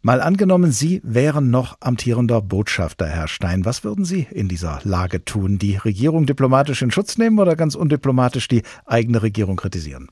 Mal 0.00 0.22
angenommen, 0.22 0.72
Sie 0.72 1.02
wären 1.04 1.50
noch 1.50 1.76
amtierender 1.80 2.40
Botschafter, 2.40 3.06
Herr 3.06 3.28
Stein. 3.28 3.66
Was 3.66 3.84
würden 3.84 4.06
Sie 4.06 4.26
in 4.30 4.48
dieser 4.48 4.80
Lage 4.84 5.22
tun? 5.22 5.58
Die 5.58 5.76
Regierung 5.76 6.24
diplomatisch 6.24 6.80
in 6.80 6.90
Schutz 6.90 7.18
nehmen 7.18 7.38
oder 7.38 7.56
ganz 7.56 7.74
undiplomatisch 7.74 8.48
die 8.48 8.62
eigene 8.86 9.20
Regierung 9.20 9.56
kritisieren? 9.56 10.08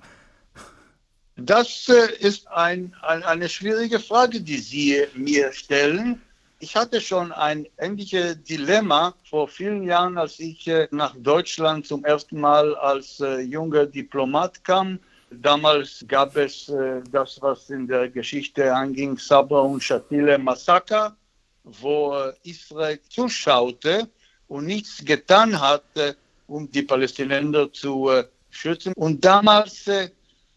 Das 1.36 1.88
äh, 1.88 2.22
ist 2.22 2.47
ein, 2.49 2.95
ein, 3.01 3.22
eine 3.22 3.49
schwierige 3.49 4.01
Frage, 4.01 4.42
die 4.42 4.59
Sie 4.59 4.99
mir 5.16 5.51
stellen. 5.55 6.20
Ich 6.61 6.77
hatte 6.77 7.01
schon 7.01 7.33
ein 7.33 7.67
ähnliches 7.79 8.43
Dilemma 8.45 9.15
vor 9.29 9.49
vielen 9.49 9.83
Jahren, 9.83 10.17
als 10.17 10.39
ich 10.39 10.67
äh, 10.69 10.89
nach 10.93 11.15
Deutschland 11.19 11.87
zum 11.87 12.05
ersten 12.05 12.41
Mal 12.41 12.75
als 12.77 13.21
äh, 13.21 13.41
junger 13.41 13.87
Diplomat 13.87 14.63
kam. 14.63 15.01
Damals 15.31 16.05
gab 16.07 16.37
es 16.37 16.69
äh, 16.69 17.03
das, 17.11 17.43
was 17.43 17.71
in 17.71 17.89
der 17.89 18.09
Geschichte 18.09 18.73
anging, 18.73 19.19
Sabra 19.19 19.61
und 19.61 19.83
Shatile 19.83 20.39
Massaker, 20.39 21.17
wo 21.65 22.15
Israel 22.45 23.01
zuschaute 23.09 24.09
und 24.47 24.67
nichts 24.67 25.05
getan 25.05 25.61
hatte, 25.61 26.17
um 26.47 26.71
die 26.71 26.83
Palästinenser 26.83 27.73
zu 27.73 28.11
schützen. 28.51 28.93
Und 28.95 29.25
damals 29.25 29.89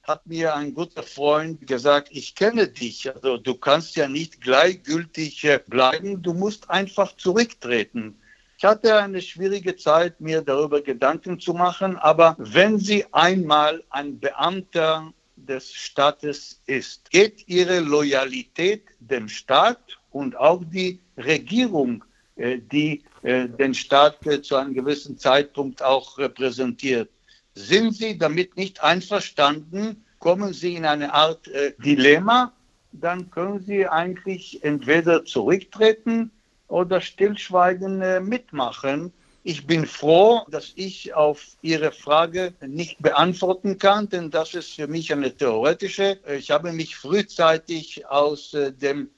hat 0.08 0.26
mir 0.26 0.55
ein 0.55 0.74
guter 0.74 1.03
Freund 1.03 1.68
gesagt, 1.68 2.10
ich 2.12 2.34
kenne 2.34 2.68
dich, 2.70 3.14
also 3.14 3.38
du 3.38 3.55
kannst 3.55 3.97
ja 3.97 4.08
nicht 4.08 4.39
gleichgültig 4.39 5.43
äh, 5.43 5.60
bleiben, 5.68 6.22
du 6.22 6.34
musst 6.34 6.70
einfach 6.70 7.16
zurücktreten. 7.18 8.16
Ich 8.58 8.64
hatte 8.64 8.95
eine 8.95 9.22
schwierige 9.22 9.76
Zeit, 9.76 10.20
mir 10.22 10.41
darüber 10.41 10.82
Gedanken 10.82 11.39
zu 11.39 11.53
machen, 11.53 11.97
aber 11.97 12.36
wenn 12.39 12.80
sie 12.80 13.05
einmal 13.12 13.84
ein 13.89 14.18
Beamter 14.18 15.14
des 15.36 15.74
Staates 15.74 16.62
ist, 16.66 17.12
geht 17.12 17.47
ihre 17.47 17.82
Loyalität 17.82 18.86
dem 18.99 19.28
Staat 19.28 19.99
und 20.12 20.38
auch 20.38 20.64
die 20.64 20.99
Regierung, 21.18 22.03
äh, 22.38 22.60
die 22.60 23.03
äh, 23.24 23.49
den 23.49 23.74
Staat 23.74 24.20
zu 24.43 24.55
einem 24.55 24.74
gewissen 24.74 25.18
Zeitpunkt 25.18 25.84
auch 25.84 26.18
repräsentiert. 26.18 27.10
Sind 27.58 27.95
Sie 27.95 28.16
damit 28.16 28.55
nicht 28.55 28.84
einverstanden, 28.84 30.05
kommen 30.20 30.53
Sie 30.53 30.76
in 30.76 30.86
eine 30.86 31.12
Art 31.12 31.47
äh, 31.47 31.74
Dilemma, 31.84 32.53
dann 32.91 33.32
können 33.32 33.60
Sie 33.60 33.88
eigentlich 33.88 34.64
entweder 34.64 35.26
zurücktreten 35.26 36.30
oder 36.68 37.01
stillschweigen 37.01 37.99
äh, 38.03 38.20
mitmachen. 38.20 39.12
Ich 39.43 39.66
bin 39.66 39.88
froh, 39.88 40.45
dass 40.51 40.72
ich 40.76 41.16
auf 41.16 41.43
Ihre 41.64 41.91
Frage 41.91 42.53
nicht 42.64 43.01
beantworten 43.01 43.80
kann, 43.80 44.08
denn 44.08 44.30
das 44.30 44.53
ist 44.53 44.76
für 44.76 44.86
mich 44.86 45.12
eine 45.12 45.36
theoretische. 45.36 46.20
Ich 46.38 46.51
habe 46.51 46.72
mich 46.72 46.95
frühzeitig 46.95 48.05
aus 48.05 48.53
äh, 48.53 48.72
dem 48.72 49.10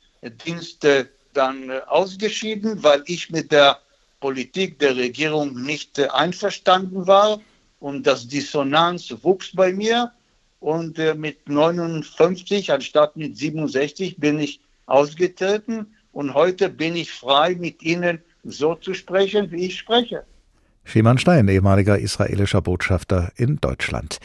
Dienst 0.46 0.86
äh, 0.86 1.08
dann 1.34 1.70
äh, 1.70 1.82
ausgeschieden, 1.88 2.82
weil 2.84 3.04
ich 3.06 3.32
mit 3.32 3.52
der 3.52 3.80
Politik 4.22 4.80
der 4.80 4.96
Regierung 4.96 5.62
nicht 5.62 6.00
äh, 6.00 6.08
einverstanden 6.08 7.06
war 7.06 7.42
und 7.80 8.06
das 8.06 8.28
Dissonanz 8.28 9.14
wuchs 9.22 9.52
bei 9.54 9.72
mir. 9.74 10.12
Und 10.60 11.00
äh, 11.00 11.16
mit 11.16 11.48
59 11.48 12.72
anstatt 12.72 13.16
mit 13.16 13.38
67 13.38 14.18
bin 14.18 14.40
ich 14.40 14.60
ausgetreten. 14.88 15.88
Und 16.12 16.34
heute 16.34 16.70
bin 16.70 16.96
ich 16.96 17.12
frei, 17.12 17.56
mit 17.56 17.82
Ihnen 17.82 18.22
so 18.44 18.76
zu 18.76 18.94
sprechen, 18.94 19.52
wie 19.52 19.68
ich 19.68 19.80
spreche. 19.80 20.24
Schiman 20.84 21.18
Stein, 21.18 21.48
ehemaliger 21.48 22.00
israelischer 22.00 22.62
Botschafter 22.62 23.32
in 23.36 23.58
Deutschland. 23.58 24.20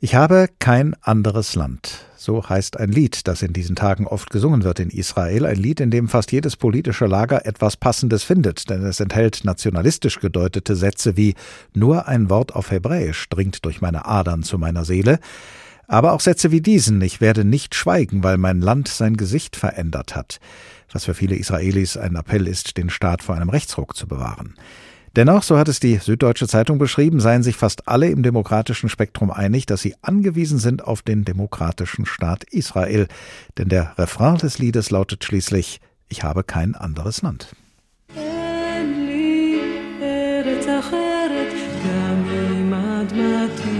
Ich 0.00 0.14
habe 0.14 0.48
kein 0.58 0.94
anderes 1.02 1.54
Land. 1.54 2.06
So 2.22 2.46
heißt 2.46 2.78
ein 2.78 2.92
Lied, 2.92 3.26
das 3.28 3.40
in 3.40 3.54
diesen 3.54 3.76
Tagen 3.76 4.06
oft 4.06 4.28
gesungen 4.28 4.62
wird 4.62 4.78
in 4.78 4.90
Israel. 4.90 5.46
Ein 5.46 5.56
Lied, 5.56 5.80
in 5.80 5.90
dem 5.90 6.06
fast 6.06 6.32
jedes 6.32 6.54
politische 6.54 7.06
Lager 7.06 7.46
etwas 7.46 7.78
Passendes 7.78 8.24
findet, 8.24 8.68
denn 8.68 8.84
es 8.84 9.00
enthält 9.00 9.42
nationalistisch 9.44 10.20
gedeutete 10.20 10.76
Sätze 10.76 11.16
wie 11.16 11.34
Nur 11.72 12.08
ein 12.08 12.28
Wort 12.28 12.54
auf 12.54 12.70
Hebräisch 12.70 13.26
dringt 13.30 13.64
durch 13.64 13.80
meine 13.80 14.04
Adern 14.04 14.42
zu 14.42 14.58
meiner 14.58 14.84
Seele. 14.84 15.18
Aber 15.88 16.12
auch 16.12 16.20
Sätze 16.20 16.50
wie 16.50 16.60
diesen 16.60 17.00
Ich 17.00 17.22
werde 17.22 17.46
nicht 17.46 17.74
schweigen, 17.74 18.22
weil 18.22 18.36
mein 18.36 18.60
Land 18.60 18.88
sein 18.88 19.16
Gesicht 19.16 19.56
verändert 19.56 20.14
hat. 20.14 20.40
Was 20.92 21.06
für 21.06 21.14
viele 21.14 21.36
Israelis 21.36 21.96
ein 21.96 22.16
Appell 22.16 22.46
ist, 22.46 22.76
den 22.76 22.90
Staat 22.90 23.22
vor 23.22 23.34
einem 23.34 23.48
Rechtsruck 23.48 23.96
zu 23.96 24.06
bewahren. 24.06 24.56
Dennoch, 25.16 25.42
so 25.42 25.58
hat 25.58 25.68
es 25.68 25.80
die 25.80 25.96
Süddeutsche 25.96 26.46
Zeitung 26.46 26.78
beschrieben, 26.78 27.18
seien 27.18 27.42
sich 27.42 27.56
fast 27.56 27.88
alle 27.88 28.08
im 28.08 28.22
demokratischen 28.22 28.88
Spektrum 28.88 29.30
einig, 29.30 29.66
dass 29.66 29.82
sie 29.82 29.96
angewiesen 30.02 30.58
sind 30.58 30.84
auf 30.84 31.02
den 31.02 31.24
demokratischen 31.24 32.06
Staat 32.06 32.44
Israel. 32.44 33.08
Denn 33.58 33.68
der 33.68 33.98
Refrain 33.98 34.36
des 34.36 34.58
Liedes 34.58 34.90
lautet 34.90 35.24
schließlich 35.24 35.80
Ich 36.08 36.22
habe 36.22 36.44
kein 36.44 36.74
anderes 36.76 37.22
Land. 37.22 37.48
Musik 43.12 43.79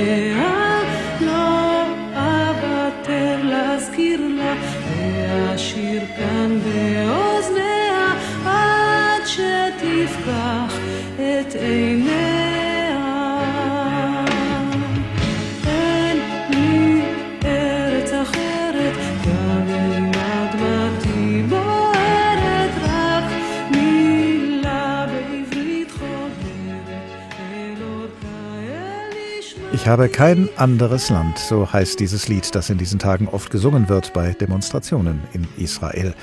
Habe 29.89 30.11
kein 30.11 30.51
anderes 30.57 31.09
Land, 31.09 31.39
so 31.39 31.73
heißt 31.73 31.99
dieses 31.99 32.29
Lied, 32.29 32.55
das 32.55 32.69
in 32.69 32.77
diesen 32.77 32.99
Tagen 32.99 33.27
oft 33.27 33.51
gesungen 33.51 33.89
wird 33.89 34.13
bei 34.13 34.33
Demonstrationen 34.33 35.23
in 35.33 35.49
Israel. 35.57 36.15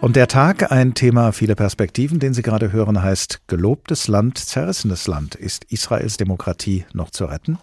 Und 0.00 0.16
der 0.16 0.26
Tag, 0.26 0.72
ein 0.72 0.94
Thema 0.94 1.32
vieler 1.32 1.54
Perspektiven, 1.54 2.18
den 2.18 2.32
Sie 2.32 2.40
gerade 2.40 2.72
hören, 2.72 3.02
heißt 3.02 3.42
Gelobtes 3.46 4.08
Land, 4.08 4.38
zerrissenes 4.38 5.06
Land. 5.06 5.34
Ist 5.34 5.64
Israels 5.64 6.16
Demokratie 6.16 6.86
noch 6.94 7.10
zu 7.10 7.26
retten? 7.26 7.58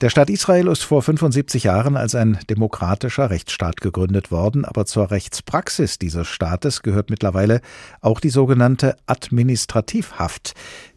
Der 0.00 0.10
Staat 0.10 0.28
Israel 0.28 0.66
ist 0.66 0.82
vor 0.82 1.02
75 1.02 1.64
Jahren 1.64 1.96
als 1.96 2.14
ein 2.14 2.38
demokratischer 2.50 3.30
Rechtsstaat 3.30 3.80
gegründet 3.80 4.30
worden, 4.30 4.64
aber 4.64 4.84
zur 4.86 5.10
Rechtspraxis 5.10 5.98
dieses 5.98 6.26
Staates 6.26 6.82
gehört 6.82 7.10
mittlerweile 7.10 7.60
auch 8.02 8.20
die 8.20 8.28
sogenannte 8.28 8.96
Administrativhaft. 9.06 10.54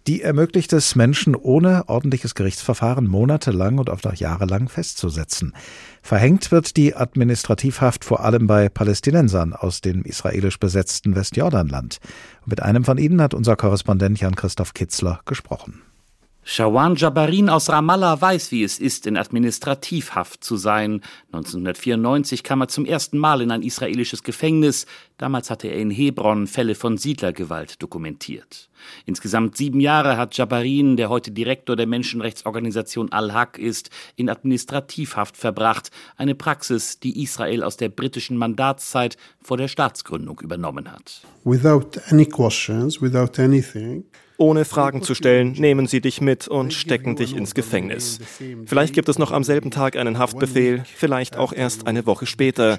Die 0.08 0.22
ermöglicht 0.22 0.72
es 0.72 0.96
Menschen 0.96 1.36
ohne 1.36 1.90
ordentliches 1.90 2.34
Gerichtsverfahren 2.34 3.08
monatelang 3.08 3.78
und 3.78 3.90
oft 3.90 4.08
auch 4.08 4.14
jahrelang 4.14 4.70
festzusetzen. 4.70 5.54
Verhängt 6.02 6.50
wird 6.50 6.78
die 6.78 6.96
Administrativhaft 6.96 8.06
vor 8.06 8.24
allem 8.24 8.48
bei 8.48 8.70
Palästinensern 8.70 9.52
aus 9.52 9.82
dem 9.82 10.04
israelisch 10.04 10.60
besetzten 10.60 11.14
Westjordanland. 11.18 11.98
Mit 12.46 12.64
einem 12.64 12.86
von 12.86 12.98
ihnen 12.98 13.22
hat 13.22 13.34
unser 13.34 13.58
Korrespondent 13.58 14.22
Jan-Christoph 14.22 14.74
Kitzler 14.74 15.20
gesprochen. 15.26 15.82
Shawan 16.50 16.96
Jabarin 16.96 17.50
aus 17.50 17.68
Ramallah 17.68 18.22
weiß, 18.22 18.54
wie 18.54 18.64
es 18.64 18.80
ist, 18.80 19.06
in 19.06 19.18
Administrativhaft 19.18 20.42
zu 20.42 20.56
sein. 20.56 21.02
1994 21.34 22.42
kam 22.42 22.62
er 22.62 22.70
zum 22.70 22.86
ersten 22.86 23.18
Mal 23.18 23.42
in 23.42 23.52
ein 23.52 23.62
israelisches 23.62 24.24
Gefängnis. 24.24 24.86
Damals 25.18 25.50
hatte 25.50 25.68
er 25.68 25.78
in 25.78 25.92
Hebron 25.92 26.48
Fälle 26.48 26.76
von 26.76 26.98
Siedlergewalt 26.98 27.84
dokumentiert. 27.84 28.70
Insgesamt 29.06 29.58
sieben 29.58 29.80
Jahre 29.80 30.18
hat 30.18 30.38
Jabarin, 30.38 30.98
der 30.98 31.10
heute 31.10 31.32
Direktor 31.32 31.76
der 31.76 31.88
Menschenrechtsorganisation 31.88 33.12
Al-Haq 33.12 33.58
ist, 33.58 33.90
in 34.16 34.30
Administrativhaft 34.30 35.38
verbracht. 35.38 35.92
Eine 36.16 36.36
Praxis, 36.36 37.00
die 37.00 37.22
Israel 37.22 37.64
aus 37.64 37.78
der 37.78 37.90
britischen 37.90 38.38
Mandatszeit 38.38 39.18
vor 39.42 39.58
der 39.58 39.68
Staatsgründung 39.68 40.40
übernommen 40.42 40.92
hat. 40.92 41.22
Without 41.44 42.00
any 42.10 42.26
questions, 42.26 43.02
without 43.02 43.42
anything. 43.42 44.04
Ohne 44.40 44.66
Fragen 44.66 45.02
zu 45.02 45.16
stellen, 45.16 45.54
nehmen 45.54 45.88
sie 45.88 46.00
dich 46.00 46.22
mit 46.22 46.48
und 46.48 46.72
stecken 46.72 47.16
dich 47.16 47.36
ins 47.36 47.56
Gefängnis. 47.56 48.20
Vielleicht 48.66 48.94
gibt 48.94 49.10
es 49.10 49.18
noch 49.18 49.32
am 49.32 49.44
selben 49.44 49.72
Tag 49.72 49.96
einen 49.96 50.20
Haftbefehl, 50.20 50.84
vielleicht 50.96 51.38
auch 51.38 51.54
erst 51.54 51.88
eine 51.88 52.06
Woche 52.06 52.28
später. 52.28 52.78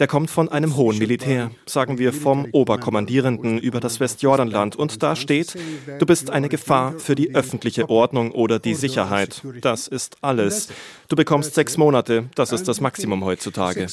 Der 0.00 0.06
kommt 0.06 0.30
von 0.30 0.48
einem 0.48 0.76
hohen 0.76 0.96
Militär, 0.96 1.50
sagen 1.66 1.98
wir 1.98 2.14
vom 2.14 2.46
Oberkommandierenden 2.52 3.58
über 3.58 3.80
das 3.80 4.00
Westjordanland. 4.00 4.74
Und 4.74 5.02
da 5.02 5.14
steht, 5.14 5.54
du 5.98 6.06
bist 6.06 6.30
eine 6.30 6.48
Gefahr 6.48 6.98
für 6.98 7.14
die 7.14 7.34
öffentliche 7.34 7.90
Ordnung 7.90 8.32
oder 8.32 8.58
die 8.58 8.74
Sicherheit. 8.74 9.42
Das 9.60 9.88
ist 9.88 10.16
alles. 10.22 10.68
Du 11.10 11.16
bekommst 11.16 11.54
sechs 11.54 11.76
Monate, 11.76 12.30
das 12.34 12.50
ist 12.52 12.66
das 12.66 12.80
Maximum 12.80 13.24
heutzutage. 13.24 13.88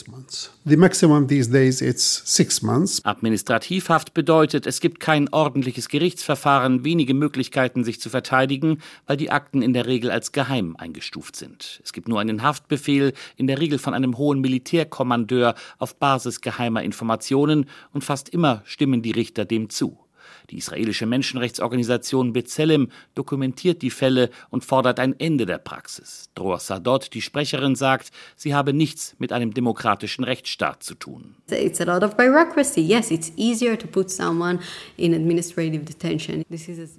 Administrativhaft 3.03 4.13
bedeutet, 4.13 4.65
es 4.65 4.79
gibt 4.79 5.01
kein 5.01 5.27
ordentliches 5.33 5.89
Gerichtsverfahren, 5.89 6.85
wenige 6.85 7.15
Möglichkeiten, 7.15 7.83
sich 7.83 7.99
zu 7.99 8.09
verteidigen, 8.09 8.81
weil 9.07 9.17
die 9.17 9.29
Akten 9.29 9.61
in 9.61 9.73
der 9.73 9.87
Regel 9.87 10.09
als 10.09 10.31
geheim 10.31 10.77
eingestuft 10.77 11.35
sind. 11.35 11.81
Es 11.83 11.91
gibt 11.91 12.07
nur 12.07 12.21
einen 12.21 12.43
Haftbefehl, 12.43 13.13
in 13.35 13.47
der 13.47 13.59
Regel 13.59 13.77
von 13.77 13.93
einem 13.93 14.17
hohen 14.17 14.39
Militärkommandeur 14.39 15.55
auf 15.79 15.96
Basis 15.99 16.41
geheimer 16.41 16.83
Informationen 16.83 17.65
und 17.93 18.03
fast 18.03 18.29
immer 18.29 18.61
stimmen 18.65 19.01
die 19.01 19.11
Richter 19.11 19.45
dem 19.45 19.69
zu. 19.69 20.06
Die 20.49 20.57
israelische 20.57 21.05
Menschenrechtsorganisation 21.05 22.33
B'Tselem 22.33 22.87
dokumentiert 23.15 23.81
die 23.81 23.89
Fälle 23.89 24.29
und 24.49 24.63
fordert 24.63 24.99
ein 24.99 25.19
Ende 25.19 25.45
der 25.45 25.57
Praxis. 25.57 26.29
Dror 26.35 26.59
Sadot, 26.59 27.13
die 27.13 27.21
Sprecherin, 27.21 27.75
sagt, 27.75 28.11
sie 28.37 28.55
habe 28.55 28.71
nichts 28.71 29.15
mit 29.19 29.33
einem 29.33 29.53
demokratischen 29.53 30.23
Rechtsstaat 30.23 30.83
zu 30.83 30.95
tun. 30.95 31.35
It's 31.51 31.81
a 31.81 31.83
lot 31.83 32.03
of 32.03 32.15
bureaucracy. 32.15 32.79
Yes, 32.79 33.11
it's 33.11 33.31
easier 33.35 33.77
to 33.77 33.87
put 33.87 34.09
someone 34.09 34.59
in 34.95 35.13
administrative 35.13 35.83
detention. 35.83 36.45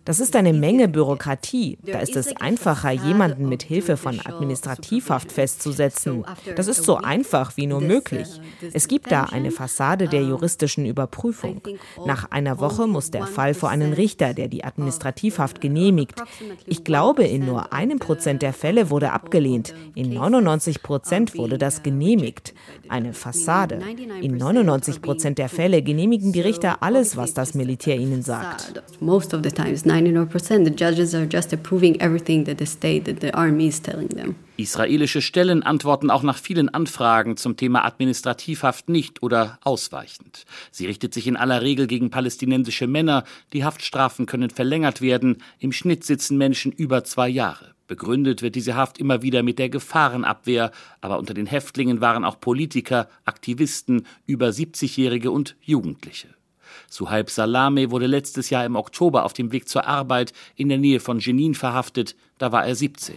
Das 0.04 0.20
ist 0.20 0.36
eine 0.36 0.52
Menge 0.52 0.88
Bürokratie. 0.88 1.78
Da 1.82 2.00
ist 2.00 2.16
es 2.16 2.36
einfacher, 2.36 2.90
jemanden 2.90 3.48
mit 3.48 3.62
Hilfe 3.62 3.96
von 3.96 4.20
Administrativhaft 4.20 5.32
festzusetzen. 5.32 6.24
Das 6.56 6.68
ist 6.68 6.84
so 6.84 6.96
einfach 6.96 7.56
wie 7.56 7.66
nur 7.66 7.80
möglich. 7.80 8.28
Es 8.72 8.88
gibt 8.88 9.10
da 9.10 9.24
eine 9.24 9.50
Fassade 9.50 10.08
der 10.08 10.22
juristischen 10.22 10.84
Überprüfung. 10.84 11.62
Nach 12.04 12.30
einer 12.30 12.58
Woche 12.60 12.86
muss 12.86 13.10
der 13.10 13.26
Fall 13.38 13.54
vor 13.54 13.68
einen 13.68 13.92
Richter, 13.92 14.34
der 14.34 14.48
die 14.48 14.64
Administrativhaft 14.64 15.60
genehmigt. 15.60 16.20
Ich 16.66 16.82
glaube, 16.82 17.22
in 17.22 17.46
nur 17.46 17.72
einem 17.72 18.00
Prozent 18.00 18.42
der 18.42 18.52
Fälle 18.52 18.90
wurde 18.90 19.12
abgelehnt. 19.12 19.74
In 19.94 20.12
99 20.12 20.82
Prozent 20.82 21.38
wurde 21.38 21.56
das 21.56 21.84
genehmigt. 21.84 22.52
Eine 22.88 23.12
Fassade. 23.12 23.80
In 24.20 24.38
99 24.38 25.00
Prozent 25.02 25.38
der 25.38 25.48
Fälle 25.48 25.82
genehmigen 25.82 26.32
die 26.32 26.40
Richter 26.40 26.82
alles, 26.82 27.16
was 27.16 27.32
das 27.32 27.54
Militär 27.54 27.96
ihnen 27.96 28.22
sagt. 28.22 28.82
Most 28.98 29.32
of 29.32 29.42
the 29.44 29.52
times, 29.52 29.84
99%, 29.84 30.64
the 30.64 30.72
judges 30.72 31.14
are 31.14 31.28
just 31.30 31.52
approving 31.52 31.94
everything 32.00 32.44
that 32.44 32.58
the 32.58 32.66
state, 32.66 33.04
that 33.04 33.20
the 33.20 33.32
army. 33.32 33.68
Israelische 34.58 35.22
Stellen 35.22 35.62
antworten 35.62 36.10
auch 36.10 36.24
nach 36.24 36.36
vielen 36.36 36.68
Anfragen 36.68 37.36
zum 37.36 37.56
Thema 37.56 37.84
Administrativhaft 37.84 38.88
nicht 38.88 39.22
oder 39.22 39.60
ausweichend. 39.62 40.46
Sie 40.72 40.86
richtet 40.86 41.14
sich 41.14 41.28
in 41.28 41.36
aller 41.36 41.62
Regel 41.62 41.86
gegen 41.86 42.10
palästinensische 42.10 42.88
Männer. 42.88 43.22
Die 43.52 43.64
Haftstrafen 43.64 44.26
können 44.26 44.50
verlängert 44.50 45.00
werden. 45.00 45.44
Im 45.60 45.70
Schnitt 45.70 46.02
sitzen 46.02 46.38
Menschen 46.38 46.72
über 46.72 47.04
zwei 47.04 47.28
Jahre. 47.28 47.72
Begründet 47.86 48.42
wird 48.42 48.56
diese 48.56 48.74
Haft 48.74 48.98
immer 48.98 49.22
wieder 49.22 49.44
mit 49.44 49.60
der 49.60 49.68
Gefahrenabwehr, 49.68 50.72
aber 51.00 51.20
unter 51.20 51.34
den 51.34 51.46
Häftlingen 51.46 52.00
waren 52.00 52.24
auch 52.24 52.40
Politiker, 52.40 53.08
Aktivisten, 53.24 54.06
über 54.26 54.48
70-Jährige 54.48 55.30
und 55.30 55.54
Jugendliche. 55.60 56.34
Suhaib 56.90 57.30
Salame 57.30 57.90
wurde 57.90 58.06
letztes 58.06 58.50
Jahr 58.50 58.64
im 58.64 58.76
Oktober 58.76 59.24
auf 59.24 59.32
dem 59.32 59.52
Weg 59.52 59.68
zur 59.68 59.86
Arbeit 59.86 60.32
in 60.56 60.68
der 60.68 60.78
Nähe 60.78 61.00
von 61.00 61.18
Jenin 61.18 61.54
verhaftet. 61.54 62.16
Da 62.38 62.52
war 62.52 62.66
er 62.66 62.74
17. 62.74 63.16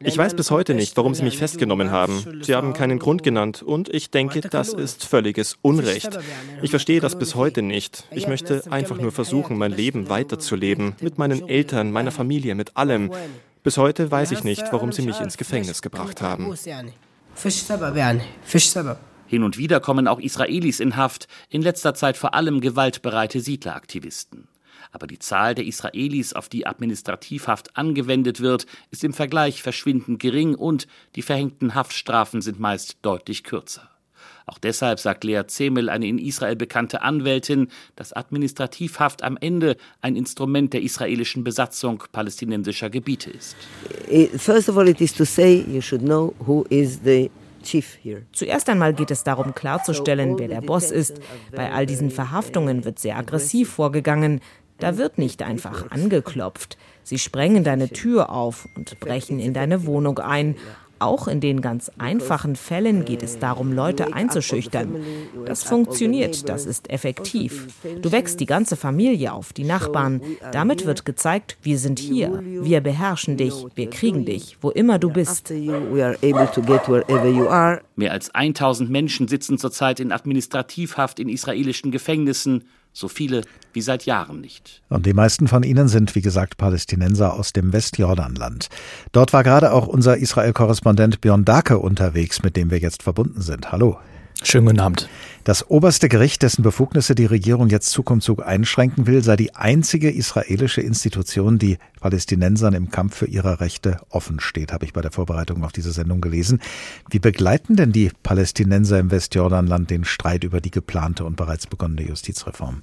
Ich 0.00 0.18
weiß 0.18 0.34
bis 0.34 0.50
heute 0.50 0.74
nicht, 0.74 0.96
warum 0.96 1.14
sie 1.14 1.22
mich 1.22 1.38
festgenommen 1.38 1.90
haben. 1.90 2.42
Sie 2.42 2.54
haben 2.54 2.72
keinen 2.72 2.98
Grund 2.98 3.22
genannt 3.22 3.62
und 3.62 3.88
ich 3.88 4.10
denke, 4.10 4.40
das 4.40 4.74
ist 4.74 5.04
völliges 5.04 5.56
Unrecht. 5.62 6.18
Ich 6.60 6.70
verstehe 6.70 7.00
das 7.00 7.16
bis 7.18 7.34
heute 7.34 7.62
nicht. 7.62 8.04
Ich 8.10 8.26
möchte 8.26 8.64
einfach 8.70 8.98
nur 8.98 9.12
versuchen, 9.12 9.56
mein 9.56 9.72
Leben 9.72 10.10
weiterzuleben, 10.10 10.96
mit 11.00 11.16
meinen 11.16 11.48
Eltern, 11.48 11.90
meiner 11.90 12.10
Familie, 12.10 12.54
mit 12.54 12.76
allem. 12.76 13.12
Bis 13.62 13.78
heute 13.78 14.10
weiß 14.10 14.32
ich 14.32 14.44
nicht, 14.44 14.64
warum 14.72 14.92
sie 14.92 15.02
mich 15.02 15.20
ins 15.20 15.38
Gefängnis 15.38 15.80
gebracht 15.80 16.20
haben. 16.20 16.52
Hin 19.26 19.42
und 19.42 19.58
wieder 19.58 19.80
kommen 19.80 20.06
auch 20.06 20.20
Israelis 20.20 20.80
in 20.80 20.96
Haft, 20.96 21.28
in 21.48 21.62
letzter 21.62 21.94
Zeit 21.94 22.16
vor 22.16 22.34
allem 22.34 22.60
gewaltbereite 22.60 23.40
Siedleraktivisten. 23.40 24.48
Aber 24.92 25.06
die 25.06 25.18
Zahl 25.18 25.54
der 25.54 25.64
Israelis, 25.64 26.34
auf 26.34 26.48
die 26.48 26.66
Administrativhaft 26.66 27.76
angewendet 27.76 28.40
wird, 28.40 28.66
ist 28.90 29.02
im 29.02 29.12
Vergleich 29.12 29.62
verschwindend 29.62 30.20
gering 30.20 30.54
und 30.54 30.86
die 31.16 31.22
verhängten 31.22 31.74
Haftstrafen 31.74 32.42
sind 32.42 32.60
meist 32.60 32.98
deutlich 33.02 33.42
kürzer. 33.42 33.90
Auch 34.46 34.58
deshalb 34.58 35.00
sagt 35.00 35.24
Lea 35.24 35.42
Zemel, 35.46 35.88
eine 35.88 36.06
in 36.06 36.18
Israel 36.18 36.54
bekannte 36.54 37.02
Anwältin, 37.02 37.68
dass 37.96 38.12
Administrativhaft 38.12 39.22
am 39.22 39.38
Ende 39.40 39.76
ein 40.02 40.16
Instrument 40.16 40.74
der 40.74 40.82
israelischen 40.82 41.44
Besatzung 41.44 42.04
palästinensischer 42.12 42.90
Gebiete 42.90 43.30
ist. 43.30 43.56
First 44.36 44.68
of 44.68 44.76
all, 44.76 44.86
it 44.86 45.00
is 45.00 45.14
to 45.14 45.24
say 45.24 45.64
you 45.66 45.80
should 45.80 46.02
know 46.02 46.34
who 46.46 46.64
is 46.68 47.00
the 47.04 47.30
Zuerst 48.32 48.68
einmal 48.68 48.94
geht 48.94 49.10
es 49.10 49.24
darum 49.24 49.54
klarzustellen, 49.54 50.38
wer 50.38 50.48
der 50.48 50.60
Boss 50.60 50.90
ist. 50.90 51.20
Bei 51.54 51.72
all 51.72 51.86
diesen 51.86 52.10
Verhaftungen 52.10 52.84
wird 52.84 52.98
sehr 52.98 53.16
aggressiv 53.16 53.70
vorgegangen. 53.70 54.40
Da 54.78 54.98
wird 54.98 55.18
nicht 55.18 55.42
einfach 55.42 55.90
angeklopft. 55.90 56.76
Sie 57.04 57.18
sprengen 57.18 57.64
deine 57.64 57.88
Tür 57.90 58.30
auf 58.30 58.66
und 58.76 58.98
brechen 58.98 59.38
in 59.38 59.54
deine 59.54 59.86
Wohnung 59.86 60.18
ein. 60.18 60.56
Auch 60.98 61.28
in 61.28 61.40
den 61.40 61.60
ganz 61.60 61.90
einfachen 61.98 62.56
Fällen 62.56 63.04
geht 63.04 63.22
es 63.22 63.38
darum, 63.38 63.72
Leute 63.72 64.14
einzuschüchtern. 64.14 64.96
Das 65.46 65.62
funktioniert, 65.62 66.48
das 66.48 66.66
ist 66.66 66.90
effektiv. 66.90 67.68
Du 68.00 68.12
wächst 68.12 68.40
die 68.40 68.46
ganze 68.46 68.76
Familie 68.76 69.32
auf, 69.32 69.52
die 69.52 69.64
Nachbarn. 69.64 70.22
Damit 70.52 70.86
wird 70.86 71.04
gezeigt, 71.04 71.58
wir 71.62 71.78
sind 71.78 71.98
hier, 71.98 72.42
wir 72.44 72.80
beherrschen 72.80 73.36
dich, 73.36 73.66
wir 73.74 73.90
kriegen 73.90 74.24
dich, 74.24 74.58
wo 74.60 74.70
immer 74.70 74.98
du 74.98 75.10
bist. 75.10 75.50
Mehr 77.96 78.12
als 78.12 78.34
1000 78.34 78.90
Menschen 78.90 79.28
sitzen 79.28 79.58
zurzeit 79.58 80.00
in 80.00 80.12
Administrativhaft 80.12 81.18
in 81.18 81.28
israelischen 81.28 81.90
Gefängnissen 81.90 82.64
so 82.94 83.08
viele 83.08 83.42
wie 83.74 83.82
seit 83.82 84.06
Jahren 84.06 84.40
nicht. 84.40 84.80
Und 84.88 85.04
die 85.04 85.12
meisten 85.12 85.48
von 85.48 85.64
ihnen 85.64 85.88
sind, 85.88 86.14
wie 86.14 86.22
gesagt, 86.22 86.56
Palästinenser 86.56 87.34
aus 87.34 87.52
dem 87.52 87.72
Westjordanland. 87.72 88.68
Dort 89.12 89.32
war 89.32 89.42
gerade 89.42 89.72
auch 89.72 89.88
unser 89.88 90.16
Israel-Korrespondent 90.16 91.20
Björn 91.20 91.44
Dake 91.44 91.78
unterwegs, 91.78 92.42
mit 92.42 92.56
dem 92.56 92.70
wir 92.70 92.78
jetzt 92.78 93.02
verbunden 93.02 93.42
sind. 93.42 93.72
Hallo. 93.72 93.98
Schönen 94.42 94.66
guten 94.66 94.80
Abend. 94.80 95.08
Das 95.44 95.70
oberste 95.70 96.08
Gericht, 96.08 96.42
dessen 96.42 96.62
Befugnisse 96.62 97.14
die 97.14 97.26
Regierung 97.26 97.68
jetzt 97.68 97.90
Zug 97.90 98.10
um 98.10 98.20
Zug 98.20 98.44
einschränken 98.44 99.06
will, 99.06 99.22
sei 99.22 99.36
die 99.36 99.54
einzige 99.54 100.10
israelische 100.10 100.80
Institution, 100.80 101.58
die 101.58 101.78
Palästinensern 102.00 102.74
im 102.74 102.90
Kampf 102.90 103.16
für 103.16 103.26
ihre 103.26 103.60
Rechte 103.60 104.00
offen 104.10 104.40
steht, 104.40 104.72
habe 104.72 104.84
ich 104.84 104.92
bei 104.92 105.02
der 105.02 105.12
Vorbereitung 105.12 105.62
auf 105.64 105.72
diese 105.72 105.92
Sendung 105.92 106.20
gelesen. 106.20 106.60
Wie 107.10 107.20
begleiten 107.20 107.76
denn 107.76 107.92
die 107.92 108.10
Palästinenser 108.22 108.98
im 108.98 109.10
Westjordanland 109.10 109.90
den 109.90 110.04
Streit 110.04 110.44
über 110.44 110.60
die 110.60 110.70
geplante 110.70 111.24
und 111.24 111.36
bereits 111.36 111.66
begonnene 111.66 112.02
Justizreform? 112.02 112.82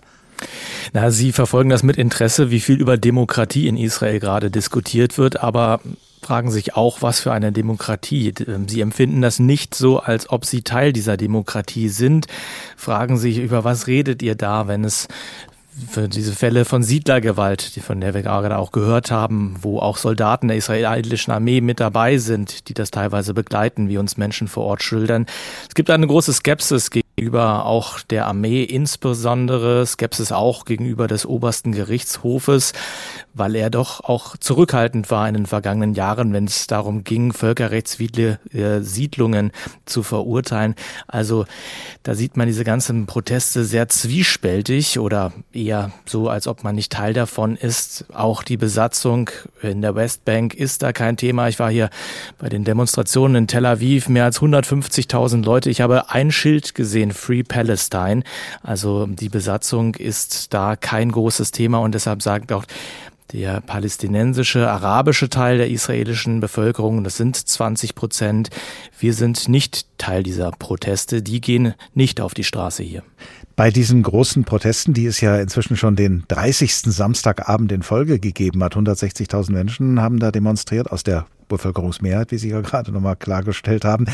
Na, 0.94 1.12
Sie 1.12 1.32
verfolgen 1.32 1.70
das 1.70 1.84
mit 1.84 1.98
Interesse, 1.98 2.52
wie 2.52 2.60
viel 2.60 2.76
über 2.80 2.98
Demokratie 2.98 3.68
in 3.68 3.78
Israel 3.78 4.20
gerade 4.20 4.52
diskutiert 4.52 5.18
wird, 5.18 5.42
aber 5.42 5.80
fragen 6.22 6.52
sich 6.52 6.76
auch, 6.76 7.02
was 7.02 7.20
für 7.20 7.32
eine 7.32 7.52
Demokratie. 7.52 8.34
Ähm, 8.48 8.68
sie 8.68 8.82
empfinden 8.82 9.22
das 9.22 9.40
nicht 9.40 9.76
so, 9.76 10.00
als 10.00 10.30
ob 10.30 10.46
sie 10.46 10.62
Teil 10.62 10.94
dieser 10.94 11.18
Demokratie 11.18 11.90
sind, 11.90 12.28
fragen 12.78 13.18
sich, 13.18 13.40
über 13.40 13.64
was 13.64 13.88
redet 13.88 14.22
ihr 14.22 14.36
da, 14.36 14.68
wenn 14.68 14.84
es 14.84 15.08
für 15.90 16.10
diese 16.10 16.34
Fälle 16.34 16.66
von 16.66 16.84
Siedlergewalt, 16.84 17.76
die 17.76 17.80
von 17.80 18.02
der 18.02 18.14
wir 18.14 18.22
gerade 18.22 18.58
auch 18.58 18.72
gehört 18.72 19.10
haben, 19.10 19.56
wo 19.62 19.80
auch 19.80 19.98
Soldaten 19.98 20.50
der 20.50 20.58
israelischen 20.58 21.34
Armee 21.34 21.62
mit 21.62 21.80
dabei 21.80 22.18
sind, 22.18 22.68
die 22.68 22.74
das 22.74 22.92
teilweise 22.92 23.34
begleiten, 23.34 23.88
wie 23.88 23.98
uns 23.98 24.18
Menschen 24.18 24.48
vor 24.48 24.66
Ort 24.66 24.84
schildern. 24.84 25.26
Es 25.70 25.74
gibt 25.74 25.90
eine 25.90 26.08
große 26.08 26.34
Skepsis 26.34 26.92
gegenüber 27.16 27.66
auch 27.66 28.00
der 28.00 28.28
Armee, 28.28 28.64
insbesondere 28.64 29.86
Skepsis 29.86 30.32
auch 30.32 30.66
gegenüber 30.66 31.08
des 31.08 31.26
obersten 31.26 31.72
Gerichtshofes, 31.72 32.74
weil 33.34 33.56
er 33.56 33.70
doch 33.70 34.02
auch 34.02 34.36
zurückhaltend 34.38 35.10
war 35.10 35.28
in 35.28 35.34
den 35.34 35.46
vergangenen 35.46 35.94
Jahren, 35.94 36.34
wenn 36.34 36.46
es 36.46 36.68
darum 36.68 37.04
ging, 37.04 37.34
völkerrechtswidrige 37.34 38.40
äh, 38.54 38.82
Siedlungen 38.82 39.52
zu 39.86 40.04
verurteilen. 40.04 40.76
Also 41.08 41.46
da 42.04 42.16
sieht 42.16 42.36
man 42.36 42.48
diese 42.48 42.64
ganzen 42.64 43.06
Proteste 43.06 43.64
sehr 43.64 43.88
zwiespältig 43.88 45.00
oder 45.00 45.32
eher 45.54 45.92
so, 46.06 46.30
als 46.30 46.48
ob 46.48 46.64
man 46.64 46.76
nicht 46.76 46.92
Teil 46.92 47.14
davon 47.14 47.56
ist. 47.56 48.06
Auch 48.14 48.44
die 48.44 48.58
Besatzung 48.58 49.30
in 49.62 49.82
der 49.82 49.96
Westbank 49.96 50.54
ist 50.54 50.84
da 50.84 50.92
kein 50.92 51.18
Thema. 51.18 51.48
Ich 51.48 51.60
war 51.60 51.72
hier 51.72 51.90
bei 52.38 52.50
den 52.50 52.64
Demonstrationen 52.64 53.36
in 53.36 53.48
Tel 53.48 53.66
Aviv, 53.66 54.10
mehr 54.10 54.26
als 54.26 54.42
150.000 54.42 55.44
Leute. 55.44 55.70
Ich 55.70 55.82
habe 55.82 56.10
ein 56.10 56.32
Schild 56.32 56.76
gesehen, 56.76 57.12
Free 57.12 57.44
Palestine. 57.44 58.24
Also 58.62 59.06
die 59.06 59.30
Besatzung 59.30 59.96
ist 59.96 60.54
da 60.54 60.76
kein 60.76 61.12
großes 61.12 61.52
Thema 61.52 61.80
und 61.80 61.96
deshalb 61.96 62.22
sagt 62.22 62.52
auch 62.52 62.66
der 63.34 63.62
palästinensische, 63.62 64.70
arabische 64.70 65.30
Teil 65.30 65.58
der 65.58 65.70
israelischen 65.70 66.40
Bevölkerung, 66.40 67.04
das 67.04 67.18
sind 67.18 67.36
20 67.36 67.96
Prozent. 67.96 68.50
Wir 69.00 69.14
sind 69.14 69.48
nicht 69.48 69.86
Teil 69.98 70.24
dieser 70.24 70.52
Proteste. 70.52 71.22
Die 71.22 71.42
gehen 71.42 71.74
nicht 71.94 72.22
auf 72.22 72.34
die 72.34 72.44
Straße 72.44 72.84
hier. 72.84 73.04
Bei 73.56 73.70
diesen 73.70 74.04
großen 74.04 74.44
Protesten, 74.44 74.94
die 74.94 75.06
es 75.06 75.22
ja 75.22 75.38
inzwischen 75.38 75.78
schon 75.78 75.96
den 75.96 76.24
30. 76.28 76.74
Samstagabend 76.74 77.72
in 77.72 77.84
Folge 77.84 78.20
gegeben 78.20 78.64
hat, 78.64 78.76
160.000 78.76 79.52
Menschen 79.52 80.02
haben 80.02 80.20
da 80.20 80.32
demonstriert 80.32 80.92
aus 80.92 81.04
der 81.04 81.26
Bevölkerungsmehrheit, 81.52 82.32
wie 82.32 82.38
Sie 82.38 82.50
ja 82.50 82.62
gerade 82.62 82.92
nochmal 82.92 83.18
klargestellt 83.18 83.86
haben. 83.86 84.06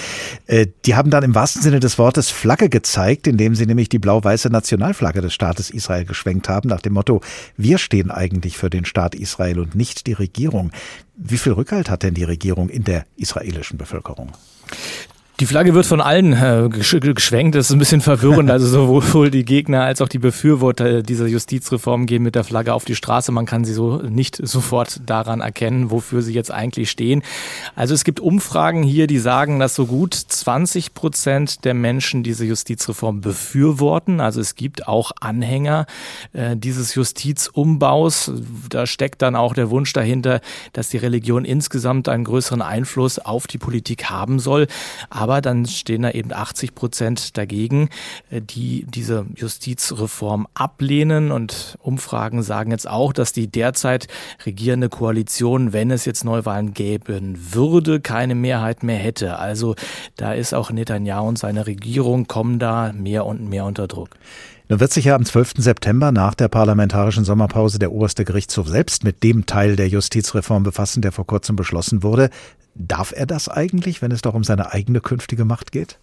Äh, 0.47 0.67
die 0.85 0.95
haben 0.95 1.11
dann 1.11 1.23
im 1.23 1.35
wahrsten 1.35 1.61
Sinne 1.61 1.79
des 1.79 1.97
Wortes 1.97 2.29
Flagge 2.31 2.67
gezeigt, 2.67 3.27
indem 3.27 3.55
sie 3.55 3.65
nämlich 3.65 3.89
die 3.89 3.99
blau-weiße 3.99 4.49
Nationalflagge 4.49 5.21
des 5.21 5.33
Staates 5.33 5.69
Israel 5.69 6.05
geschwenkt 6.05 6.49
haben, 6.49 6.67
nach 6.67 6.81
dem 6.81 6.93
Motto, 6.93 7.21
wir 7.55 7.77
stehen 7.77 8.11
eigentlich 8.11 8.57
für 8.57 8.69
den 8.69 8.85
Staat 8.85 9.15
Israel 9.15 9.59
und 9.59 9.75
nicht 9.75 10.07
die 10.07 10.13
Regierung. 10.13 10.71
Wie 11.15 11.37
viel 11.37 11.53
Rückhalt 11.53 11.89
hat 11.89 12.03
denn 12.03 12.15
die 12.15 12.23
Regierung 12.23 12.69
in 12.69 12.83
der 12.83 13.05
israelischen 13.15 13.77
Bevölkerung? 13.77 14.31
Die 15.39 15.45
Flagge 15.45 15.75
wird 15.75 15.85
von 15.85 16.01
allen 16.01 16.33
äh, 16.33 16.67
geschwenkt. 16.67 17.53
Das 17.53 17.67
ist 17.67 17.71
ein 17.71 17.77
bisschen 17.77 18.01
verwirrend. 18.01 18.49
Also 18.49 18.65
sowohl 18.65 19.29
die 19.31 19.45
Gegner 19.45 19.83
als 19.83 20.01
auch 20.01 20.07
die 20.07 20.17
Befürworter 20.17 21.03
dieser 21.03 21.27
Justizreform 21.27 22.07
gehen 22.07 22.23
mit 22.23 22.33
der 22.33 22.43
Flagge 22.43 22.73
auf 22.73 22.85
die 22.85 22.95
Straße. 22.95 23.31
Man 23.31 23.45
kann 23.45 23.63
sie 23.63 23.73
so 23.73 23.97
nicht 23.97 24.35
sofort 24.41 24.99
daran 25.05 25.41
erkennen, 25.41 25.91
wofür 25.91 26.23
sie 26.23 26.33
jetzt 26.33 26.49
eigentlich 26.49 26.89
stehen. 26.89 27.21
Also 27.75 27.93
es 27.93 28.03
gibt 28.03 28.19
Umfragen 28.19 28.81
hier, 28.81 29.05
die 29.05 29.19
sagen, 29.19 29.59
dass 29.59 29.75
so 29.75 29.85
gut 29.85 30.15
20 30.15 30.95
Prozent 30.95 31.65
der 31.65 31.75
Menschen 31.75 32.23
diese 32.23 32.43
Justizreform 32.43 33.21
befürworten. 33.21 34.19
Also 34.21 34.41
es 34.41 34.55
gibt 34.55 34.87
auch 34.87 35.11
Anhänger 35.21 35.85
äh, 36.33 36.57
dieses 36.57 36.95
Justizumbaus. 36.95 38.31
Da 38.69 38.87
steckt 38.87 39.21
dann 39.21 39.35
auch 39.35 39.53
der 39.53 39.69
Wunsch 39.69 39.93
dahinter, 39.93 40.41
dass 40.73 40.89
die 40.89 40.97
Religion 40.97 41.45
insgesamt 41.45 42.09
einen 42.09 42.23
größeren 42.23 42.63
Einfluss 42.63 43.19
auf 43.19 43.45
die 43.45 43.59
Politik 43.59 44.05
haben 44.05 44.39
soll. 44.39 44.65
Aber 45.11 45.26
aber 45.27 45.41
dann 45.41 45.65
stehen 45.65 46.03
da 46.03 46.11
eben 46.11 46.31
80 46.31 46.73
Prozent 46.73 47.37
dagegen, 47.37 47.89
äh, 48.29 48.41
die 48.41 48.85
diese 48.87 49.25
Justizreform 49.35 50.47
ablehnen. 50.53 51.31
Und 51.31 51.77
Umfragen 51.81 52.43
sagen 52.43 52.71
jetzt 52.71 52.89
auch, 52.89 53.11
dass 53.11 53.33
die 53.33 53.47
derzeit 53.47 54.07
regierende 54.45 54.87
Koalition, 54.87 55.73
wenn 55.73 55.91
es 55.91 56.05
jetzt 56.05 56.23
Neuwahlen 56.23 56.73
geben 56.73 57.37
würde, 57.51 57.99
keine 57.99 58.35
Mehrheit 58.35 58.83
mehr 58.83 58.97
hätte. 58.97 59.37
Also 59.37 59.75
da 60.15 60.33
ist 60.33 60.53
auch 60.53 60.71
Netanyahu 60.71 61.27
und 61.27 61.37
seine 61.37 61.67
Regierung 61.67 62.27
kommen 62.27 62.57
da 62.57 62.93
mehr 62.93 63.25
und 63.25 63.49
mehr 63.49 63.65
unter 63.65 63.87
Druck. 63.87 64.11
Nun 64.69 64.79
wird 64.79 64.91
sich 64.91 65.05
ja 65.05 65.15
am 65.15 65.25
12. 65.25 65.55
September 65.57 66.11
nach 66.11 66.35
der 66.35 66.47
parlamentarischen 66.47 67.23
Sommerpause 67.23 67.79
der 67.79 67.91
oberste 67.91 68.25
Gerichtshof 68.25 68.67
selbst 68.67 69.03
mit 69.03 69.23
dem 69.23 69.45
Teil 69.45 69.75
der 69.75 69.87
Justizreform 69.87 70.63
befassen, 70.63 71.01
der 71.01 71.11
vor 71.11 71.25
kurzem 71.25 71.55
beschlossen 71.55 72.03
wurde. 72.03 72.29
Darf 72.79 73.11
er 73.15 73.25
das 73.25 73.49
eigentlich, 73.49 74.01
wenn 74.01 74.11
es 74.11 74.21
doch 74.21 74.35
um 74.35 74.43
seine 74.43 74.71
eigene 74.71 75.01
künftige 75.01 75.45
Macht 75.45 75.71
geht? 75.71 75.99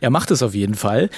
Er 0.00 0.10
macht 0.10 0.30
es 0.30 0.42
auf 0.42 0.54
jeden 0.54 0.74
Fall. 0.74 1.10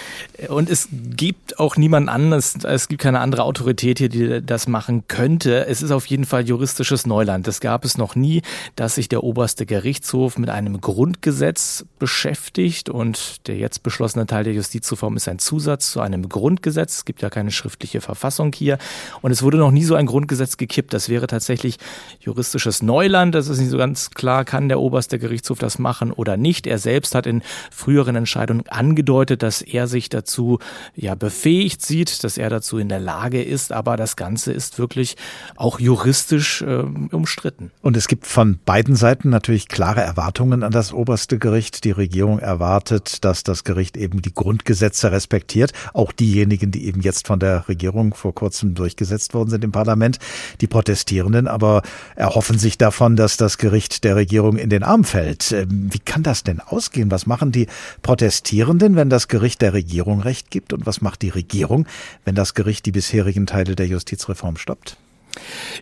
Und 0.48 0.70
es 0.70 0.88
gibt 0.92 1.59
auch 1.59 1.76
niemanden 1.76 2.09
anders, 2.09 2.56
es 2.64 2.88
gibt 2.88 3.02
keine 3.02 3.20
andere 3.20 3.44
Autorität 3.44 3.98
hier, 3.98 4.09
die 4.09 4.42
das 4.44 4.68
machen 4.68 5.04
könnte. 5.09 5.66
Es 5.66 5.82
ist 5.82 5.90
auf 5.90 6.06
jeden 6.06 6.24
Fall 6.24 6.46
juristisches 6.46 7.06
Neuland. 7.06 7.46
Das 7.46 7.61
gab 7.61 7.84
es 7.84 7.98
noch 7.98 8.14
nie, 8.14 8.42
dass 8.76 8.96
sich 8.96 9.09
der 9.09 9.24
oberste 9.24 9.66
Gerichtshof 9.66 10.38
mit 10.38 10.50
einem 10.50 10.80
Grundgesetz 10.80 11.84
beschäftigt. 11.98 12.88
Und 12.88 13.46
der 13.46 13.56
jetzt 13.56 13.82
beschlossene 13.82 14.26
Teil 14.26 14.44
der 14.44 14.54
Justizreform 14.54 15.16
ist 15.16 15.28
ein 15.28 15.38
Zusatz 15.38 15.92
zu 15.92 16.00
einem 16.00 16.28
Grundgesetz. 16.28 16.98
Es 16.98 17.04
gibt 17.04 17.22
ja 17.22 17.30
keine 17.30 17.50
schriftliche 17.50 18.00
Verfassung 18.00 18.52
hier. 18.52 18.78
Und 19.22 19.30
es 19.30 19.42
wurde 19.42 19.59
noch 19.59 19.70
nie 19.70 19.84
so 19.84 19.94
ein 19.94 20.06
Grundgesetz 20.06 20.56
gekippt. 20.56 20.92
Das 20.92 21.09
wäre 21.09 21.26
tatsächlich 21.26 21.78
juristisches 22.20 22.82
Neuland. 22.82 23.34
Das 23.34 23.48
ist 23.48 23.59
nicht 23.59 23.70
so 23.70 23.78
ganz 23.78 24.11
klar, 24.11 24.44
kann 24.44 24.68
der 24.68 24.80
oberste 24.80 25.18
Gerichtshof 25.18 25.59
das 25.59 25.78
machen 25.78 26.12
oder 26.12 26.36
nicht. 26.36 26.66
Er 26.66 26.78
selbst 26.78 27.14
hat 27.14 27.26
in 27.26 27.42
früheren 27.70 28.16
Entscheidungen 28.16 28.47
Entscheidung 28.49 28.66
angedeutet, 28.68 29.42
dass 29.42 29.62
er 29.62 29.86
sich 29.86 30.09
dazu 30.09 30.59
ja 30.94 31.14
befähigt 31.14 31.82
sieht, 31.82 32.24
dass 32.24 32.38
er 32.38 32.51
dazu 32.51 32.78
in 32.78 32.88
der 32.88 33.01
Lage 33.01 33.42
ist, 33.42 33.72
aber 33.72 33.96
das 33.96 34.16
Ganze 34.16 34.53
ist 34.53 34.78
wirklich 34.78 35.16
auch 35.57 35.80
juristisch 35.80 36.62
äh, 36.62 36.84
umstritten. 37.12 37.70
Und 37.82 37.96
es 37.96 38.09
gibt 38.09 38.26
von 38.26 38.59
beiden 38.64 38.96
Seiten 38.96 39.30
natürlich 39.30 39.68
klare 39.68 40.01
Erwartungen 40.01 40.62
an 40.62 40.72
das 40.72 40.92
oberste 40.92 41.38
Gericht. 41.38 41.84
Die 41.84 41.90
Regierung 41.90 42.38
erwartet, 42.38 43.24
dass 43.24 43.42
das 43.42 43.64
Gericht 43.64 43.96
eben 43.96 44.22
die 44.22 44.34
Grundgesetze 44.34 45.12
respektiert, 45.12 45.72
auch 45.92 46.12
diejenigen, 46.12 46.70
die 46.70 46.86
eben 46.86 47.01
jetzt 47.01 47.26
von 47.26 47.38
der 47.38 47.68
Regierung 47.68 48.14
vor 48.14 48.34
kurzem 48.34 48.74
durchgesetzt 48.74 49.34
worden 49.34 49.51
sind 49.51 49.64
im 49.64 49.72
Parlament. 49.72 50.18
Die 50.61 50.66
Protestierenden 50.66 51.49
aber 51.49 51.82
erhoffen 52.16 52.59
sich 52.59 52.78
davon, 52.78 53.16
dass 53.16 53.36
das 53.36 53.59
Gericht 53.59 54.05
der 54.05 54.16
Regierung 54.16 54.57
in 54.57 54.70
den 54.70 54.82
Arm 54.82 55.05
fällt. 55.05 55.53
Ähm, 55.53 55.88
wie 55.92 55.99
kann 55.99 56.22
das 56.22 56.44
denn 56.44 56.61
ausgehen? 56.61 57.11
Was 57.11 57.26
machen 57.26 57.53
die 57.53 57.66
Protestierenden? 58.03 58.38
Protestierenden, 58.39 58.95
wenn 58.95 59.11
das 59.11 59.26
Gericht 59.26 59.62
der 59.62 59.72
Regierung 59.72 60.20
Recht 60.20 60.53
gibt? 60.53 60.72
Und 60.72 60.86
was 60.86 61.01
macht 61.01 61.22
die 61.22 61.28
Regierung, 61.28 61.86
wenn 62.24 62.36
das 62.36 62.55
Gericht 62.55 62.86
die 62.86 62.93
bisherigen 62.93 63.47
Teile 63.47 63.74
der 63.74 63.89
Justizreform 63.89 64.57
stoppt? 64.57 64.97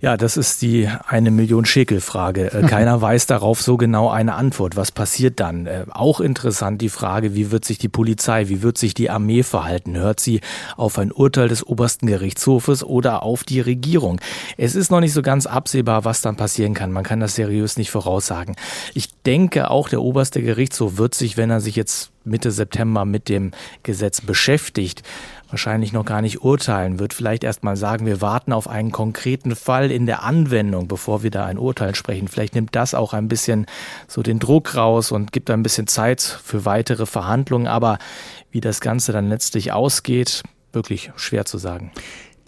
Ja, 0.00 0.16
das 0.16 0.38
ist 0.38 0.62
die 0.62 0.88
eine 1.06 1.30
Million 1.30 1.66
Schekel 1.66 2.00
Frage. 2.00 2.54
Äh, 2.54 2.62
keiner 2.66 3.00
weiß 3.02 3.26
darauf 3.26 3.60
so 3.60 3.76
genau 3.76 4.08
eine 4.08 4.34
Antwort. 4.34 4.74
Was 4.74 4.90
passiert 4.90 5.38
dann? 5.38 5.66
Äh, 5.66 5.84
auch 5.90 6.20
interessant 6.20 6.80
die 6.80 6.88
Frage, 6.88 7.34
wie 7.34 7.50
wird 7.50 7.66
sich 7.66 7.76
die 7.76 7.90
Polizei, 7.90 8.48
wie 8.48 8.62
wird 8.62 8.78
sich 8.78 8.94
die 8.94 9.10
Armee 9.10 9.42
verhalten? 9.42 9.98
Hört 9.98 10.18
sie 10.18 10.40
auf 10.78 10.98
ein 10.98 11.12
Urteil 11.12 11.48
des 11.48 11.66
obersten 11.66 12.06
Gerichtshofes 12.06 12.84
oder 12.84 13.22
auf 13.22 13.44
die 13.44 13.60
Regierung? 13.60 14.18
Es 14.56 14.74
ist 14.74 14.90
noch 14.90 15.00
nicht 15.00 15.12
so 15.12 15.20
ganz 15.20 15.44
absehbar, 15.44 16.06
was 16.06 16.22
dann 16.22 16.36
passieren 16.36 16.72
kann. 16.72 16.90
Man 16.90 17.04
kann 17.04 17.20
das 17.20 17.34
seriös 17.34 17.76
nicht 17.76 17.90
voraussagen. 17.90 18.56
Ich 18.94 19.10
denke, 19.24 19.70
auch 19.70 19.90
der 19.90 20.00
oberste 20.00 20.40
Gerichtshof 20.42 20.96
wird 20.96 21.14
sich, 21.14 21.36
wenn 21.36 21.50
er 21.50 21.60
sich 21.60 21.76
jetzt 21.76 22.12
Mitte 22.26 22.50
September 22.50 23.04
mit 23.04 23.28
dem 23.28 23.52
Gesetz 23.82 24.20
beschäftigt, 24.20 25.02
wahrscheinlich 25.48 25.92
noch 25.92 26.04
gar 26.04 26.22
nicht 26.22 26.42
urteilen, 26.42 26.98
wird 26.98 27.14
vielleicht 27.14 27.44
erst 27.44 27.62
mal 27.62 27.76
sagen, 27.76 28.06
wir 28.06 28.20
warten 28.20 28.52
auf 28.52 28.68
einen 28.68 28.90
konkreten 28.90 29.54
Fall 29.54 29.90
in 29.90 30.06
der 30.06 30.22
Anwendung, 30.22 30.88
bevor 30.88 31.22
wir 31.22 31.30
da 31.30 31.46
ein 31.46 31.58
Urteil 31.58 31.94
sprechen. 31.94 32.28
Vielleicht 32.28 32.54
nimmt 32.54 32.74
das 32.74 32.94
auch 32.94 33.12
ein 33.12 33.28
bisschen 33.28 33.66
so 34.08 34.22
den 34.22 34.38
Druck 34.38 34.74
raus 34.74 35.12
und 35.12 35.32
gibt 35.32 35.50
ein 35.50 35.62
bisschen 35.62 35.86
Zeit 35.86 36.20
für 36.20 36.64
weitere 36.64 37.06
Verhandlungen. 37.06 37.66
Aber 37.66 37.98
wie 38.50 38.60
das 38.60 38.80
Ganze 38.80 39.12
dann 39.12 39.28
letztlich 39.28 39.72
ausgeht, 39.72 40.42
wirklich 40.72 41.12
schwer 41.16 41.44
zu 41.44 41.58
sagen. 41.58 41.92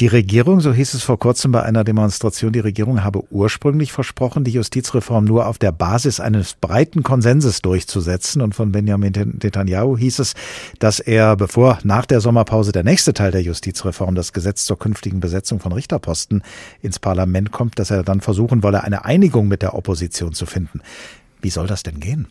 Die 0.01 0.07
Regierung, 0.07 0.61
so 0.61 0.73
hieß 0.73 0.95
es 0.95 1.03
vor 1.03 1.19
kurzem 1.19 1.51
bei 1.51 1.65
einer 1.65 1.83
Demonstration, 1.83 2.53
die 2.53 2.61
Regierung 2.61 3.03
habe 3.03 3.25
ursprünglich 3.33 3.91
versprochen, 3.91 4.45
die 4.45 4.53
Justizreform 4.53 5.25
nur 5.25 5.49
auf 5.49 5.59
der 5.59 5.73
Basis 5.73 6.21
eines 6.21 6.55
breiten 6.55 7.03
Konsenses 7.03 7.63
durchzusetzen. 7.63 8.41
Und 8.41 8.55
von 8.55 8.71
Benjamin 8.71 9.13
Netanyahu 9.13 9.99
hieß 9.99 10.21
es, 10.21 10.35
dass 10.79 11.01
er, 11.01 11.35
bevor 11.35 11.81
nach 11.83 12.07
der 12.07 12.21
Sommerpause 12.21 12.71
der 12.71 12.85
nächste 12.85 13.13
Teil 13.13 13.33
der 13.33 13.43
Justizreform, 13.43 14.15
das 14.15 14.33
Gesetz 14.33 14.67
zur 14.67 14.79
künftigen 14.79 15.19
Besetzung 15.19 15.59
von 15.59 15.73
Richterposten, 15.73 16.45
ins 16.81 17.01
Parlament 17.01 17.51
kommt, 17.51 17.81
dass 17.81 17.91
er 17.91 18.05
dann 18.05 18.21
versuchen 18.21 18.63
wolle, 18.63 18.85
eine 18.85 19.05
Einigung 19.05 19.49
mit 19.49 19.63
der 19.63 19.75
Opposition 19.75 20.33
zu 20.33 20.47
finden. 20.47 20.81
Wie 21.43 21.51
soll 21.51 21.67
das 21.67 21.83
denn 21.83 21.99
gehen? 21.99 22.29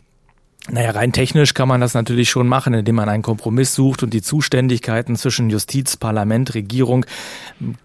Naja, 0.70 0.90
rein 0.90 1.12
technisch 1.12 1.54
kann 1.54 1.68
man 1.68 1.80
das 1.80 1.94
natürlich 1.94 2.28
schon 2.28 2.46
machen, 2.46 2.74
indem 2.74 2.96
man 2.96 3.08
einen 3.08 3.22
Kompromiss 3.22 3.74
sucht 3.74 4.02
und 4.02 4.12
die 4.12 4.20
Zuständigkeiten 4.20 5.16
zwischen 5.16 5.48
Justiz, 5.48 5.96
Parlament, 5.96 6.54
Regierung 6.54 7.06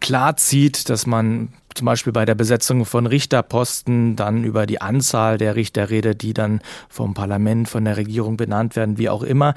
klar 0.01 0.35
zieht, 0.35 0.89
dass 0.89 1.05
man 1.05 1.49
zum 1.75 1.85
Beispiel 1.85 2.13
bei 2.13 2.25
der 2.25 2.35
Besetzung 2.35 2.85
von 2.85 3.07
Richterposten 3.07 4.15
dann 4.15 4.43
über 4.43 4.65
die 4.65 4.81
Anzahl 4.81 5.37
der 5.37 5.55
Richter 5.55 5.89
redet, 5.89 6.21
die 6.21 6.33
dann 6.33 6.61
vom 6.89 7.13
Parlament, 7.13 7.69
von 7.69 7.85
der 7.85 7.97
Regierung 7.97 8.37
benannt 8.37 8.75
werden, 8.75 8.97
wie 8.97 9.09
auch 9.09 9.23
immer. 9.23 9.53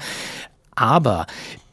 Aber 0.75 1.25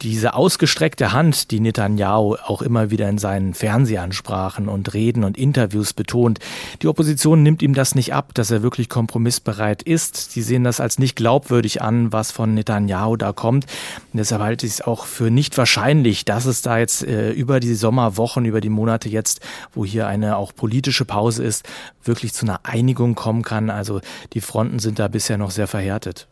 diese 0.04 0.34
ausgestreckte 0.34 1.12
Hand, 1.12 1.50
die 1.50 1.60
Netanyahu 1.60 2.36
auch 2.36 2.60
immer 2.60 2.90
wieder 2.90 3.08
in 3.08 3.16
seinen 3.16 3.54
Fernsehansprachen 3.54 4.68
und 4.68 4.92
Reden 4.92 5.24
und 5.24 5.38
Interviews 5.38 5.94
betont, 5.94 6.40
die 6.82 6.88
Opposition 6.88 7.42
nimmt 7.42 7.62
ihm 7.62 7.72
das 7.72 7.94
nicht 7.94 8.12
ab, 8.12 8.34
dass 8.34 8.50
er 8.50 8.62
wirklich 8.62 8.90
kompromissbereit 8.90 9.82
ist. 9.82 10.32
Sie 10.32 10.42
sehen 10.42 10.62
das 10.62 10.78
als 10.78 10.98
nicht 10.98 11.16
glaubwürdig 11.16 11.80
an, 11.80 12.12
was 12.12 12.32
von 12.32 12.52
Netanyahu 12.52 13.16
da 13.16 13.32
kommt. 13.32 13.64
Und 14.12 14.18
deshalb 14.18 14.42
halte 14.42 14.66
ich 14.66 14.72
es 14.72 14.80
auch 14.82 15.06
für 15.06 15.30
nicht 15.30 15.56
wahrscheinlich, 15.56 16.26
dass 16.26 16.44
es 16.44 16.60
da 16.60 16.78
jetzt 16.78 17.02
äh, 17.02 17.30
über 17.30 17.58
die 17.58 17.74
Sommerwochen, 17.74 18.44
über 18.44 18.60
die 18.60 18.68
Monate 18.68 19.08
jetzt, 19.08 19.40
wo 19.72 19.86
hier 19.86 20.06
eine 20.06 20.36
auch 20.36 20.54
politische 20.54 21.06
Pause 21.06 21.42
ist, 21.42 21.66
wirklich 22.02 22.34
zu 22.34 22.44
einer 22.44 22.60
Einigung 22.64 23.14
kommen 23.14 23.42
kann. 23.42 23.70
Also 23.70 24.02
die 24.34 24.42
Fronten 24.42 24.80
sind 24.80 24.98
da 24.98 25.08
bisher 25.08 25.38
noch 25.38 25.50
sehr 25.50 25.66
verhärtet. 25.66 26.26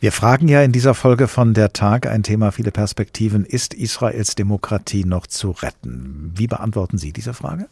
Wir 0.00 0.10
fragen 0.10 0.48
ja 0.48 0.64
in 0.64 0.72
dieser 0.72 0.94
Folge 0.94 1.28
von 1.28 1.54
der 1.54 1.72
Tag 1.72 2.08
ein 2.08 2.24
Thema, 2.24 2.50
viele 2.50 2.72
Perspektiven. 2.72 3.11
Ist 3.20 3.74
Israels 3.74 4.34
Demokratie 4.34 5.04
noch 5.04 5.26
zu 5.26 5.50
retten? 5.50 6.32
Wie 6.34 6.46
beantworten 6.46 6.98
Sie 6.98 7.12
diese 7.12 7.34
Frage? 7.34 7.68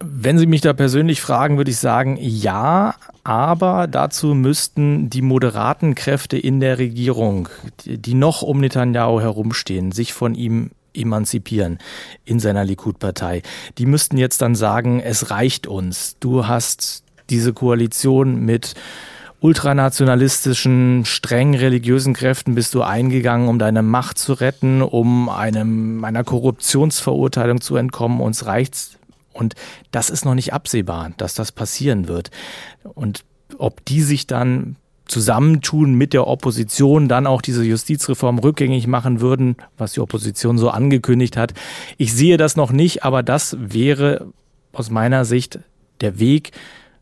Wenn 0.00 0.38
Sie 0.38 0.46
mich 0.46 0.62
da 0.62 0.72
persönlich 0.72 1.20
fragen, 1.20 1.58
würde 1.58 1.70
ich 1.70 1.76
sagen, 1.76 2.16
ja, 2.20 2.94
aber 3.22 3.86
dazu 3.86 4.34
müssten 4.34 5.10
die 5.10 5.22
moderaten 5.22 5.94
Kräfte 5.94 6.36
in 6.36 6.58
der 6.58 6.78
Regierung, 6.78 7.48
die 7.84 8.14
noch 8.14 8.42
um 8.42 8.60
Netanyahu 8.60 9.20
herumstehen, 9.20 9.92
sich 9.92 10.12
von 10.12 10.34
ihm 10.34 10.70
emanzipieren 10.94 11.78
in 12.24 12.40
seiner 12.40 12.64
Likud-Partei. 12.64 13.42
Die 13.78 13.86
müssten 13.86 14.16
jetzt 14.16 14.42
dann 14.42 14.54
sagen, 14.54 15.00
es 15.00 15.30
reicht 15.30 15.66
uns. 15.66 16.16
Du 16.18 16.46
hast 16.46 17.04
diese 17.30 17.52
Koalition 17.52 18.44
mit 18.44 18.74
ultranationalistischen, 19.42 21.04
streng 21.04 21.56
religiösen 21.56 22.14
Kräften 22.14 22.54
bist 22.54 22.74
du 22.74 22.82
eingegangen, 22.82 23.48
um 23.48 23.58
deine 23.58 23.82
Macht 23.82 24.16
zu 24.16 24.34
retten, 24.34 24.82
um 24.82 25.28
einem, 25.28 26.04
einer 26.04 26.22
Korruptionsverurteilung 26.22 27.60
zu 27.60 27.74
entkommen. 27.74 28.20
Uns 28.20 28.46
reicht's. 28.46 28.98
Und 29.32 29.54
das 29.90 30.10
ist 30.10 30.24
noch 30.24 30.34
nicht 30.34 30.52
absehbar, 30.52 31.10
dass 31.16 31.34
das 31.34 31.50
passieren 31.50 32.06
wird. 32.06 32.30
Und 32.84 33.24
ob 33.58 33.84
die 33.84 34.02
sich 34.02 34.28
dann 34.28 34.76
zusammentun 35.06 35.94
mit 35.94 36.12
der 36.12 36.28
Opposition, 36.28 37.08
dann 37.08 37.26
auch 37.26 37.42
diese 37.42 37.64
Justizreform 37.64 38.38
rückgängig 38.38 38.86
machen 38.86 39.20
würden, 39.20 39.56
was 39.76 39.92
die 39.92 40.00
Opposition 40.00 40.56
so 40.56 40.70
angekündigt 40.70 41.36
hat. 41.36 41.52
Ich 41.98 42.14
sehe 42.14 42.36
das 42.36 42.54
noch 42.54 42.70
nicht, 42.70 43.02
aber 43.02 43.24
das 43.24 43.56
wäre 43.58 44.32
aus 44.72 44.88
meiner 44.88 45.24
Sicht 45.24 45.58
der 46.00 46.20
Weg, 46.20 46.52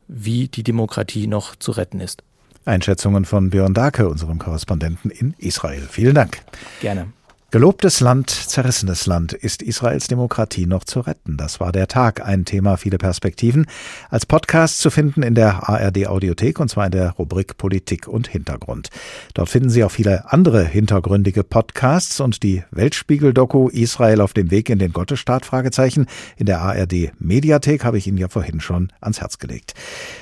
wie 0.09 0.49
die 0.49 0.62
Demokratie 0.62 1.26
noch 1.26 1.55
zu 1.55 1.72
retten 1.72 2.01
ist. 2.01 2.22
Einschätzungen 2.71 3.25
von 3.25 3.51
Björn 3.51 3.75
Dake, 3.75 4.09
unserem 4.09 4.39
Korrespondenten 4.39 5.11
in 5.11 5.35
Israel. 5.39 5.87
Vielen 5.91 6.14
Dank. 6.14 6.39
Gerne. 6.81 7.09
Gelobtes 7.53 7.98
Land, 7.98 8.30
zerrissenes 8.30 9.07
Land. 9.07 9.32
Ist 9.32 9.61
Israels 9.61 10.07
Demokratie 10.07 10.66
noch 10.66 10.84
zu 10.84 11.01
retten? 11.01 11.36
Das 11.36 11.59
war 11.59 11.72
der 11.72 11.88
Tag. 11.88 12.24
Ein 12.24 12.44
Thema, 12.44 12.76
viele 12.76 12.96
Perspektiven. 12.96 13.66
Als 14.09 14.24
Podcast 14.24 14.78
zu 14.78 14.88
finden 14.88 15.24
in 15.24 15.34
der 15.34 15.68
ARD 15.68 16.07
Audiothek 16.07 16.61
und 16.61 16.68
zwar 16.68 16.86
in 16.86 16.92
der 16.92 17.11
Rubrik 17.11 17.57
Politik 17.57 18.07
und 18.07 18.28
Hintergrund. 18.28 18.90
Dort 19.34 19.48
finden 19.48 19.68
Sie 19.68 19.82
auch 19.82 19.90
viele 19.90 20.32
andere 20.32 20.64
hintergründige 20.64 21.42
Podcasts 21.42 22.20
und 22.20 22.44
die 22.44 22.62
Weltspiegel-Doku 22.70 23.68
Israel 23.70 24.20
auf 24.20 24.32
dem 24.32 24.53
Weg 24.53 24.70
in 24.70 24.78
den 24.78 24.92
Gottesstaat? 24.92 25.51
In 26.36 26.46
der 26.46 26.61
ARD 26.61 27.11
Mediathek 27.18 27.84
habe 27.84 27.98
ich 27.98 28.07
Ihnen 28.07 28.18
ja 28.18 28.28
vorhin 28.28 28.61
schon 28.61 28.92
ans 29.01 29.20
Herz 29.20 29.38
gelegt. 29.38 29.74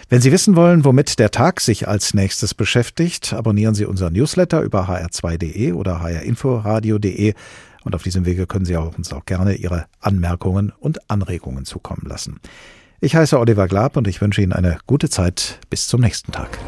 Wenn 0.08 0.22
Sie 0.22 0.32
wissen 0.32 0.56
wollen, 0.56 0.86
womit 0.86 1.18
der 1.18 1.30
Tag 1.30 1.60
sich 1.60 1.88
als 1.88 2.14
nächstes 2.14 2.54
beschäftigt, 2.54 3.34
abonnieren 3.34 3.74
Sie 3.74 3.84
unseren 3.84 4.14
Newsletter 4.14 4.62
über 4.62 4.88
hr2.de 4.88 5.72
oder 5.72 6.00
hrinforadio.de 6.00 7.17
www.ftf.de 7.18 7.34
und 7.84 7.94
auf 7.94 8.02
diesem 8.02 8.24
Wege 8.26 8.46
können 8.46 8.64
Sie 8.64 8.76
uns 8.76 9.12
auch 9.12 9.24
gerne 9.24 9.54
Ihre 9.54 9.86
Anmerkungen 10.00 10.72
und 10.78 11.10
Anregungen 11.10 11.64
zukommen 11.64 12.06
lassen. 12.06 12.40
Ich 13.00 13.14
heiße 13.14 13.38
Oliver 13.38 13.68
Glab 13.68 13.96
und 13.96 14.08
ich 14.08 14.20
wünsche 14.20 14.42
Ihnen 14.42 14.52
eine 14.52 14.78
gute 14.86 15.08
Zeit. 15.08 15.60
Bis 15.70 15.86
zum 15.86 16.00
nächsten 16.00 16.32
Tag. 16.32 16.58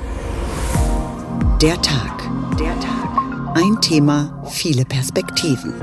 Der 1.61 1.81
Tag. 1.83 2.23
Der 2.59 2.79
Tag. 2.81 3.57
Ein 3.57 3.81
Thema, 3.81 4.45
viele 4.49 4.85
Perspektiven. 4.85 5.75